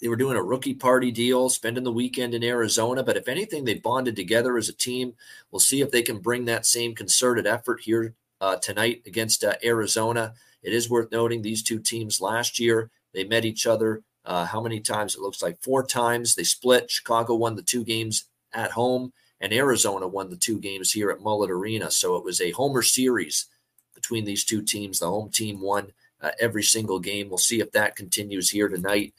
they 0.00 0.08
were 0.08 0.16
doing 0.16 0.36
a 0.36 0.42
rookie 0.42 0.74
party 0.74 1.12
deal, 1.12 1.48
spending 1.48 1.84
the 1.84 1.92
weekend 1.92 2.34
in 2.34 2.42
Arizona. 2.42 3.04
But 3.04 3.16
if 3.16 3.28
anything, 3.28 3.64
they 3.64 3.74
bonded 3.74 4.16
together 4.16 4.58
as 4.58 4.68
a 4.68 4.72
team. 4.72 5.14
We'll 5.52 5.60
see 5.60 5.80
if 5.80 5.92
they 5.92 6.02
can 6.02 6.18
bring 6.18 6.46
that 6.46 6.66
same 6.66 6.96
concerted 6.96 7.46
effort 7.46 7.82
here 7.82 8.16
uh, 8.40 8.56
tonight 8.56 9.02
against 9.06 9.44
uh, 9.44 9.54
Arizona. 9.62 10.34
It 10.60 10.72
is 10.72 10.90
worth 10.90 11.12
noting 11.12 11.42
these 11.42 11.62
two 11.62 11.78
teams 11.78 12.20
last 12.20 12.58
year, 12.58 12.90
they 13.14 13.22
met 13.22 13.44
each 13.44 13.64
other 13.64 14.02
uh, 14.24 14.44
how 14.44 14.60
many 14.60 14.80
times? 14.80 15.14
It 15.14 15.20
looks 15.20 15.42
like 15.42 15.62
four 15.62 15.84
times. 15.84 16.34
They 16.34 16.44
split. 16.44 16.90
Chicago 16.90 17.34
won 17.34 17.56
the 17.56 17.62
two 17.62 17.84
games 17.84 18.24
at 18.52 18.72
home, 18.72 19.12
and 19.40 19.52
Arizona 19.52 20.06
won 20.06 20.30
the 20.30 20.36
two 20.36 20.58
games 20.58 20.92
here 20.92 21.10
at 21.10 21.20
Mullet 21.20 21.50
Arena. 21.50 21.90
So 21.90 22.16
it 22.16 22.24
was 22.24 22.40
a 22.40 22.52
homer 22.52 22.82
series 22.82 23.46
between 23.94 24.24
these 24.24 24.44
two 24.44 24.62
teams. 24.62 24.98
The 24.98 25.08
home 25.08 25.30
team 25.30 25.60
won 25.60 25.92
uh, 26.20 26.30
every 26.40 26.62
single 26.62 27.00
game. 27.00 27.28
We'll 27.28 27.38
see 27.38 27.60
if 27.60 27.72
that 27.72 27.96
continues 27.96 28.50
here 28.50 28.68
tonight. 28.68 29.14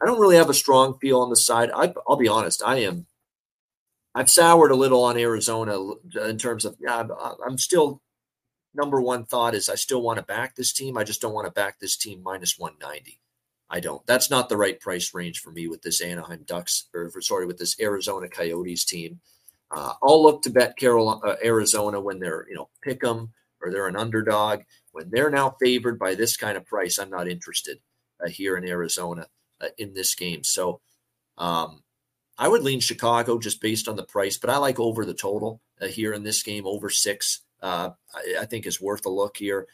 I 0.00 0.06
don't 0.06 0.20
really 0.20 0.36
have 0.36 0.50
a 0.50 0.54
strong 0.54 0.98
feel 0.98 1.20
on 1.20 1.30
the 1.30 1.36
side. 1.36 1.70
I, 1.74 1.92
will 2.06 2.16
be 2.16 2.28
honest. 2.28 2.62
I 2.64 2.78
am. 2.78 3.06
I've 4.14 4.28
soured 4.28 4.72
a 4.72 4.76
little 4.76 5.04
on 5.04 5.16
Arizona 5.16 5.78
in 6.26 6.38
terms 6.38 6.64
of. 6.64 6.76
Yeah, 6.80 7.06
I'm 7.46 7.56
still. 7.56 8.02
Number 8.74 9.02
one 9.02 9.26
thought 9.26 9.54
is 9.54 9.68
I 9.68 9.74
still 9.74 10.00
want 10.00 10.18
to 10.18 10.24
back 10.24 10.54
this 10.54 10.72
team. 10.72 10.96
I 10.96 11.04
just 11.04 11.20
don't 11.20 11.34
want 11.34 11.46
to 11.46 11.52
back 11.52 11.78
this 11.78 11.96
team 11.96 12.22
minus 12.22 12.58
190. 12.58 13.20
I 13.72 13.80
don't. 13.80 14.06
That's 14.06 14.30
not 14.30 14.50
the 14.50 14.56
right 14.58 14.78
price 14.78 15.14
range 15.14 15.40
for 15.40 15.50
me 15.50 15.66
with 15.66 15.80
this 15.80 16.02
Anaheim 16.02 16.44
Ducks, 16.46 16.88
or 16.94 17.08
for, 17.08 17.22
sorry, 17.22 17.46
with 17.46 17.56
this 17.56 17.74
Arizona 17.80 18.28
Coyotes 18.28 18.84
team. 18.84 19.18
Uh, 19.70 19.94
I'll 20.02 20.22
look 20.22 20.42
to 20.42 20.50
bet 20.50 20.76
Carolina, 20.76 21.20
uh, 21.24 21.36
Arizona 21.42 21.98
when 21.98 22.18
they're 22.18 22.46
you 22.50 22.54
know 22.54 22.68
pick 22.82 23.00
them 23.00 23.32
or 23.62 23.70
they're 23.70 23.88
an 23.88 23.96
underdog. 23.96 24.60
When 24.92 25.08
they're 25.10 25.30
now 25.30 25.56
favored 25.58 25.98
by 25.98 26.14
this 26.14 26.36
kind 26.36 26.58
of 26.58 26.66
price, 26.66 26.98
I'm 26.98 27.08
not 27.08 27.28
interested 27.28 27.78
uh, 28.22 28.28
here 28.28 28.58
in 28.58 28.68
Arizona 28.68 29.26
uh, 29.62 29.68
in 29.78 29.94
this 29.94 30.14
game. 30.14 30.44
So 30.44 30.82
um, 31.38 31.82
I 32.36 32.48
would 32.48 32.62
lean 32.62 32.80
Chicago 32.80 33.38
just 33.38 33.62
based 33.62 33.88
on 33.88 33.96
the 33.96 34.02
price, 34.02 34.36
but 34.36 34.50
I 34.50 34.58
like 34.58 34.78
over 34.78 35.06
the 35.06 35.14
total 35.14 35.62
uh, 35.80 35.86
here 35.86 36.12
in 36.12 36.24
this 36.24 36.42
game, 36.42 36.66
over 36.66 36.90
six. 36.90 37.40
Uh, 37.62 37.90
I, 38.14 38.40
I, 38.40 38.44
think 38.44 38.66
is 38.66 38.82
worth 38.82 39.06
a 39.06 39.08
look 39.08 39.36
here. 39.36 39.66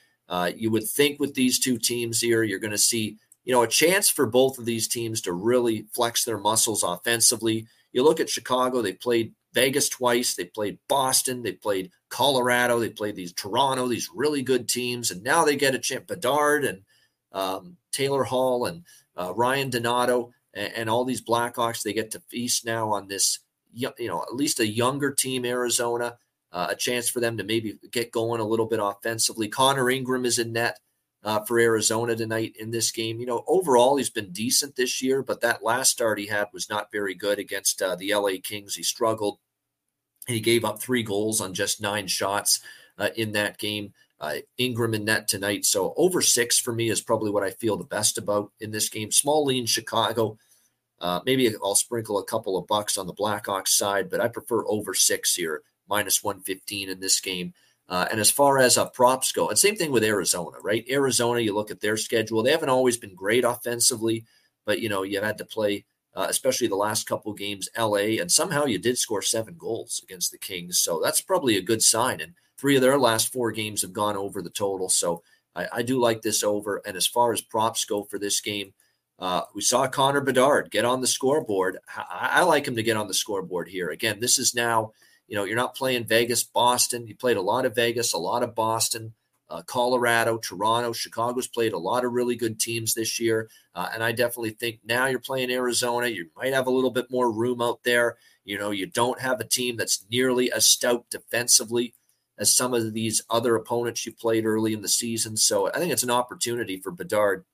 You 0.55 0.70
would 0.70 0.86
think 0.86 1.18
with 1.18 1.34
these 1.34 1.59
two 1.59 1.78
teams 1.78 2.20
here, 2.20 2.44
you're 2.44 2.59
going 2.59 2.70
to 2.70 2.78
see 2.78 3.16
you 3.49 3.55
know 3.55 3.62
a 3.62 3.68
chance 3.68 4.11
for 4.11 4.26
both 4.26 4.59
of 4.59 4.66
these 4.66 4.86
teams 4.86 5.22
to 5.22 5.32
really 5.32 5.86
flex 5.94 6.24
their 6.24 6.36
muscles 6.38 6.82
offensively. 6.82 7.66
You 7.92 8.05
look 8.05 8.20
at 8.20 8.28
Chicago; 8.28 8.82
they 8.82 8.92
played 8.92 9.32
Vegas 9.55 9.88
twice. 9.88 10.34
They 10.34 10.44
played 10.44 10.78
Boston. 10.86 11.42
They 11.42 11.53
played 11.53 11.90
Colorado. 12.11 12.78
They 12.78 12.90
played 12.90 13.16
these 13.16 13.32
Toronto, 13.32 13.88
these 13.88 14.11
really 14.14 14.42
good 14.42 14.68
teams. 14.68 15.11
And 15.11 15.22
now 15.22 15.44
they 15.44 15.57
get 15.57 15.74
a 15.74 15.78
chance. 15.78 16.05
Bedard 16.07 16.66
and 16.66 16.82
um, 17.32 17.78
Taylor 17.90 18.24
Hall 18.24 18.66
and 18.66 18.84
uh, 19.16 19.32
Ryan 19.34 19.70
Donato 19.70 20.32
and, 20.53 20.72
and, 20.74 20.90
all 20.90 21.05
these 21.05 21.22
Blackhawks. 21.22 21.82
They 21.82 21.94
get 21.94 22.11
to 22.11 22.20
feast 22.28 22.66
now 22.66 22.90
on 22.90 23.09
this, 23.09 23.38
you 23.72 23.90
know, 23.99 24.22
at 24.22 24.36
least 24.36 24.61
a 24.61 24.66
younger 24.66 25.12
team, 25.12 25.44
Arizona. 25.44 26.18
Uh, 26.51 26.68
a 26.70 26.76
chance 26.76 27.11
for 27.11 27.20
them 27.20 27.36
to 27.36 27.44
maybe 27.44 27.78
get 27.90 28.11
going 28.11 28.40
a 28.40 28.46
little 28.46 28.66
bit 28.66 28.80
offensively. 28.82 29.49
Connor 29.49 29.90
Ingram 29.90 30.24
is 30.24 30.38
in 30.38 30.53
net 30.53 30.78
uh, 31.25 31.41
for 31.45 31.59
Arizona 31.59 32.14
tonight 32.14 32.55
in 32.59 32.71
this 32.71 32.91
game. 32.91 33.21
You 33.21 33.27
know, 33.27 33.45
overall, 33.47 33.97
he's 33.97 34.11
been 34.11 34.33
decent 34.33 34.77
this 34.77 35.03
year, 35.03 35.23
but 35.23 35.41
that 35.41 35.64
last 35.64 35.91
start 35.91 36.19
he 36.19 36.27
had 36.27 36.49
was 36.53 36.71
not 36.71 36.93
very 36.93 37.14
good 37.14 37.39
against 37.39 37.83
uh, 37.83 37.97
the 37.97 38.14
LA 38.14 38.33
Kings. 38.43 38.75
He 38.75 38.83
struggled. 38.83 39.39
He 40.27 40.41
gave 40.41 40.64
up 40.64 40.81
three 40.81 41.03
goals 41.03 41.41
on 41.41 41.55
just 41.55 41.81
nine 41.81 42.07
shots 42.07 42.61
uh, 42.99 43.09
in 43.16 43.33
that 43.33 43.59
game. 43.59 43.93
Uh, 44.21 44.37
Ingram 44.59 44.95
in 44.95 45.05
net 45.05 45.29
tonight. 45.29 45.64
So 45.64 45.95
over 45.97 46.21
six 46.21 46.59
for 46.59 46.73
me 46.73 46.91
is 46.91 47.01
probably 47.01 47.31
what 47.31 47.45
I 47.45 47.51
feel 47.51 47.77
the 47.77 47.85
best 47.85 48.19
about 48.19 48.51
in 48.61 48.73
this 48.73 48.89
game. 48.89 49.12
Small 49.12 49.45
lean 49.45 49.64
Chicago. 49.64 50.39
Uh, 51.01 51.21
maybe 51.25 51.55
I'll 51.62 51.77
sprinkle 51.77 52.19
a 52.19 52.25
couple 52.25 52.57
of 52.57 52.66
bucks 52.66 52.99
on 52.99 53.07
the 53.07 53.14
Blackhawks 53.14 53.69
side, 53.69 54.11
but 54.11 54.21
I 54.21 54.27
prefer 54.27 54.66
over 54.66 54.93
six 54.95 55.37
here, 55.37 55.62
minus 55.89 56.25
115 56.25 56.89
in 56.89 56.99
this 56.99 57.21
game. 57.21 57.55
Uh, 57.89 58.07
and 58.11 58.20
as 58.20 58.30
far 58.30 58.59
as 58.59 58.76
uh, 58.76 58.89
props 58.91 59.32
go, 59.32 59.49
and 59.49 59.59
same 59.59 59.76
thing 59.76 59.91
with 59.91 60.05
Arizona, 60.05 60.59
right? 60.62 60.84
Arizona, 60.91 61.41
you 61.41 61.55
look 61.55 61.70
at 61.70 61.80
their 61.80 61.97
schedule; 61.97 62.43
they 62.43 62.51
haven't 62.51 62.68
always 62.68 62.99
been 62.99 63.14
great 63.14 63.45
offensively, 63.45 64.24
but 64.66 64.80
you 64.80 64.89
know 64.89 65.03
you've 65.03 65.24
had 65.24 65.39
to 65.39 65.45
play, 65.45 65.86
uh, 66.14 66.26
especially 66.28 66.66
the 66.66 66.76
last 66.76 67.07
couple 67.07 67.32
games, 67.32 67.68
L.A. 67.74 68.18
and 68.18 68.30
somehow 68.30 68.66
you 68.66 68.78
did 68.78 68.99
score 68.99 69.22
seven 69.22 69.55
goals 69.57 70.01
against 70.05 70.30
the 70.30 70.39
Kings, 70.39 70.78
so 70.78 71.01
that's 71.03 71.22
probably 71.22 71.57
a 71.57 71.62
good 71.62 71.82
sign. 71.82 72.20
And 72.20 72.34
three 72.59 72.76
of 72.76 72.82
their 72.82 72.99
last 72.99 73.32
four 73.32 73.53
games 73.53 73.80
have 73.82 73.95
gone 73.95 74.16
over 74.16 74.43
the 74.43 74.51
total, 74.51 74.91
so 74.91 75.22
I, 75.55 75.68
I 75.72 75.82
do 75.82 75.99
like 75.99 76.20
this 76.20 76.43
over. 76.43 76.82
And 76.84 76.97
as 76.97 77.07
far 77.07 77.32
as 77.32 77.41
props 77.41 77.86
go 77.86 78.05
for 78.05 78.18
this 78.18 78.41
game, 78.41 78.74
uh, 79.18 79.43
we 79.55 79.62
saw 79.62 79.86
Connor 79.89 80.20
Bedard 80.20 80.70
get 80.70 80.84
on 80.84 81.01
the 81.01 81.07
scoreboard. 81.07 81.78
I, 81.97 82.30
I 82.34 82.43
like 82.43 82.68
him 82.68 82.76
to 82.76 82.82
get 82.82 82.97
on 82.97 83.09
the 83.09 83.14
scoreboard 83.14 83.68
here. 83.68 83.89
Again, 83.89 84.20
this 84.20 84.39
is 84.39 84.55
now 84.55 84.93
you 85.29 85.37
know, 85.37 85.45
you're 85.45 85.57
not 85.57 85.76
playing 85.76 86.07
Vegas, 86.07 86.43
Boston. 86.43 87.07
You 87.07 87.14
played 87.14 87.37
a 87.37 87.43
lot 87.43 87.66
of 87.66 87.74
Vegas, 87.74 88.14
a 88.14 88.18
lot 88.18 88.43
of 88.43 88.55
Boston, 88.55 89.14
uh, 89.51 89.62
Colorado, 89.62 90.39
Toronto, 90.39 90.93
Chicago's 90.93 91.47
played 91.47 91.72
a 91.72 91.79
lot 91.79 92.05
of 92.05 92.12
really 92.12 92.35
good 92.35 92.59
teams 92.59 92.95
this 92.95 93.20
year. 93.20 93.49
Uh, 93.74 93.89
and 93.93 94.03
I 94.03 94.12
definitely 94.12 94.51
think 94.51 94.81
now 94.85 95.07
you're 95.07 95.20
playing 95.20 95.51
Arizona. 95.51 96.09
You 96.09 96.31
might 96.37 96.55
have 96.55 96.66
a 96.66 96.72
little 96.72 96.91
bit 96.91 97.11
more 97.11 97.31
room 97.31 97.62
out 97.62 97.85
there. 97.85 98.16
You 98.45 98.59
know, 98.59 98.70
you 98.70 98.87
don't 98.87 99.20
have 99.20 99.41
a 99.41 99.45
team 99.45 99.76
that's 99.76 100.05
nearly 100.11 100.51
as 100.51 100.66
stout 100.66 101.05
defensively 101.11 101.95
as 102.39 102.55
some 102.55 102.72
of 102.72 102.95
these 102.95 103.22
other 103.29 103.55
opponents 103.57 104.07
you 104.07 104.12
played 104.12 104.47
early 104.47 104.72
in 104.72 104.81
the 104.81 104.89
season. 104.89 105.37
So 105.37 105.68
I 105.68 105.79
think 105.79 105.93
it's 105.93 106.03
an 106.03 106.11
opportunity 106.11 106.79
for 106.79 106.91
Bedard 106.91 107.45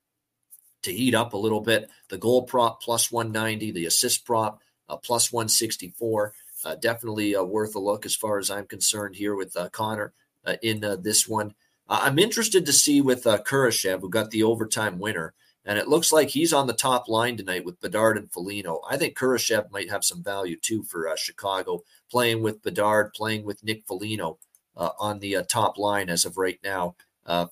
to 0.83 0.93
heat 0.93 1.15
up 1.15 1.33
a 1.33 1.39
little 1.39 1.61
bit. 1.61 1.91
The 2.09 2.19
goal 2.19 2.43
prop 2.43 2.83
plus 2.83 3.11
190, 3.11 3.73
the 3.73 3.87
assist 3.87 4.25
prop 4.25 4.61
uh, 4.89 4.97
plus 4.97 5.33
164 5.33 6.35
uh, 6.65 6.75
definitely 6.75 7.37
uh, 7.37 7.43
worth 7.43 7.75
a 7.75 7.79
look 7.79 8.07
as 8.07 8.17
far 8.17 8.39
as 8.39 8.51
I'm 8.51 8.67
concerned 8.67 9.17
here 9.17 9.35
with 9.35 9.57
uh, 9.57 9.69
Connor 9.71 10.13
uh, 10.45 10.57
in 10.63 10.85
uh, 10.85 10.97
this 10.97 11.29
one. 11.29 11.55
Uh, 11.89 12.01
I'm 12.03 12.19
interested 12.19 12.65
to 12.67 12.73
see 12.73 13.01
with 13.01 13.27
uh, 13.27 13.39
Kurashev, 13.39 14.01
who 14.01 14.09
got 14.09 14.31
the 14.31 14.43
overtime 14.43 14.99
winner, 14.99 15.35
and 15.65 15.79
it 15.79 15.89
looks 15.89 16.13
like 16.13 16.31
he's 16.31 16.53
on 16.53 16.67
the 16.67 16.73
top 16.73 17.09
line 17.09 17.37
tonight 17.37 17.65
with 17.65 17.81
Bedard 17.81 18.17
and 18.17 18.31
Foligno. 18.31 18.81
I 18.89 18.97
think 18.97 19.17
Kurashev 19.17 19.71
might 19.71 19.91
have 19.91 20.05
some 20.05 20.23
value 20.23 20.57
too 20.57 20.83
for 20.83 21.11
Chicago, 21.17 21.83
playing 22.11 22.43
with 22.43 22.63
Bedard, 22.63 23.13
playing 23.15 23.45
with 23.45 23.65
Nick 23.65 23.85
Foligno 23.87 24.39
on 24.77 25.21
the 25.21 25.43
top 25.49 25.79
line 25.79 26.11
as 26.11 26.25
of 26.25 26.37
right 26.37 26.59
now 26.63 26.97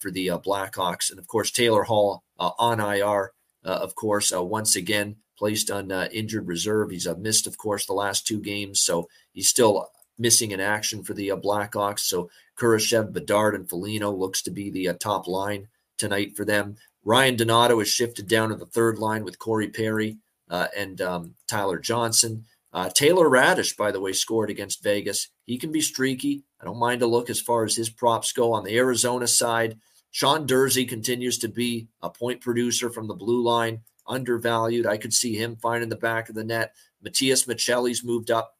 for 0.00 0.10
the 0.10 0.28
Blackhawks, 0.28 1.10
and 1.10 1.18
of 1.18 1.26
course 1.26 1.50
Taylor 1.50 1.84
Hall 1.84 2.22
on 2.38 2.80
IR. 2.80 3.32
of 3.64 3.94
course, 3.94 4.30
once 4.34 4.76
again, 4.76 5.16
placed 5.42 5.72
on 5.72 5.90
uh, 5.90 6.06
injured 6.12 6.46
reserve. 6.46 6.92
He's 6.92 7.08
uh, 7.08 7.16
missed, 7.18 7.48
of 7.48 7.58
course, 7.58 7.84
the 7.84 7.94
last 7.94 8.24
two 8.24 8.40
games, 8.40 8.80
so 8.80 9.08
he's 9.32 9.48
still 9.48 9.88
missing 10.16 10.52
in 10.52 10.60
action 10.60 11.02
for 11.02 11.14
the 11.14 11.32
uh, 11.32 11.36
Blackhawks. 11.36 11.98
So 11.98 12.30
Kurashev, 12.56 13.12
Bedard, 13.12 13.56
and 13.56 13.68
Foligno 13.68 14.12
looks 14.12 14.42
to 14.42 14.52
be 14.52 14.70
the 14.70 14.90
uh, 14.90 14.92
top 15.00 15.26
line 15.26 15.66
tonight 15.98 16.36
for 16.36 16.44
them. 16.44 16.76
Ryan 17.04 17.34
Donato 17.34 17.80
is 17.80 17.88
shifted 17.88 18.28
down 18.28 18.50
to 18.50 18.54
the 18.54 18.66
third 18.66 19.00
line 19.00 19.24
with 19.24 19.40
Corey 19.40 19.66
Perry 19.66 20.18
uh, 20.48 20.68
and 20.76 21.00
um, 21.00 21.34
Tyler 21.48 21.80
Johnson. 21.80 22.44
Uh, 22.72 22.88
Taylor 22.90 23.28
Raddysh, 23.28 23.76
by 23.76 23.90
the 23.90 24.00
way, 24.00 24.12
scored 24.12 24.48
against 24.48 24.84
Vegas. 24.84 25.28
He 25.46 25.58
can 25.58 25.72
be 25.72 25.80
streaky. 25.80 26.44
I 26.60 26.66
don't 26.66 26.78
mind 26.78 27.02
a 27.02 27.08
look 27.08 27.30
as 27.30 27.40
far 27.40 27.64
as 27.64 27.74
his 27.74 27.90
props 27.90 28.30
go. 28.30 28.52
On 28.52 28.62
the 28.62 28.78
Arizona 28.78 29.26
side, 29.26 29.80
Sean 30.12 30.46
Durzi 30.46 30.88
continues 30.88 31.38
to 31.38 31.48
be 31.48 31.88
a 32.00 32.10
point 32.10 32.42
producer 32.42 32.90
from 32.90 33.08
the 33.08 33.14
blue 33.14 33.42
line 33.42 33.80
undervalued. 34.12 34.86
I 34.86 34.96
could 34.96 35.14
see 35.14 35.34
him 35.34 35.56
finding 35.56 35.88
the 35.88 35.96
back 35.96 36.28
of 36.28 36.34
the 36.34 36.44
net. 36.44 36.74
Matias 37.02 37.46
Maccelli's 37.46 38.04
moved 38.04 38.30
up 38.30 38.56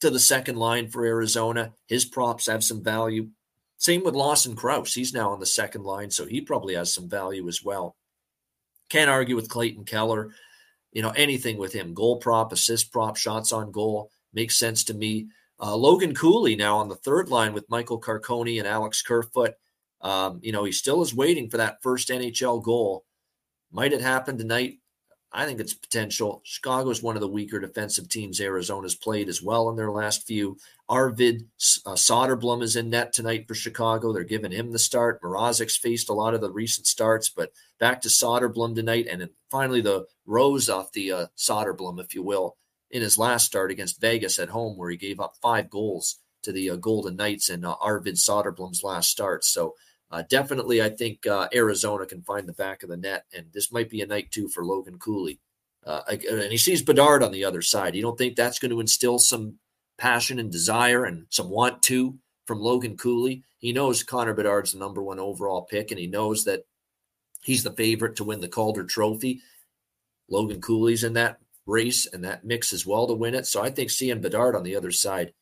to 0.00 0.10
the 0.10 0.18
second 0.18 0.56
line 0.56 0.88
for 0.88 1.04
Arizona. 1.04 1.72
His 1.86 2.04
props 2.04 2.46
have 2.46 2.64
some 2.64 2.82
value. 2.82 3.28
Same 3.78 4.04
with 4.04 4.14
Lawson 4.14 4.56
Crouse. 4.56 4.92
He's 4.92 5.14
now 5.14 5.30
on 5.30 5.40
the 5.40 5.46
second 5.46 5.84
line, 5.84 6.10
so 6.10 6.26
he 6.26 6.40
probably 6.40 6.74
has 6.74 6.92
some 6.92 7.08
value 7.08 7.48
as 7.48 7.62
well. 7.64 7.96
Can't 8.90 9.10
argue 9.10 9.36
with 9.36 9.48
Clayton 9.48 9.84
Keller. 9.84 10.30
You 10.92 11.02
know, 11.02 11.10
anything 11.10 11.56
with 11.56 11.72
him. 11.72 11.94
Goal 11.94 12.16
prop, 12.16 12.52
assist 12.52 12.92
prop, 12.92 13.16
shots 13.16 13.52
on 13.52 13.70
goal 13.70 14.10
makes 14.32 14.58
sense 14.58 14.84
to 14.84 14.94
me. 14.94 15.28
Uh, 15.60 15.76
Logan 15.76 16.14
Cooley 16.14 16.56
now 16.56 16.78
on 16.78 16.88
the 16.88 16.96
third 16.96 17.28
line 17.28 17.52
with 17.52 17.68
Michael 17.68 18.00
Carcone 18.00 18.58
and 18.58 18.66
Alex 18.66 19.02
Kerfoot. 19.02 19.54
Um, 20.00 20.40
you 20.42 20.52
know, 20.52 20.64
he 20.64 20.72
still 20.72 21.02
is 21.02 21.14
waiting 21.14 21.50
for 21.50 21.58
that 21.58 21.82
first 21.82 22.08
NHL 22.08 22.62
goal. 22.62 23.04
Might 23.70 23.92
it 23.92 24.00
happen 24.00 24.38
tonight? 24.38 24.79
I 25.32 25.46
think 25.46 25.60
it's 25.60 25.74
potential. 25.74 26.40
Chicago 26.44 26.90
is 26.90 27.02
one 27.02 27.16
of 27.16 27.20
the 27.20 27.28
weaker 27.28 27.60
defensive 27.60 28.08
teams 28.08 28.40
Arizona's 28.40 28.96
played 28.96 29.28
as 29.28 29.40
well 29.40 29.70
in 29.70 29.76
their 29.76 29.90
last 29.90 30.26
few. 30.26 30.56
Arvid 30.88 31.46
uh, 31.86 31.92
Soderblom 31.92 32.62
is 32.62 32.74
in 32.74 32.90
net 32.90 33.12
tonight 33.12 33.46
for 33.46 33.54
Chicago. 33.54 34.12
They're 34.12 34.24
giving 34.24 34.50
him 34.50 34.72
the 34.72 34.78
start. 34.78 35.22
Mrazek's 35.22 35.76
faced 35.76 36.08
a 36.08 36.14
lot 36.14 36.34
of 36.34 36.40
the 36.40 36.50
recent 36.50 36.88
starts, 36.88 37.28
but 37.28 37.52
back 37.78 38.00
to 38.02 38.08
Soderblom 38.08 38.74
tonight. 38.74 39.06
And 39.08 39.20
then 39.20 39.30
finally, 39.50 39.80
the 39.80 40.06
rose 40.26 40.68
off 40.68 40.92
the 40.92 41.12
uh, 41.12 41.26
Soderblom, 41.36 42.00
if 42.00 42.12
you 42.12 42.24
will, 42.24 42.56
in 42.90 43.02
his 43.02 43.16
last 43.16 43.46
start 43.46 43.70
against 43.70 44.00
Vegas 44.00 44.40
at 44.40 44.48
home, 44.48 44.76
where 44.76 44.90
he 44.90 44.96
gave 44.96 45.20
up 45.20 45.34
five 45.40 45.70
goals 45.70 46.18
to 46.42 46.50
the 46.50 46.70
uh, 46.70 46.76
Golden 46.76 47.14
Knights 47.14 47.48
in 47.48 47.64
uh, 47.64 47.74
Arvid 47.80 48.16
Soderblom's 48.16 48.82
last 48.82 49.10
start. 49.10 49.44
So 49.44 49.74
uh, 50.10 50.22
definitely, 50.28 50.82
I 50.82 50.88
think 50.88 51.26
uh, 51.26 51.48
Arizona 51.54 52.04
can 52.04 52.22
find 52.22 52.48
the 52.48 52.52
back 52.52 52.82
of 52.82 52.88
the 52.88 52.96
net, 52.96 53.26
and 53.36 53.46
this 53.52 53.70
might 53.70 53.88
be 53.88 54.02
a 54.02 54.06
night 54.06 54.30
too 54.32 54.48
for 54.48 54.64
Logan 54.64 54.98
Cooley. 54.98 55.38
Uh, 55.86 56.02
and 56.08 56.50
he 56.52 56.58
sees 56.58 56.82
Bedard 56.82 57.22
on 57.22 57.32
the 57.32 57.44
other 57.44 57.62
side. 57.62 57.94
You 57.94 58.02
don't 58.02 58.18
think 58.18 58.36
that's 58.36 58.58
going 58.58 58.72
to 58.72 58.80
instill 58.80 59.18
some 59.18 59.54
passion 59.98 60.38
and 60.38 60.50
desire 60.50 61.04
and 61.04 61.26
some 61.30 61.48
want 61.48 61.82
to 61.84 62.18
from 62.46 62.60
Logan 62.60 62.96
Cooley? 62.96 63.44
He 63.58 63.72
knows 63.72 64.02
Connor 64.02 64.34
Bedard's 64.34 64.72
the 64.72 64.78
number 64.78 65.02
one 65.02 65.18
overall 65.18 65.62
pick, 65.62 65.90
and 65.90 66.00
he 66.00 66.06
knows 66.06 66.44
that 66.44 66.64
he's 67.42 67.62
the 67.62 67.72
favorite 67.72 68.16
to 68.16 68.24
win 68.24 68.40
the 68.40 68.48
Calder 68.48 68.84
Trophy. 68.84 69.40
Logan 70.28 70.60
Cooley's 70.60 71.04
in 71.04 71.12
that 71.14 71.38
race 71.66 72.06
and 72.06 72.24
that 72.24 72.44
mix 72.44 72.72
as 72.72 72.84
well 72.84 73.06
to 73.06 73.14
win 73.14 73.34
it. 73.34 73.46
So 73.46 73.62
I 73.62 73.70
think 73.70 73.90
seeing 73.90 74.20
Bedard 74.20 74.56
on 74.56 74.64
the 74.64 74.76
other 74.76 74.90
side 74.90 75.32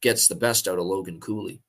gets 0.00 0.28
the 0.28 0.34
best 0.34 0.68
out 0.68 0.78
of 0.78 0.84
Logan 0.84 1.20
Cooley 1.20 1.62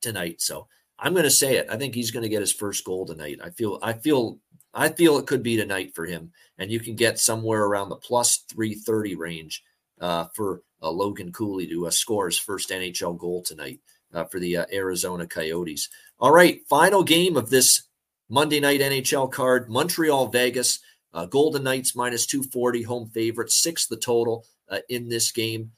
tonight. 0.00 0.40
So 0.40 0.68
I'm 0.98 1.12
going 1.12 1.24
to 1.24 1.30
say 1.30 1.56
it. 1.56 1.66
I 1.70 1.76
think 1.76 1.94
he's 1.94 2.10
going 2.10 2.22
to 2.22 2.28
get 2.28 2.40
his 2.40 2.52
first 2.52 2.84
goal 2.84 3.06
tonight. 3.06 3.40
I 3.42 3.50
feel 3.50 3.78
I 3.82 3.94
feel 3.94 4.38
I 4.72 4.88
feel 4.88 5.18
it 5.18 5.26
could 5.26 5.42
be 5.42 5.56
tonight 5.56 5.94
for 5.94 6.06
him, 6.06 6.32
and 6.58 6.70
you 6.70 6.80
can 6.80 6.96
get 6.96 7.18
somewhere 7.18 7.64
around 7.64 7.88
the 7.88 7.96
plus 7.96 8.44
330 8.50 9.14
range 9.14 9.62
uh, 10.00 10.26
for 10.34 10.62
uh, 10.82 10.90
Logan 10.90 11.32
Cooley 11.32 11.66
to 11.68 11.86
uh, 11.86 11.90
score 11.90 12.26
his 12.26 12.38
first 12.38 12.70
NHL 12.70 13.18
goal 13.18 13.42
tonight 13.42 13.80
uh, 14.12 14.24
for 14.24 14.40
the 14.40 14.58
uh, 14.58 14.66
Arizona 14.72 15.26
Coyotes. 15.26 15.88
All 16.18 16.32
right, 16.32 16.60
final 16.68 17.02
game 17.02 17.36
of 17.36 17.50
this 17.50 17.84
Monday 18.28 18.60
night 18.60 18.80
NHL 18.80 19.30
card: 19.30 19.68
Montreal 19.70 20.28
Vegas. 20.28 20.80
Uh, 21.12 21.26
Golden 21.26 21.62
Knights 21.62 21.94
minus 21.94 22.26
240, 22.26 22.82
home 22.82 23.08
favorite, 23.08 23.52
six 23.52 23.86
the 23.86 23.96
total 23.96 24.44
in 24.88 25.08
this 25.08 25.30
game. 25.30 25.70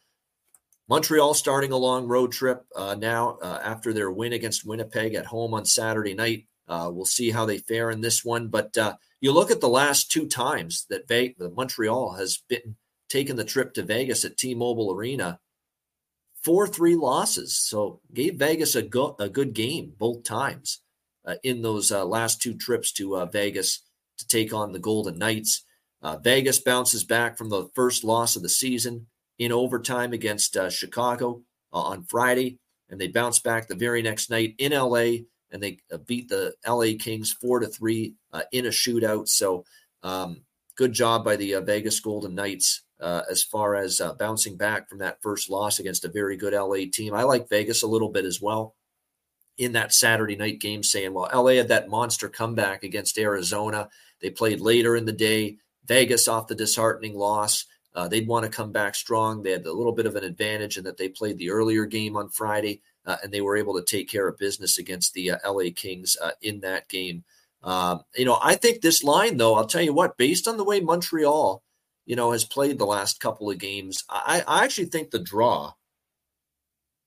Montreal 0.89 1.35
starting 1.35 1.73
a 1.73 1.77
long 1.77 2.07
road 2.07 2.33
trip 2.33 2.65
now 2.77 3.39
after 3.43 3.93
their 3.93 4.11
win 4.11 4.33
against 4.33 4.67
Winnipeg 4.67 5.15
at 5.15 5.27
home 5.27 5.55
on 5.55 5.65
Saturday 5.65 6.15
night. 6.15 6.47
Uh, 6.69 6.91
we'll 6.93 7.05
see 7.05 7.31
how 7.31 7.47
they 7.47 7.59
fare 7.59 7.91
in 7.91 8.01
this 8.01 8.25
one. 8.25 8.49
But 8.49 8.77
uh, 8.77 8.97
you 9.21 9.33
look 9.33 9.51
at 9.51 9.61
the 9.61 9.69
last 9.69 10.11
two 10.11 10.27
times 10.27 10.87
that 10.91 11.09
Ve- 11.09 11.37
Montreal 11.39 12.15
has 12.15 12.39
been 12.49 12.77
taking 13.09 13.37
the 13.37 13.45
trip 13.45 13.73
to 13.75 13.83
Vegas 13.83 14.25
at 14.25 14.37
T-Mobile 14.37 14.93
Arena, 14.93 15.39
four 16.43 16.67
three 16.67 16.97
losses. 16.97 17.57
So 17.57 18.01
gave 18.13 18.35
Vegas 18.35 18.75
a, 18.75 18.83
go- 18.83 19.17
a 19.19 19.29
good 19.29 19.53
game 19.53 19.93
both 19.97 20.25
times 20.25 20.81
uh, 21.25 21.37
in 21.43 21.63
those 21.63 21.93
uh, 21.93 22.05
last 22.05 22.43
two 22.43 22.55
trips 22.55 22.93
to 22.95 23.17
uh, 23.17 23.27
Vegas 23.27 23.83
to 24.19 24.27
take 24.27 24.53
on 24.53 24.73
the 24.73 24.79
Golden 24.79 25.19
Knights. 25.19 25.65
Uh, 26.03 26.17
Vegas 26.17 26.59
bounces 26.59 27.05
back 27.05 27.39
from 27.39 27.49
the 27.49 27.69
first 27.75 28.05
loss 28.05 28.37
of 28.37 28.43
the 28.43 28.49
season 28.49 29.07
in 29.39 29.53
overtime 29.53 30.13
against 30.13 30.57
Chicago 30.71 31.43
on 31.73 32.05
Friday, 32.05 32.59
and 32.89 33.01
they 33.01 33.09
bounce 33.09 33.39
back 33.39 33.69
the 33.69 33.75
very 33.75 34.03
next 34.03 34.31
night 34.31 34.55
in 34.59 34.73
LA 34.73 35.19
and 35.51 35.63
they 35.63 35.79
uh, 35.93 35.99
beat 35.99 36.29
the 36.29 36.55
LA 36.67 36.99
Kings 36.99 37.33
four 37.33 37.61
to 37.61 37.67
three 37.67 38.15
uh, 38.33 38.43
in 38.53 38.67
a 38.67 38.71
shootout. 38.71 39.29
So 39.29 39.65
um, 40.03 40.43
good 40.77 40.93
job 40.93 41.25
by 41.25 41.37
the 41.37 41.55
uh, 41.55 41.61
Vegas 41.63 42.01
Golden 42.01 42.35
Knights 42.35 42.83
uh, 43.01 43.23
as 43.31 43.43
far 43.43 43.75
as 43.75 44.01
uh, 44.01 44.15
bouncing 44.15 44.57
back 44.57 44.89
from 44.89 44.99
that 44.99 45.23
first 45.23 45.51
loss 45.51 45.79
against 45.79 46.05
a 46.05 46.11
very 46.11 46.37
good 46.37 46.53
LA 46.53 46.85
team. 46.93 47.15
I 47.15 47.23
like 47.23 47.49
Vegas 47.49 47.83
a 47.83 47.89
little 47.89 48.11
bit 48.11 48.25
as 48.25 48.41
well 48.41 48.75
in 49.59 49.73
that 49.73 49.95
Saturday 49.95 50.37
night 50.37 50.61
game, 50.61 50.83
saying, 50.83 51.15
well, 51.15 51.31
LA 51.33 51.53
had 51.53 51.69
that 51.69 51.89
monster 51.89 52.29
comeback 52.29 52.85
against 52.85 53.19
Arizona. 53.19 53.89
They 54.21 54.31
played 54.31 54.61
later 54.61 54.97
in 54.97 55.07
the 55.07 55.13
day. 55.13 55.57
Vegas 55.87 56.29
off 56.29 56.49
the 56.49 56.55
disheartening 56.55 57.15
loss. 57.15 57.65
Uh, 57.97 58.07
they'd 58.07 58.29
want 58.29 58.45
to 58.45 58.55
come 58.55 58.73
back 58.73 58.95
strong. 58.95 59.43
They 59.43 59.53
had 59.53 59.65
a 59.65 59.73
little 59.73 59.95
bit 59.95 60.05
of 60.05 60.17
an 60.17 60.23
advantage 60.23 60.77
in 60.77 60.85
that 60.85 60.99
they 60.99 61.09
played 61.09 61.39
the 61.39 61.51
earlier 61.51 61.87
game 61.87 62.15
on 62.15 62.29
Friday 62.29 62.83
uh, 63.07 63.17
and 63.23 63.33
they 63.33 63.41
were 63.41 63.57
able 63.57 63.75
to 63.75 63.85
take 63.85 64.11
care 64.11 64.29
of 64.29 64.37
business 64.37 64.79
against 64.79 65.15
the 65.15 65.31
uh, 65.31 65.39
LA 65.51 65.71
Kings 65.75 66.15
uh, 66.23 66.33
in 66.43 66.61
that 66.61 66.89
game. 66.89 67.25
Um, 67.63 68.03
you 68.15 68.27
know, 68.27 68.39
I 68.43 68.57
think 68.57 68.83
this 68.83 69.03
line, 69.03 69.39
though, 69.39 69.55
I'll 69.55 69.67
tell 69.67 69.83
you 69.83 69.95
what, 69.95 70.19
based 70.19 70.47
on 70.47 70.59
the 70.59 70.65
way 70.65 70.81
Montreal, 70.81 71.63
you 72.05 72.17
know, 72.17 72.33
has 72.33 72.45
played 72.45 72.79
the 72.79 72.85
last 72.85 73.19
couple 73.19 73.51
of 73.51 73.59
games, 73.59 74.05
I, 74.11 74.45
I 74.47 74.65
actually 74.65 74.87
think 74.87 75.11
the 75.11 75.19
draw 75.19 75.73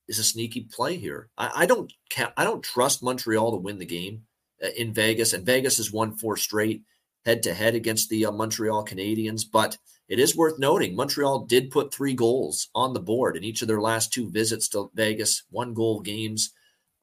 is 0.08 0.18
a 0.18 0.24
sneaky 0.24 0.68
play 0.72 0.98
here. 0.98 1.30
I, 1.38 1.52
I 1.56 1.66
don't, 1.68 1.94
I 2.36 2.44
don't 2.44 2.64
trust 2.64 3.04
Montreal 3.04 3.52
to 3.52 3.58
win 3.58 3.78
the 3.78 3.86
game 3.86 4.24
uh, 4.64 4.70
in 4.76 4.92
Vegas, 4.92 5.34
and 5.34 5.46
Vegas 5.46 5.78
has 5.78 5.92
won 5.92 6.16
four 6.16 6.36
straight 6.36 6.82
head 7.30 7.44
to 7.44 7.54
head 7.54 7.76
against 7.76 8.10
the 8.10 8.26
uh, 8.26 8.32
Montreal 8.32 8.84
Canadiens, 8.84 9.44
but 9.52 9.78
it 10.08 10.18
is 10.18 10.36
worth 10.36 10.58
noting 10.58 10.96
Montreal 10.96 11.46
did 11.46 11.70
put 11.70 11.94
three 11.94 12.16
goals 12.16 12.70
on 12.74 12.94
the 12.94 13.00
board 13.00 13.38
in 13.38 13.44
each 13.44 13.62
of 13.62 13.68
their 13.68 13.80
last 13.80 14.12
two 14.12 14.28
visits 14.32 14.68
to 14.70 14.90
Vegas, 14.96 15.44
one 15.52 15.76
goal 15.76 16.00
games. 16.00 16.50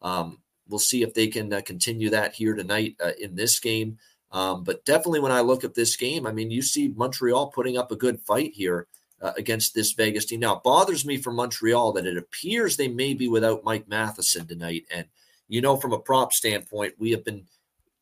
Um, 0.03 0.39
we'll 0.68 0.81
see 0.81 1.03
if 1.05 1.14
they 1.14 1.29
can 1.29 1.53
uh, 1.53 1.61
continue 1.61 2.11
that 2.11 2.35
here 2.35 2.55
tonight 2.55 2.97
uh, 3.01 3.12
in 3.20 3.37
this 3.37 3.61
game. 3.61 3.99
Um, 4.33 4.64
but 4.64 4.85
definitely, 4.85 5.20
when 5.20 5.31
I 5.31 5.43
look 5.43 5.62
at 5.62 5.77
this 5.77 5.95
game, 5.95 6.27
I 6.27 6.33
mean, 6.33 6.51
you 6.51 6.61
see 6.61 6.89
Montreal 6.89 7.53
putting 7.53 7.79
up 7.79 7.93
a 7.93 7.97
good 7.97 8.18
fight 8.20 8.53
here 8.53 8.89
uh, 9.22 9.33
against 9.39 9.77
this 9.77 9.93
Vegas 9.93 10.24
team. 10.24 10.41
Now, 10.41 10.57
it 10.57 10.64
bothers 10.64 11.07
me 11.07 11.18
for 11.18 11.31
Montreal 11.31 11.93
that 11.93 12.07
it 12.07 12.18
appears 12.18 12.77
they 12.77 12.89
may 12.89 13.14
be 13.14 13.29
without 13.29 13.62
Mike 13.62 13.87
Matheson 13.87 14.45
tonight. 14.49 14.87
And, 14.93 15.07
you 15.47 15.61
know, 15.61 15.77
from 15.77 15.93
a 15.93 16.01
prop 16.01 16.33
standpoint, 16.33 16.95
we 16.99 17.12
have 17.12 17.24
been 17.24 17.47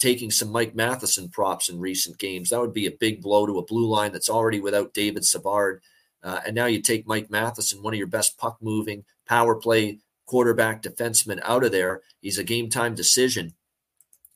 taking 0.04 0.30
some 0.30 0.52
Mike 0.52 0.74
Matheson 0.74 1.30
props 1.30 1.70
in 1.70 1.80
recent 1.80 2.18
games. 2.18 2.50
That 2.50 2.60
would 2.60 2.74
be 2.74 2.86
a 2.86 2.90
big 2.90 3.22
blow 3.22 3.46
to 3.46 3.58
a 3.58 3.64
blue 3.64 3.86
line 3.86 4.12
that's 4.12 4.28
already 4.28 4.60
without 4.60 4.92
David 4.92 5.24
Savard. 5.24 5.80
Uh, 6.22 6.40
and 6.44 6.54
now 6.54 6.66
you 6.66 6.82
take 6.82 7.06
Mike 7.06 7.30
Matheson, 7.30 7.82
one 7.82 7.94
of 7.94 7.98
your 7.98 8.06
best 8.06 8.36
puck 8.36 8.58
moving 8.60 9.06
power 9.26 9.54
play 9.54 10.00
quarterback 10.26 10.82
defenseman, 10.82 11.40
out 11.42 11.64
of 11.64 11.72
there. 11.72 12.02
He's 12.20 12.36
a 12.36 12.44
game 12.44 12.68
time 12.68 12.94
decision 12.94 13.54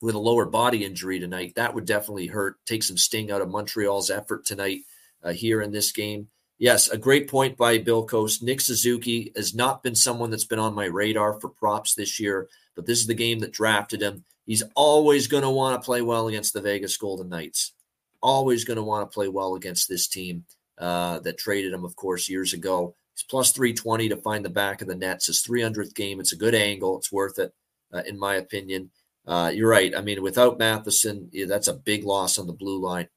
with 0.01 0.15
a 0.15 0.19
lower 0.19 0.47
body 0.47 0.87
injury 0.87 1.21
tonight. 1.21 1.53
That 1.57 1.75
would 1.75 1.85
definitely 1.85 2.29
hurt, 2.29 2.57
take 2.65 2.83
some 2.83 2.97
sting 2.97 3.31
out 3.31 3.43
of 3.43 3.51
Montreal's 3.51 4.11
effort 4.11 4.47
tonight 4.47 4.81
uh, 5.23 5.33
here 5.33 5.61
in 5.61 5.73
this 5.73 5.93
game. 5.93 6.29
Yes, 6.57 6.89
a 6.89 6.97
great 6.97 7.29
point 7.29 7.59
by 7.59 7.77
Bill 7.77 8.07
Coast. 8.07 8.43
Nick 8.43 8.63
Suzuki 8.63 9.33
has 9.37 9.55
not 9.55 9.83
been 9.83 9.95
someone 9.95 10.31
that's 10.31 10.45
been 10.47 10.59
on 10.59 10.75
my 10.75 10.87
radar 10.87 11.39
for 11.39 11.51
props 11.51 11.93
this 11.93 12.19
year, 12.19 12.49
but 12.75 12.87
this 12.87 13.01
is 13.01 13.07
the 13.07 13.13
game 13.13 13.41
that 13.41 13.53
drafted 13.53 14.01
him. 14.01 14.25
He's 14.49 14.63
always 14.75 15.27
going 15.27 15.43
to 15.43 15.51
want 15.51 15.81
to 15.81 15.85
play 15.85 16.01
well 16.01 16.27
against 16.27 16.55
the 16.55 16.63
Vegas 16.63 16.97
Golden 16.97 17.29
Knights. 17.29 17.75
Always 18.23 18.65
going 18.65 18.79
to 18.79 18.83
want 18.83 19.09
to 19.09 19.15
play 19.15 19.29
well 19.29 19.57
against 19.57 19.91
this 19.91 20.09
team 20.09 20.47
uh, 20.79 21.19
that 21.21 21.37
traded 21.37 21.75
him, 21.75 21.85
of 21.85 21.95
course, 21.97 22.31
years 22.31 22.55
ago. 22.55 22.95
He's 23.15 23.25
plus 23.25 23.53
320 23.53 24.09
to 24.09 24.17
find 24.17 24.43
the 24.43 24.49
back 24.49 24.81
of 24.81 24.89
the 24.89 24.95
net. 24.95 25.17
It's 25.17 25.27
his 25.27 25.43
300th 25.43 25.95
game. 25.95 26.19
It's 26.19 26.33
a 26.33 26.37
good 26.37 26.55
angle. 26.55 26.97
It's 26.97 27.13
worth 27.13 27.39
it, 27.39 27.53
uh, 27.93 28.03
in 28.07 28.19
my 28.19 28.37
opinion. 28.37 28.91
Uh, 29.27 29.53
you're 29.55 29.69
right. 29.69 29.95
I 29.95 30.01
mean, 30.01 30.23
without 30.23 30.59
Matheson, 30.59 31.29
yeah, 31.31 31.45
that's 31.45 31.69
a 31.69 31.75
big 31.75 32.05
loss 32.05 32.39
on 32.39 32.47
the 32.47 32.55
blue 32.55 32.81
line. 32.81 33.09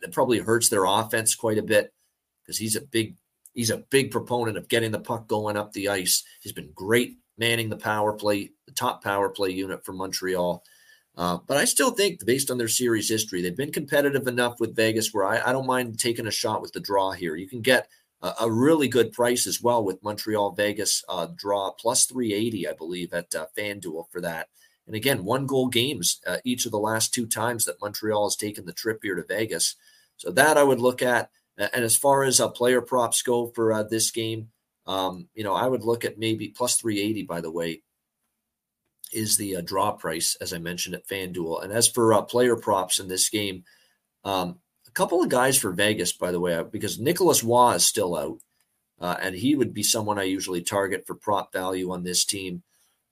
It 0.00 0.12
probably 0.12 0.38
hurts 0.38 0.68
their 0.68 0.84
offense 0.84 1.34
quite 1.34 1.58
a 1.58 1.62
bit 1.62 1.92
because 2.44 2.56
he's 2.56 2.76
a 2.76 2.82
big 2.82 3.16
he's 3.52 3.70
a 3.70 3.78
big 3.78 4.12
proponent 4.12 4.56
of 4.56 4.68
getting 4.68 4.92
the 4.92 5.00
puck 5.00 5.26
going 5.26 5.56
up 5.56 5.72
the 5.72 5.88
ice. 5.88 6.22
He's 6.40 6.52
been 6.52 6.70
great 6.72 7.16
manning 7.40 7.70
the 7.70 7.76
power 7.76 8.12
play, 8.12 8.50
the 8.66 8.72
top 8.72 9.02
power 9.02 9.30
play 9.30 9.50
unit 9.50 9.84
for 9.84 9.92
Montreal. 9.92 10.62
Uh, 11.16 11.38
but 11.46 11.56
I 11.56 11.64
still 11.64 11.90
think, 11.90 12.24
based 12.24 12.50
on 12.50 12.58
their 12.58 12.68
series 12.68 13.08
history, 13.08 13.42
they've 13.42 13.56
been 13.56 13.72
competitive 13.72 14.28
enough 14.28 14.60
with 14.60 14.76
Vegas 14.76 15.12
where 15.12 15.26
I, 15.26 15.40
I 15.48 15.52
don't 15.52 15.66
mind 15.66 15.98
taking 15.98 16.26
a 16.26 16.30
shot 16.30 16.62
with 16.62 16.72
the 16.72 16.80
draw 16.80 17.10
here. 17.10 17.34
You 17.34 17.48
can 17.48 17.62
get 17.62 17.88
a, 18.22 18.32
a 18.42 18.52
really 18.52 18.86
good 18.86 19.12
price 19.12 19.46
as 19.46 19.60
well 19.60 19.82
with 19.82 20.02
Montreal 20.02 20.52
Vegas 20.52 21.02
uh, 21.08 21.28
draw 21.34 21.72
plus 21.72 22.04
380, 22.04 22.68
I 22.68 22.72
believe, 22.74 23.12
at 23.12 23.34
uh, 23.34 23.46
FanDuel 23.58 24.04
for 24.10 24.20
that. 24.20 24.48
And 24.86 24.94
again, 24.94 25.24
one 25.24 25.46
goal 25.46 25.68
games 25.68 26.20
uh, 26.26 26.38
each 26.44 26.66
of 26.66 26.72
the 26.72 26.78
last 26.78 27.14
two 27.14 27.26
times 27.26 27.64
that 27.64 27.80
Montreal 27.80 28.26
has 28.26 28.36
taken 28.36 28.66
the 28.66 28.72
trip 28.72 29.00
here 29.02 29.14
to 29.14 29.24
Vegas. 29.24 29.76
So 30.16 30.30
that 30.30 30.58
I 30.58 30.62
would 30.62 30.80
look 30.80 31.02
at. 31.02 31.30
And 31.56 31.84
as 31.84 31.96
far 31.96 32.24
as 32.24 32.40
uh, 32.40 32.48
player 32.48 32.80
props 32.80 33.22
go 33.22 33.48
for 33.48 33.72
uh, 33.72 33.82
this 33.82 34.10
game, 34.10 34.48
um, 34.90 35.28
you 35.34 35.44
know, 35.44 35.54
I 35.54 35.68
would 35.68 35.84
look 35.84 36.04
at 36.04 36.18
maybe 36.18 36.48
plus 36.48 36.74
380, 36.74 37.22
by 37.22 37.40
the 37.40 37.50
way, 37.50 37.82
is 39.12 39.36
the 39.36 39.56
uh, 39.56 39.60
draw 39.60 39.92
price, 39.92 40.36
as 40.40 40.52
I 40.52 40.58
mentioned 40.58 40.96
at 40.96 41.06
FanDuel. 41.06 41.62
And 41.62 41.72
as 41.72 41.86
for 41.86 42.12
uh, 42.12 42.22
player 42.22 42.56
props 42.56 42.98
in 42.98 43.06
this 43.06 43.28
game, 43.28 43.62
um, 44.24 44.58
a 44.88 44.90
couple 44.90 45.22
of 45.22 45.28
guys 45.28 45.56
for 45.56 45.70
Vegas, 45.70 46.12
by 46.12 46.32
the 46.32 46.40
way, 46.40 46.56
uh, 46.56 46.64
because 46.64 46.98
Nicholas 46.98 47.44
Roy 47.44 47.74
is 47.74 47.86
still 47.86 48.16
out, 48.16 48.38
uh, 49.00 49.16
and 49.22 49.36
he 49.36 49.54
would 49.54 49.72
be 49.72 49.84
someone 49.84 50.18
I 50.18 50.24
usually 50.24 50.60
target 50.60 51.06
for 51.06 51.14
prop 51.14 51.52
value 51.52 51.92
on 51.92 52.02
this 52.02 52.24
team. 52.24 52.64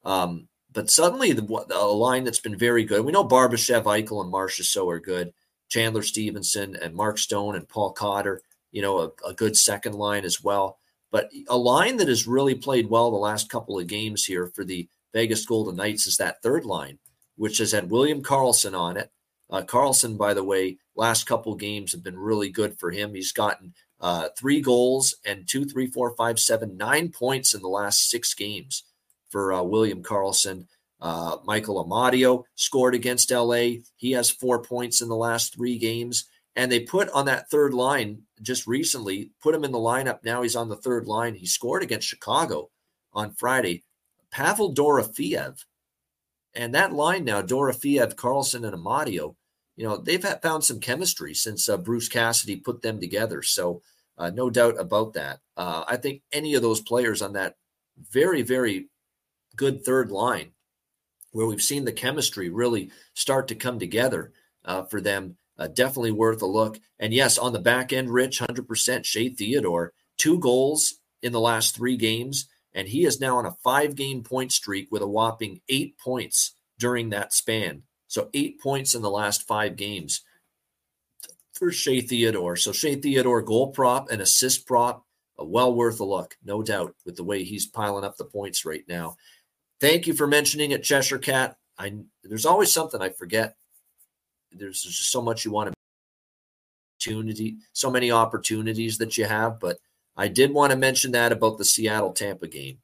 Um, 0.05 0.49
but 0.73 0.91
suddenly, 0.91 1.33
the, 1.33 1.45
line 1.45 2.25
that's 2.25 2.41
been 2.41 2.59
very 2.59 2.83
good. 2.83 3.05
We 3.05 3.13
know 3.13 3.25
Barbashev, 3.25 3.85
Eichel, 3.85 4.25
and 4.25 4.33
Marchessault 4.33 4.93
are 4.93 4.99
good. 4.99 5.33
Chandler 5.69 6.03
Stephenson 6.03 6.75
and 6.75 6.93
Mark 6.93 7.19
Stone 7.19 7.55
and 7.55 7.69
Paul 7.69 7.93
Cotter, 7.93 8.43
you 8.73 8.83
know, 8.83 8.99
a, 8.99 9.29
a 9.29 9.33
good 9.33 9.57
second 9.57 9.95
line 9.95 10.25
as 10.25 10.43
well. 10.43 10.79
But 11.11 11.31
a 11.49 11.57
line 11.57 11.97
that 11.99 12.09
has 12.09 12.27
really 12.27 12.55
played 12.55 12.89
well 12.89 13.11
the 13.11 13.17
last 13.17 13.49
couple 13.49 13.79
of 13.79 13.87
games 13.87 14.25
here 14.25 14.47
for 14.47 14.65
the 14.65 14.89
Vegas 15.15 15.47
Golden 15.47 15.77
Knights 15.77 16.07
is 16.07 16.17
that 16.19 16.43
third 16.43 16.65
line, 16.65 16.99
which 17.37 17.59
has 17.59 17.73
had 17.73 17.91
William 17.91 18.23
Karlsson 18.23 18.79
on 18.79 18.97
it. 18.97 19.11
Uh, 19.51 19.63
Karlsson, 19.63 20.19
by 20.19 20.35
the 20.35 20.45
way, 20.45 20.77
last 20.95 21.25
couple 21.27 21.55
games 21.55 21.93
have 21.93 22.03
been 22.03 22.19
really 22.19 22.51
good 22.51 22.79
for 22.79 22.91
him. 22.91 23.15
He's 23.15 23.33
gotten 23.33 23.73
uh, 24.01 24.29
three 24.39 24.61
goals 24.61 25.15
and 25.25 25.49
two, 25.49 25.65
three, 25.65 25.87
four, 25.87 26.15
five, 26.17 26.39
seven, 26.39 26.77
nine 26.77 27.09
points 27.09 27.55
in 27.55 27.63
the 27.63 27.69
last 27.69 28.11
six 28.11 28.35
games 28.35 28.85
for 29.31 29.53
uh, 29.53 29.63
William 29.63 30.03
Karlsson. 30.03 30.67
Uh, 31.01 31.37
Michael 31.45 31.85
Amadio 31.85 32.45
scored 32.57 32.95
against 32.95 33.31
LA. 33.31 33.81
He 33.97 34.13
has 34.13 34.31
four 34.31 34.63
points 34.63 35.01
in 35.01 35.09
the 35.09 35.17
last 35.17 35.55
three 35.55 35.79
games. 35.79 36.25
And 36.59 36.73
they 36.73 36.81
put 36.81 37.09
on 37.11 37.27
that 37.27 37.49
third 37.49 37.73
line 37.73 38.23
just 38.43 38.67
recently, 38.67 39.31
put 39.41 39.55
him 39.55 39.63
in 39.63 39.71
the 39.71 39.79
lineup. 39.79 40.25
Now 40.25 40.43
he's 40.43 40.57
on 40.57 40.69
the 40.69 40.75
third 40.75 41.07
line. 41.07 41.37
He 41.37 41.47
scored 41.47 41.85
against 41.85 42.09
Chicago 42.09 42.69
on 43.13 43.33
Friday. 43.35 43.85
Pavel 44.33 44.75
Dorofeyev. 44.75 45.65
And 46.55 46.75
that 46.75 46.93
line 46.93 47.25
now, 47.25 47.43
Dorofeyev, 47.43 48.17
Karlsson, 48.17 48.67
and 48.67 48.77
Amadio, 48.77 49.37
you 49.77 49.87
know, 49.87 49.99
they've 49.99 50.21
found 50.43 50.65
some 50.65 50.81
chemistry 50.81 51.33
since 51.33 51.69
uh, 51.69 51.77
Bruce 51.77 52.09
Cassidy 52.09 52.57
put 52.57 52.83
them 52.83 52.99
together. 52.99 53.41
So, 53.41 53.81
uh, 54.19 54.31
no 54.31 54.51
doubt 54.51 54.81
about 54.81 55.13
that. 55.13 55.39
Uh, 55.57 55.85
I 55.87 55.97
think 55.97 56.23
any 56.33 56.55
of 56.55 56.63
those 56.63 56.81
players 56.81 57.23
on 57.23 57.35
that 57.35 57.55
very, 58.11 58.43
very 58.43 58.89
good 59.55 59.85
third 59.85 60.11
line 60.11 60.51
where 61.31 61.47
we've 61.47 61.63
seen 61.63 61.85
the 61.85 61.93
chemistry 61.93 62.49
really 62.49 62.91
start 63.15 63.47
to 63.47 63.55
come 63.55 63.79
together 63.79 64.33
uh, 64.65 64.83
for 64.83 65.01
them. 65.01 65.37
Uh, 65.59 65.67
definitely 65.67 66.13
worth 66.13 66.43
a 66.43 66.47
look. 66.47 66.79
And 66.99 67.13
yes, 67.13 67.37
on 67.37 67.53
the 67.53 67.59
back 67.59 67.93
end, 67.93 68.11
Rich, 68.11 68.41
100% 68.41 69.05
Shea 69.05 69.29
Theodore, 69.31 69.93
two 70.17 70.39
goals 70.39 70.95
in 71.23 71.33
the 71.33 71.41
last 71.41 71.75
three 71.75 71.97
games. 71.97 72.49
And 72.75 72.87
he 72.87 73.05
is 73.05 73.21
now 73.21 73.39
on 73.39 73.47
a 73.47 73.57
five 73.65 73.97
game 73.97 74.23
point 74.23 74.53
streak 74.53 74.89
with 74.93 75.03
a 75.03 75.09
whopping 75.09 75.61
eight 75.69 75.99
points 75.99 76.55
during 76.79 77.11
that 77.11 77.33
span. 77.33 77.83
So 78.07 78.31
eight 78.35 78.61
points 78.61 78.95
in 78.95 79.03
the 79.03 79.11
last 79.11 79.47
five 79.47 79.77
games 79.77 80.23
for 81.55 81.73
Shea 81.73 82.01
Theodore. 82.01 82.57
So 82.57 82.73
Shea 82.73 82.95
Theodore, 82.95 83.43
goal 83.43 83.73
prop 83.73 84.11
and 84.11 84.23
assist 84.23 84.67
prop, 84.67 85.05
well 85.37 85.75
worth 85.75 86.01
a 86.01 86.05
look, 86.05 86.37
no 86.45 86.63
doubt, 86.63 86.95
with 87.05 87.17
the 87.17 87.25
way 87.25 87.43
he's 87.45 87.67
piling 87.67 88.05
up 88.05 88.17
the 88.17 88.25
points 88.25 88.65
right 88.65 88.85
now. 88.89 89.17
Thank 89.81 90.07
you 90.07 90.15
for 90.15 90.27
mentioning 90.27 90.73
it, 90.73 90.83
Cheshire 90.83 91.19
Cat. 91.19 91.57
I 91.79 91.93
there's 92.25 92.47
always 92.47 92.73
something 92.73 93.01
I 93.01 93.11
forget. 93.11 93.57
There's, 94.53 94.83
just 94.83 95.11
so 95.11 95.23
much 95.23 95.45
you 95.45 95.51
want 95.51 95.69
to 95.69 95.75
opportunity, 96.99 97.59
so 97.73 97.91
many 97.91 98.11
opportunities 98.11 98.99
that 98.99 99.17
you 99.17 99.25
have, 99.25 99.61
but 99.61 99.79
I 100.17 100.29
did 100.29 100.53
want 100.53 100.73
to 100.73 100.77
mention 100.77 101.13
that 101.13 101.33
about 101.33 101.59
the 101.59 101.65
Seattle 101.65 102.13
Tampa 102.13 102.49
game. 102.49 102.79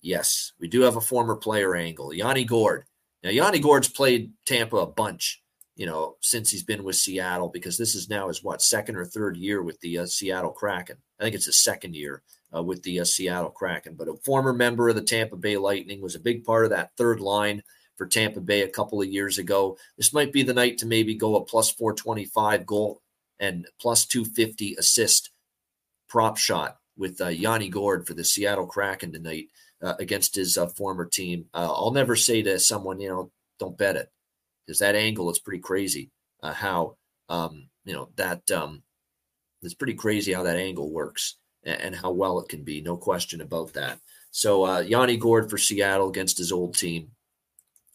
Yes, 0.00 0.52
we 0.60 0.68
do 0.68 0.82
have 0.82 0.96
a 0.96 1.00
former 1.00 1.36
player 1.36 1.74
angle, 1.74 2.14
Yanni 2.14 2.44
Gourde. 2.44 2.84
Now, 3.22 3.30
Yanni 3.30 3.58
Gourde's 3.58 3.88
played 3.88 4.32
Tampa 4.46 4.76
a 4.76 4.86
bunch, 4.86 5.42
you 5.76 5.86
know, 5.86 6.16
since 6.20 6.50
he's 6.50 6.64
been 6.64 6.84
with 6.84 6.96
Seattle 6.96 7.48
because 7.48 7.78
this 7.78 7.94
is 7.94 8.08
now 8.08 8.28
his 8.28 8.42
what 8.42 8.62
second 8.62 8.96
or 8.96 9.04
third 9.04 9.36
year 9.36 9.62
with 9.62 9.80
the 9.80 9.98
uh, 9.98 10.06
Seattle 10.06 10.50
Kraken. 10.50 10.96
I 11.20 11.24
think 11.24 11.34
it's 11.34 11.46
his 11.46 11.62
second 11.62 11.94
year 11.94 12.22
uh, 12.54 12.62
with 12.62 12.82
the 12.82 13.00
uh, 13.00 13.04
Seattle 13.04 13.50
Kraken. 13.50 13.94
But 13.94 14.08
a 14.08 14.16
former 14.24 14.52
member 14.52 14.88
of 14.88 14.96
the 14.96 15.02
Tampa 15.02 15.36
Bay 15.36 15.56
Lightning 15.56 16.00
was 16.00 16.16
a 16.16 16.20
big 16.20 16.44
part 16.44 16.64
of 16.64 16.70
that 16.70 16.90
third 16.96 17.20
line 17.20 17.62
for 18.02 18.08
Tampa 18.08 18.40
Bay 18.40 18.62
a 18.62 18.68
couple 18.68 19.00
of 19.00 19.06
years 19.08 19.38
ago. 19.38 19.78
This 19.96 20.12
might 20.12 20.32
be 20.32 20.42
the 20.42 20.52
night 20.52 20.78
to 20.78 20.86
maybe 20.86 21.14
go 21.14 21.36
a 21.36 21.44
plus 21.44 21.70
425 21.70 22.66
goal 22.66 23.00
and 23.38 23.68
plus 23.80 24.06
250 24.06 24.74
assist 24.74 25.30
prop 26.08 26.36
shot 26.36 26.78
with 26.96 27.20
uh, 27.20 27.28
Yanni 27.28 27.68
Gourde 27.68 28.04
for 28.04 28.14
the 28.14 28.24
Seattle 28.24 28.66
Kraken 28.66 29.12
tonight 29.12 29.50
uh, 29.80 29.94
against 30.00 30.34
his 30.34 30.58
uh, 30.58 30.66
former 30.66 31.04
team. 31.06 31.44
Uh, 31.54 31.72
I'll 31.72 31.92
never 31.92 32.16
say 32.16 32.42
to 32.42 32.58
someone, 32.58 32.98
you 32.98 33.08
know, 33.08 33.30
don't 33.60 33.78
bet 33.78 33.94
it 33.94 34.10
because 34.66 34.80
that 34.80 34.96
angle 34.96 35.30
is 35.30 35.38
pretty 35.38 35.60
crazy. 35.60 36.10
Uh, 36.42 36.52
how 36.52 36.96
um, 37.28 37.68
you 37.84 37.92
know 37.92 38.08
that 38.16 38.50
um, 38.50 38.82
it's 39.62 39.74
pretty 39.74 39.94
crazy 39.94 40.32
how 40.32 40.42
that 40.42 40.56
angle 40.56 40.90
works 40.90 41.36
and, 41.62 41.80
and, 41.80 41.94
how 41.94 42.10
well 42.10 42.40
it 42.40 42.48
can 42.48 42.64
be. 42.64 42.80
No 42.80 42.96
question 42.96 43.40
about 43.40 43.74
that. 43.74 44.00
So 44.32 44.66
uh, 44.66 44.80
Yanni 44.80 45.18
Gourde 45.18 45.48
for 45.48 45.56
Seattle 45.56 46.08
against 46.08 46.38
his 46.38 46.50
old 46.50 46.76
team. 46.76 47.12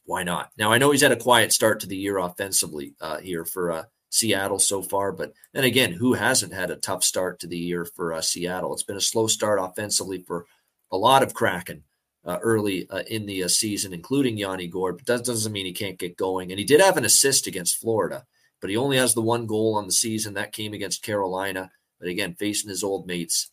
Why 0.07 0.23
not? 0.23 0.51
Now 0.57 0.71
I 0.71 0.77
know 0.77 0.91
he's 0.91 1.01
had 1.01 1.11
a 1.11 1.17
quiet 1.17 1.51
start 1.51 1.81
to 1.81 1.87
the 1.87 1.97
year 1.97 2.17
offensively 2.17 2.93
uh, 3.01 3.17
here 3.17 3.43
for 3.43 3.73
uh, 3.73 3.83
Seattle 4.09 4.57
so 4.57 4.81
far, 4.81 5.11
but 5.11 5.33
then 5.51 5.65
again, 5.65 5.91
who 5.91 6.13
hasn't 6.13 6.53
had 6.53 6.71
a 6.71 6.77
tough 6.77 7.03
start 7.03 7.41
to 7.41 7.47
the 7.47 7.57
year 7.57 7.83
for 7.83 8.13
uh, 8.13 8.21
Seattle? 8.21 8.71
It's 8.71 8.83
been 8.83 8.95
a 8.95 9.01
slow 9.01 9.27
start 9.27 9.59
offensively 9.61 10.19
for 10.19 10.45
a 10.93 10.97
lot 10.97 11.23
of 11.23 11.33
Kraken 11.33 11.83
uh, 12.25 12.37
early 12.41 12.89
uh, 12.89 13.03
in 13.09 13.25
the 13.25 13.43
uh, 13.43 13.49
season, 13.49 13.91
including 13.91 14.37
Yanni 14.37 14.67
Gourde. 14.67 14.99
But 14.99 15.07
that 15.07 15.25
doesn't 15.25 15.51
mean 15.51 15.65
he 15.65 15.73
can't 15.73 15.99
get 15.99 16.15
going. 16.15 16.51
And 16.51 16.59
he 16.59 16.63
did 16.63 16.79
have 16.79 16.95
an 16.95 17.03
assist 17.03 17.45
against 17.45 17.75
Florida, 17.75 18.25
but 18.61 18.69
he 18.69 18.77
only 18.77 18.95
has 18.95 19.13
the 19.13 19.21
one 19.21 19.45
goal 19.45 19.75
on 19.75 19.87
the 19.87 19.91
season. 19.91 20.35
That 20.35 20.53
came 20.53 20.71
against 20.71 21.03
Carolina. 21.03 21.69
But 21.99 22.07
again, 22.07 22.33
facing 22.33 22.69
his 22.69 22.81
old 22.81 23.07
mates. 23.07 23.51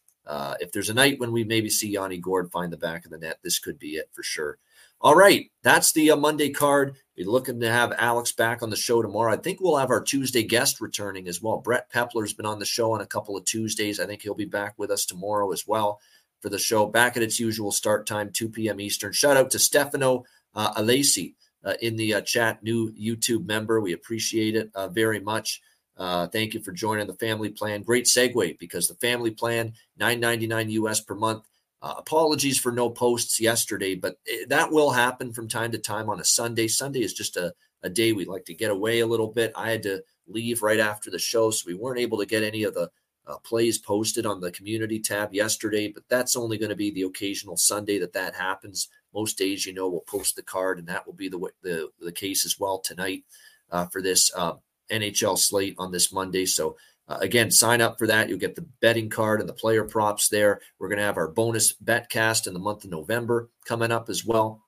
If 0.60 0.70
there's 0.70 0.88
a 0.88 0.94
night 0.94 1.18
when 1.18 1.32
we 1.32 1.42
maybe 1.42 1.68
see 1.68 1.90
Yanni 1.90 2.18
Gourde 2.18 2.52
find 2.52 2.72
the 2.72 2.76
back 2.76 3.04
of 3.04 3.10
the 3.10 3.18
net, 3.18 3.40
this 3.42 3.58
could 3.58 3.80
be 3.80 3.96
it 3.96 4.08
for 4.12 4.22
sure. 4.22 4.58
All 5.04 5.14
right, 5.14 5.50
that's 5.62 5.92
the 5.92 6.12
uh, 6.12 6.16
Monday 6.16 6.48
card. 6.48 6.96
We're 7.14 7.28
looking 7.28 7.60
to 7.60 7.70
have 7.70 7.92
Alex 7.98 8.32
back 8.32 8.62
on 8.62 8.70
the 8.70 8.76
show 8.76 9.02
tomorrow. 9.02 9.34
I 9.34 9.36
think 9.36 9.60
we'll 9.60 9.76
have 9.76 9.90
our 9.90 10.02
Tuesday 10.02 10.42
guest 10.42 10.80
returning 10.80 11.28
as 11.28 11.42
well. 11.42 11.58
Brett 11.58 11.90
Pepler's 11.90 12.32
been 12.32 12.46
on 12.46 12.58
the 12.58 12.64
show 12.64 12.94
on 12.94 13.02
a 13.02 13.06
couple 13.06 13.36
of 13.36 13.44
Tuesdays. 13.44 14.00
I 14.00 14.06
think 14.06 14.22
he'll 14.22 14.34
be 14.34 14.46
back 14.46 14.78
with 14.78 14.90
us 14.90 15.04
tomorrow 15.04 15.52
as 15.52 15.66
well 15.66 16.00
for 16.40 16.48
the 16.48 16.58
show 16.58 16.86
back 16.86 17.18
at 17.18 17.22
its 17.22 17.38
usual 17.38 17.70
start 17.70 18.06
time, 18.06 18.30
2 18.32 18.48
p.m. 18.48 18.80
Eastern. 18.80 19.12
Shout 19.12 19.36
out 19.36 19.50
to 19.50 19.58
Stefano 19.58 20.24
uh, 20.54 20.72
uh, 20.74 21.74
in 21.82 21.96
the 21.96 22.14
uh, 22.14 22.20
chat, 22.22 22.62
new 22.62 22.90
YouTube 22.92 23.44
member. 23.44 23.82
We 23.82 23.92
appreciate 23.92 24.56
it 24.56 24.70
uh, 24.74 24.88
very 24.88 25.20
much. 25.20 25.60
Uh, 25.98 26.28
thank 26.28 26.54
you 26.54 26.60
for 26.60 26.72
joining 26.72 27.08
the 27.08 27.14
family 27.16 27.50
plan. 27.50 27.82
Great 27.82 28.06
segue 28.06 28.58
because 28.58 28.88
the 28.88 28.94
family 28.94 29.32
plan, 29.32 29.74
9.99 30.00 30.70
US 30.70 31.02
per 31.02 31.14
month. 31.14 31.44
Uh, 31.84 31.96
apologies 31.98 32.58
for 32.58 32.72
no 32.72 32.88
posts 32.88 33.38
yesterday, 33.38 33.94
but 33.94 34.16
it, 34.24 34.48
that 34.48 34.72
will 34.72 34.90
happen 34.90 35.30
from 35.30 35.46
time 35.46 35.70
to 35.70 35.76
time 35.76 36.08
on 36.08 36.18
a 36.18 36.24
Sunday. 36.24 36.66
Sunday 36.66 37.00
is 37.00 37.12
just 37.12 37.36
a, 37.36 37.52
a 37.82 37.90
day 37.90 38.14
we 38.14 38.24
like 38.24 38.46
to 38.46 38.54
get 38.54 38.70
away 38.70 39.00
a 39.00 39.06
little 39.06 39.26
bit. 39.26 39.52
I 39.54 39.72
had 39.72 39.82
to 39.82 40.02
leave 40.26 40.62
right 40.62 40.80
after 40.80 41.10
the 41.10 41.18
show, 41.18 41.50
so 41.50 41.64
we 41.66 41.74
weren't 41.74 42.00
able 42.00 42.16
to 42.16 42.24
get 42.24 42.42
any 42.42 42.62
of 42.62 42.72
the 42.72 42.90
uh, 43.26 43.36
plays 43.40 43.76
posted 43.76 44.24
on 44.24 44.40
the 44.40 44.50
community 44.50 44.98
tab 44.98 45.34
yesterday, 45.34 45.88
but 45.88 46.04
that's 46.08 46.36
only 46.36 46.56
going 46.56 46.70
to 46.70 46.74
be 46.74 46.90
the 46.90 47.02
occasional 47.02 47.58
Sunday 47.58 47.98
that 47.98 48.14
that 48.14 48.34
happens. 48.34 48.88
Most 49.12 49.36
days, 49.36 49.66
you 49.66 49.74
know, 49.74 49.86
we'll 49.86 50.00
post 50.00 50.36
the 50.36 50.42
card, 50.42 50.78
and 50.78 50.88
that 50.88 51.04
will 51.04 51.12
be 51.12 51.28
the 51.28 51.50
the, 51.62 51.90
the 52.00 52.12
case 52.12 52.46
as 52.46 52.58
well 52.58 52.78
tonight 52.78 53.24
uh, 53.70 53.84
for 53.84 54.00
this 54.00 54.32
uh, 54.34 54.54
NHL 54.90 55.36
slate 55.36 55.74
on 55.76 55.92
this 55.92 56.10
Monday. 56.10 56.46
So. 56.46 56.78
Uh, 57.06 57.18
again, 57.20 57.50
sign 57.50 57.80
up 57.80 57.98
for 57.98 58.06
that. 58.06 58.28
You'll 58.28 58.38
get 58.38 58.54
the 58.54 58.66
betting 58.80 59.10
card 59.10 59.40
and 59.40 59.48
the 59.48 59.54
player 59.54 59.84
props 59.84 60.28
there. 60.28 60.60
We're 60.78 60.88
going 60.88 60.98
to 60.98 61.04
have 61.04 61.18
our 61.18 61.28
bonus 61.28 61.72
bet 61.72 62.08
cast 62.08 62.46
in 62.46 62.54
the 62.54 62.60
month 62.60 62.84
of 62.84 62.90
November 62.90 63.50
coming 63.66 63.92
up 63.92 64.08
as 64.08 64.24
well. 64.24 64.62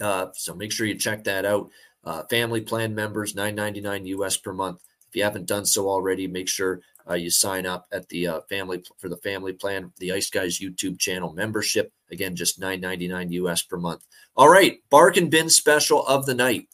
Uh, 0.00 0.28
so 0.34 0.54
make 0.54 0.72
sure 0.72 0.86
you 0.86 0.94
check 0.94 1.24
that 1.24 1.44
out. 1.44 1.70
Uh, 2.04 2.22
family 2.30 2.60
plan 2.60 2.94
members, 2.94 3.34
nine 3.34 3.54
ninety 3.54 3.80
nine 3.80 4.06
US 4.06 4.36
per 4.36 4.52
month. 4.52 4.80
If 5.08 5.16
you 5.16 5.24
haven't 5.24 5.46
done 5.46 5.66
so 5.66 5.88
already, 5.88 6.26
make 6.26 6.48
sure 6.48 6.80
uh, 7.08 7.14
you 7.14 7.30
sign 7.30 7.66
up 7.66 7.86
at 7.92 8.08
the 8.08 8.26
uh, 8.26 8.40
family 8.48 8.82
for 8.98 9.08
the 9.08 9.18
family 9.18 9.52
plan, 9.52 9.92
the 9.98 10.12
Ice 10.12 10.30
Guys 10.30 10.60
YouTube 10.60 10.98
channel 10.98 11.32
membership. 11.32 11.92
Again, 12.10 12.36
just 12.36 12.58
nine 12.58 12.80
ninety 12.80 13.08
nine 13.08 13.30
US 13.32 13.62
per 13.62 13.76
month. 13.76 14.06
All 14.36 14.48
right, 14.48 14.78
bark 14.88 15.16
and 15.18 15.30
bin 15.30 15.50
special 15.50 16.06
of 16.06 16.24
the 16.24 16.34
night 16.34 16.68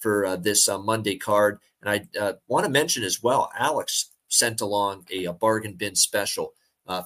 for 0.00 0.26
uh, 0.26 0.36
this 0.36 0.68
uh, 0.68 0.78
Monday 0.78 1.16
card, 1.16 1.58
and 1.82 1.90
I 1.90 2.18
uh, 2.18 2.34
want 2.48 2.64
to 2.64 2.70
mention 2.70 3.02
as 3.02 3.22
well. 3.22 3.50
Alex 3.58 4.10
sent 4.28 4.60
along 4.60 5.06
a, 5.12 5.24
a 5.26 5.32
bargain 5.32 5.74
bin 5.74 5.94
special 5.94 6.54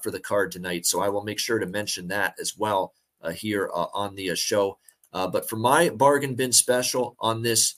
for 0.02 0.10
the 0.10 0.20
card 0.20 0.50
tonight, 0.50 0.86
so 0.86 1.02
I 1.02 1.10
will 1.10 1.24
make 1.24 1.38
sure 1.38 1.58
to 1.58 1.66
mention 1.66 2.08
that 2.08 2.34
as 2.40 2.56
well 2.56 2.94
here 3.34 3.68
on 3.74 4.14
the 4.14 4.34
show. 4.34 4.78
but 5.12 5.48
for 5.48 5.56
my 5.56 5.90
bargain 5.90 6.34
bin 6.34 6.52
special 6.52 7.16
on 7.20 7.42
this 7.42 7.76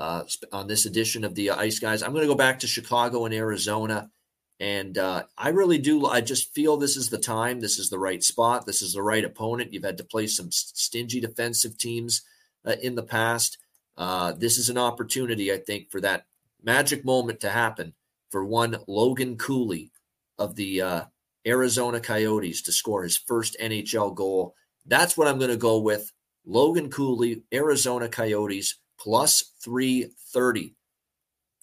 uh, 0.00 0.24
on 0.52 0.66
this 0.66 0.86
edition 0.86 1.24
of 1.24 1.34
the 1.34 1.50
uh, 1.50 1.56
Ice 1.56 1.78
Guys. 1.78 2.02
I'm 2.02 2.12
going 2.12 2.22
to 2.22 2.32
go 2.32 2.34
back 2.34 2.60
to 2.60 2.66
Chicago 2.66 3.26
and 3.26 3.34
Arizona. 3.34 4.10
And 4.58 4.98
uh, 4.98 5.24
I 5.38 5.50
really 5.50 5.78
do. 5.78 6.06
I 6.06 6.20
just 6.20 6.54
feel 6.54 6.76
this 6.76 6.96
is 6.96 7.08
the 7.08 7.18
time. 7.18 7.60
This 7.60 7.78
is 7.78 7.88
the 7.88 7.98
right 7.98 8.22
spot. 8.22 8.66
This 8.66 8.82
is 8.82 8.92
the 8.92 9.02
right 9.02 9.24
opponent. 9.24 9.72
You've 9.72 9.84
had 9.84 9.98
to 9.98 10.04
play 10.04 10.26
some 10.26 10.50
stingy 10.50 11.20
defensive 11.20 11.78
teams 11.78 12.22
uh, 12.64 12.76
in 12.82 12.94
the 12.94 13.02
past. 13.02 13.58
Uh, 13.96 14.32
this 14.32 14.58
is 14.58 14.68
an 14.70 14.78
opportunity, 14.78 15.52
I 15.52 15.58
think, 15.58 15.90
for 15.90 16.00
that 16.00 16.26
magic 16.62 17.04
moment 17.04 17.40
to 17.40 17.50
happen 17.50 17.94
for 18.30 18.44
one 18.44 18.78
Logan 18.86 19.36
Cooley 19.36 19.92
of 20.38 20.56
the 20.56 20.80
uh, 20.80 21.04
Arizona 21.46 22.00
Coyotes 22.00 22.62
to 22.62 22.72
score 22.72 23.02
his 23.02 23.16
first 23.16 23.56
NHL 23.60 24.14
goal. 24.14 24.54
That's 24.86 25.16
what 25.16 25.28
I'm 25.28 25.38
going 25.38 25.50
to 25.50 25.56
go 25.56 25.78
with. 25.78 26.12
Logan 26.46 26.90
Cooley, 26.90 27.42
Arizona 27.52 28.08
Coyotes, 28.08 28.76
plus 28.98 29.52
330 29.62 30.74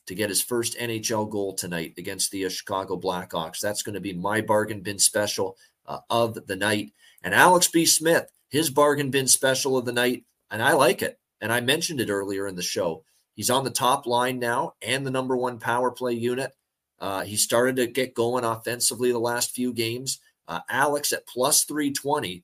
to 0.07 0.15
get 0.15 0.29
his 0.29 0.41
first 0.41 0.77
NHL 0.77 1.29
goal 1.29 1.53
tonight 1.53 1.93
against 1.97 2.31
the 2.31 2.45
uh, 2.45 2.49
Chicago 2.49 2.99
Blackhawks. 2.99 3.59
That's 3.59 3.81
going 3.81 3.95
to 3.95 4.01
be 4.01 4.13
my 4.13 4.41
bargain 4.41 4.81
bin 4.81 4.99
special 4.99 5.57
uh, 5.85 5.99
of 6.09 6.47
the 6.47 6.55
night. 6.55 6.93
And 7.23 7.33
Alex 7.33 7.67
P. 7.67 7.85
Smith, 7.85 8.31
his 8.49 8.69
bargain 8.69 9.11
bin 9.11 9.27
special 9.27 9.77
of 9.77 9.85
the 9.85 9.91
night, 9.91 10.23
and 10.49 10.61
I 10.61 10.73
like 10.73 11.01
it. 11.01 11.19
And 11.41 11.51
I 11.51 11.61
mentioned 11.61 11.99
it 11.99 12.09
earlier 12.09 12.47
in 12.47 12.55
the 12.55 12.63
show. 12.63 13.03
He's 13.35 13.49
on 13.49 13.63
the 13.63 13.69
top 13.69 14.07
line 14.07 14.39
now 14.39 14.73
and 14.81 15.05
the 15.05 15.11
number 15.11 15.37
one 15.37 15.59
power 15.59 15.91
play 15.91 16.13
unit. 16.13 16.51
Uh, 16.99 17.23
he 17.23 17.35
started 17.35 17.75
to 17.75 17.85
get 17.85 18.15
going 18.15 18.43
offensively 18.43 19.11
the 19.11 19.19
last 19.19 19.53
few 19.53 19.71
games. 19.71 20.19
Uh, 20.47 20.61
Alex 20.69 21.13
at 21.13 21.27
plus 21.27 21.63
320 21.65 22.43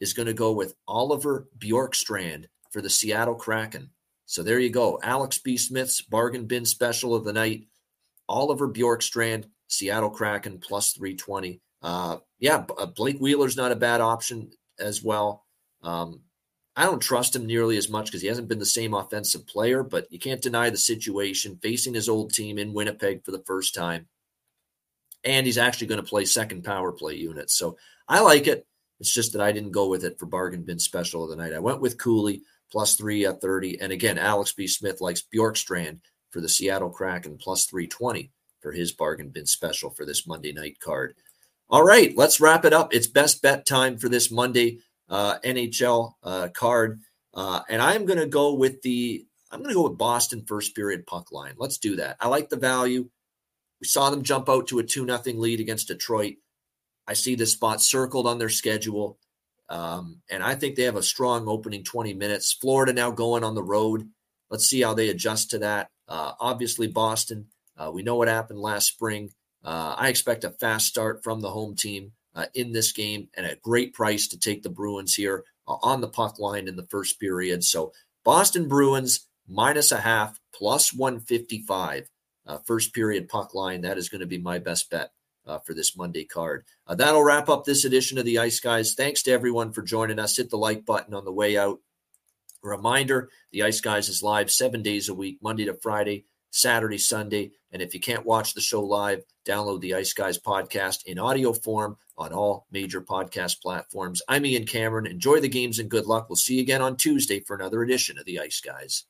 is 0.00 0.12
going 0.12 0.26
to 0.26 0.34
go 0.34 0.52
with 0.52 0.74
Oliver 0.88 1.46
Bjorkstrand 1.58 2.46
for 2.70 2.82
the 2.82 2.90
Seattle 2.90 3.36
Kraken. 3.36 3.90
So 4.26 4.42
there 4.42 4.58
you 4.58 4.70
go. 4.70 4.98
Alex 5.02 5.38
P. 5.38 5.56
Smith's 5.56 6.00
bargain 6.02 6.46
bin 6.46 6.64
special 6.64 7.14
of 7.14 7.24
the 7.24 7.32
night. 7.32 7.66
Oliver 8.28 8.68
Bjorkstrand, 8.68 9.44
Seattle 9.68 10.10
Kraken 10.10 10.58
plus 10.58 10.92
320. 10.92 11.60
Uh, 11.82 12.16
yeah, 12.40 12.64
uh, 12.76 12.86
Blake 12.86 13.18
Wheeler's 13.18 13.56
not 13.56 13.70
a 13.70 13.76
bad 13.76 14.00
option 14.00 14.50
as 14.80 15.02
well. 15.02 15.44
Um, 15.82 16.22
I 16.76 16.84
don't 16.84 17.00
trust 17.00 17.34
him 17.34 17.46
nearly 17.46 17.78
as 17.78 17.88
much 17.88 18.06
because 18.06 18.20
he 18.20 18.28
hasn't 18.28 18.48
been 18.48 18.58
the 18.58 18.66
same 18.66 18.92
offensive 18.94 19.46
player, 19.46 19.82
but 19.82 20.06
you 20.12 20.18
can't 20.18 20.42
deny 20.42 20.68
the 20.68 20.76
situation 20.76 21.58
facing 21.62 21.94
his 21.94 22.08
old 22.08 22.34
team 22.34 22.58
in 22.58 22.74
Winnipeg 22.74 23.24
for 23.24 23.30
the 23.32 23.42
first 23.46 23.74
time. 23.74 24.08
and 25.24 25.46
he's 25.46 25.58
actually 25.58 25.88
going 25.88 26.00
to 26.02 26.08
play 26.08 26.24
second 26.24 26.62
power 26.64 26.92
play 26.92 27.14
unit. 27.14 27.50
So 27.50 27.76
I 28.08 28.20
like 28.20 28.46
it. 28.46 28.66
It's 29.00 29.12
just 29.12 29.32
that 29.32 29.42
I 29.42 29.52
didn't 29.52 29.72
go 29.72 29.88
with 29.88 30.04
it 30.04 30.18
for 30.18 30.26
bargain 30.26 30.62
bin 30.62 30.78
special 30.78 31.24
of 31.24 31.30
the 31.30 31.36
night. 31.36 31.52
I 31.52 31.58
went 31.58 31.80
with 31.80 31.98
Cooley 31.98 32.42
plus 32.70 32.94
three 32.96 33.26
at 33.26 33.40
30. 33.40 33.80
And 33.80 33.92
again, 33.92 34.18
Alex 34.18 34.52
P. 34.52 34.66
Smith 34.66 35.00
likes 35.00 35.22
Bjorkstrand 35.34 36.00
for 36.30 36.40
the 36.40 36.48
Seattle 36.48 36.90
Kraken 36.90 37.38
plus 37.38 37.66
320 37.66 38.30
for 38.60 38.72
his 38.72 38.92
bargain 38.92 39.30
bin 39.30 39.46
special 39.46 39.90
for 39.90 40.04
this 40.06 40.26
Monday 40.26 40.52
night 40.52 40.78
card. 40.80 41.14
All 41.68 41.84
right, 41.84 42.16
let's 42.16 42.40
wrap 42.40 42.64
it 42.64 42.72
up. 42.72 42.94
It's 42.94 43.08
best 43.08 43.42
bet 43.42 43.66
time 43.66 43.98
for 43.98 44.08
this 44.08 44.30
Monday 44.30 44.78
uh, 45.08 45.38
NHL 45.44 46.12
uh, 46.22 46.48
card. 46.54 47.00
Uh, 47.34 47.60
and 47.68 47.82
I'm 47.82 48.06
going 48.06 48.18
to 48.18 48.26
go 48.26 48.54
with 48.54 48.82
the 48.82 49.26
I'm 49.50 49.60
going 49.60 49.70
to 49.70 49.74
go 49.74 49.88
with 49.88 49.98
Boston 49.98 50.44
first 50.46 50.74
period 50.74 51.06
puck 51.06 51.30
line. 51.30 51.54
Let's 51.56 51.78
do 51.78 51.96
that. 51.96 52.16
I 52.20 52.28
like 52.28 52.48
the 52.48 52.56
value. 52.56 53.08
We 53.80 53.86
saw 53.86 54.10
them 54.10 54.22
jump 54.22 54.48
out 54.48 54.68
to 54.68 54.80
a 54.80 54.82
2 54.82 55.04
nothing 55.04 55.38
lead 55.38 55.60
against 55.60 55.88
Detroit. 55.88 56.36
I 57.06 57.12
see 57.12 57.34
this 57.36 57.52
spot 57.52 57.80
circled 57.80 58.26
on 58.26 58.38
their 58.38 58.48
schedule. 58.48 59.18
Um, 59.68 60.22
and 60.30 60.42
I 60.42 60.54
think 60.54 60.76
they 60.76 60.82
have 60.82 60.96
a 60.96 61.02
strong 61.02 61.48
opening 61.48 61.84
20 61.84 62.14
minutes. 62.14 62.52
Florida 62.52 62.92
now 62.92 63.10
going 63.10 63.44
on 63.44 63.54
the 63.54 63.62
road. 63.62 64.08
Let's 64.50 64.66
see 64.66 64.82
how 64.82 64.94
they 64.94 65.08
adjust 65.08 65.50
to 65.50 65.58
that. 65.58 65.88
Uh, 66.08 66.32
obviously, 66.40 66.86
Boston, 66.86 67.46
uh, 67.76 67.90
we 67.92 68.02
know 68.02 68.16
what 68.16 68.28
happened 68.28 68.60
last 68.60 68.88
spring. 68.88 69.30
Uh, 69.64 69.94
I 69.96 70.08
expect 70.08 70.44
a 70.44 70.50
fast 70.50 70.86
start 70.86 71.24
from 71.24 71.40
the 71.40 71.50
home 71.50 71.74
team 71.74 72.12
uh, 72.36 72.46
in 72.54 72.70
this 72.72 72.92
game 72.92 73.28
and 73.34 73.46
a 73.46 73.56
great 73.56 73.94
price 73.94 74.28
to 74.28 74.38
take 74.38 74.62
the 74.62 74.70
Bruins 74.70 75.14
here 75.14 75.42
uh, 75.66 75.76
on 75.82 76.00
the 76.00 76.08
puck 76.08 76.38
line 76.38 76.68
in 76.68 76.76
the 76.76 76.86
first 76.86 77.18
period. 77.18 77.64
So, 77.64 77.92
Boston 78.24 78.68
Bruins 78.68 79.26
minus 79.48 79.90
a 79.90 80.00
half 80.00 80.38
plus 80.52 80.92
155 80.92 82.08
uh, 82.46 82.58
first 82.58 82.94
period 82.94 83.28
puck 83.28 83.54
line. 83.54 83.80
That 83.80 83.98
is 83.98 84.08
going 84.08 84.20
to 84.20 84.26
be 84.26 84.38
my 84.38 84.58
best 84.58 84.90
bet 84.90 85.10
uh, 85.46 85.58
for 85.60 85.74
this 85.74 85.96
Monday 85.96 86.24
card. 86.24 86.64
Uh, 86.86 86.94
that'll 86.94 87.24
wrap 87.24 87.48
up 87.48 87.64
this 87.64 87.84
edition 87.84 88.18
of 88.18 88.24
the 88.24 88.38
Ice 88.38 88.60
Guys. 88.60 88.94
Thanks 88.94 89.22
to 89.24 89.32
everyone 89.32 89.72
for 89.72 89.82
joining 89.82 90.18
us. 90.18 90.36
Hit 90.36 90.50
the 90.50 90.58
like 90.58 90.84
button 90.84 91.14
on 91.14 91.24
the 91.24 91.32
way 91.32 91.56
out. 91.56 91.80
Reminder 92.62 93.28
the 93.52 93.62
Ice 93.62 93.80
Guys 93.80 94.08
is 94.08 94.22
live 94.22 94.50
seven 94.50 94.82
days 94.82 95.08
a 95.08 95.14
week, 95.14 95.38
Monday 95.40 95.64
to 95.66 95.74
Friday, 95.74 96.24
Saturday, 96.50 96.98
Sunday. 96.98 97.52
And 97.70 97.80
if 97.80 97.94
you 97.94 98.00
can't 98.00 98.26
watch 98.26 98.54
the 98.54 98.60
show 98.60 98.82
live, 98.82 99.22
download 99.46 99.80
the 99.80 99.94
Ice 99.94 100.12
Guys 100.12 100.38
podcast 100.38 101.04
in 101.06 101.18
audio 101.18 101.52
form 101.52 101.96
on 102.18 102.32
all 102.32 102.66
major 102.70 103.00
podcast 103.00 103.60
platforms. 103.60 104.22
I'm 104.28 104.46
Ian 104.46 104.66
Cameron. 104.66 105.06
Enjoy 105.06 105.40
the 105.40 105.48
games 105.48 105.78
and 105.78 105.90
good 105.90 106.06
luck. 106.06 106.28
We'll 106.28 106.36
see 106.36 106.56
you 106.56 106.62
again 106.62 106.82
on 106.82 106.96
Tuesday 106.96 107.40
for 107.40 107.54
another 107.56 107.82
edition 107.82 108.18
of 108.18 108.24
the 108.24 108.40
Ice 108.40 108.60
Guys. 108.60 109.04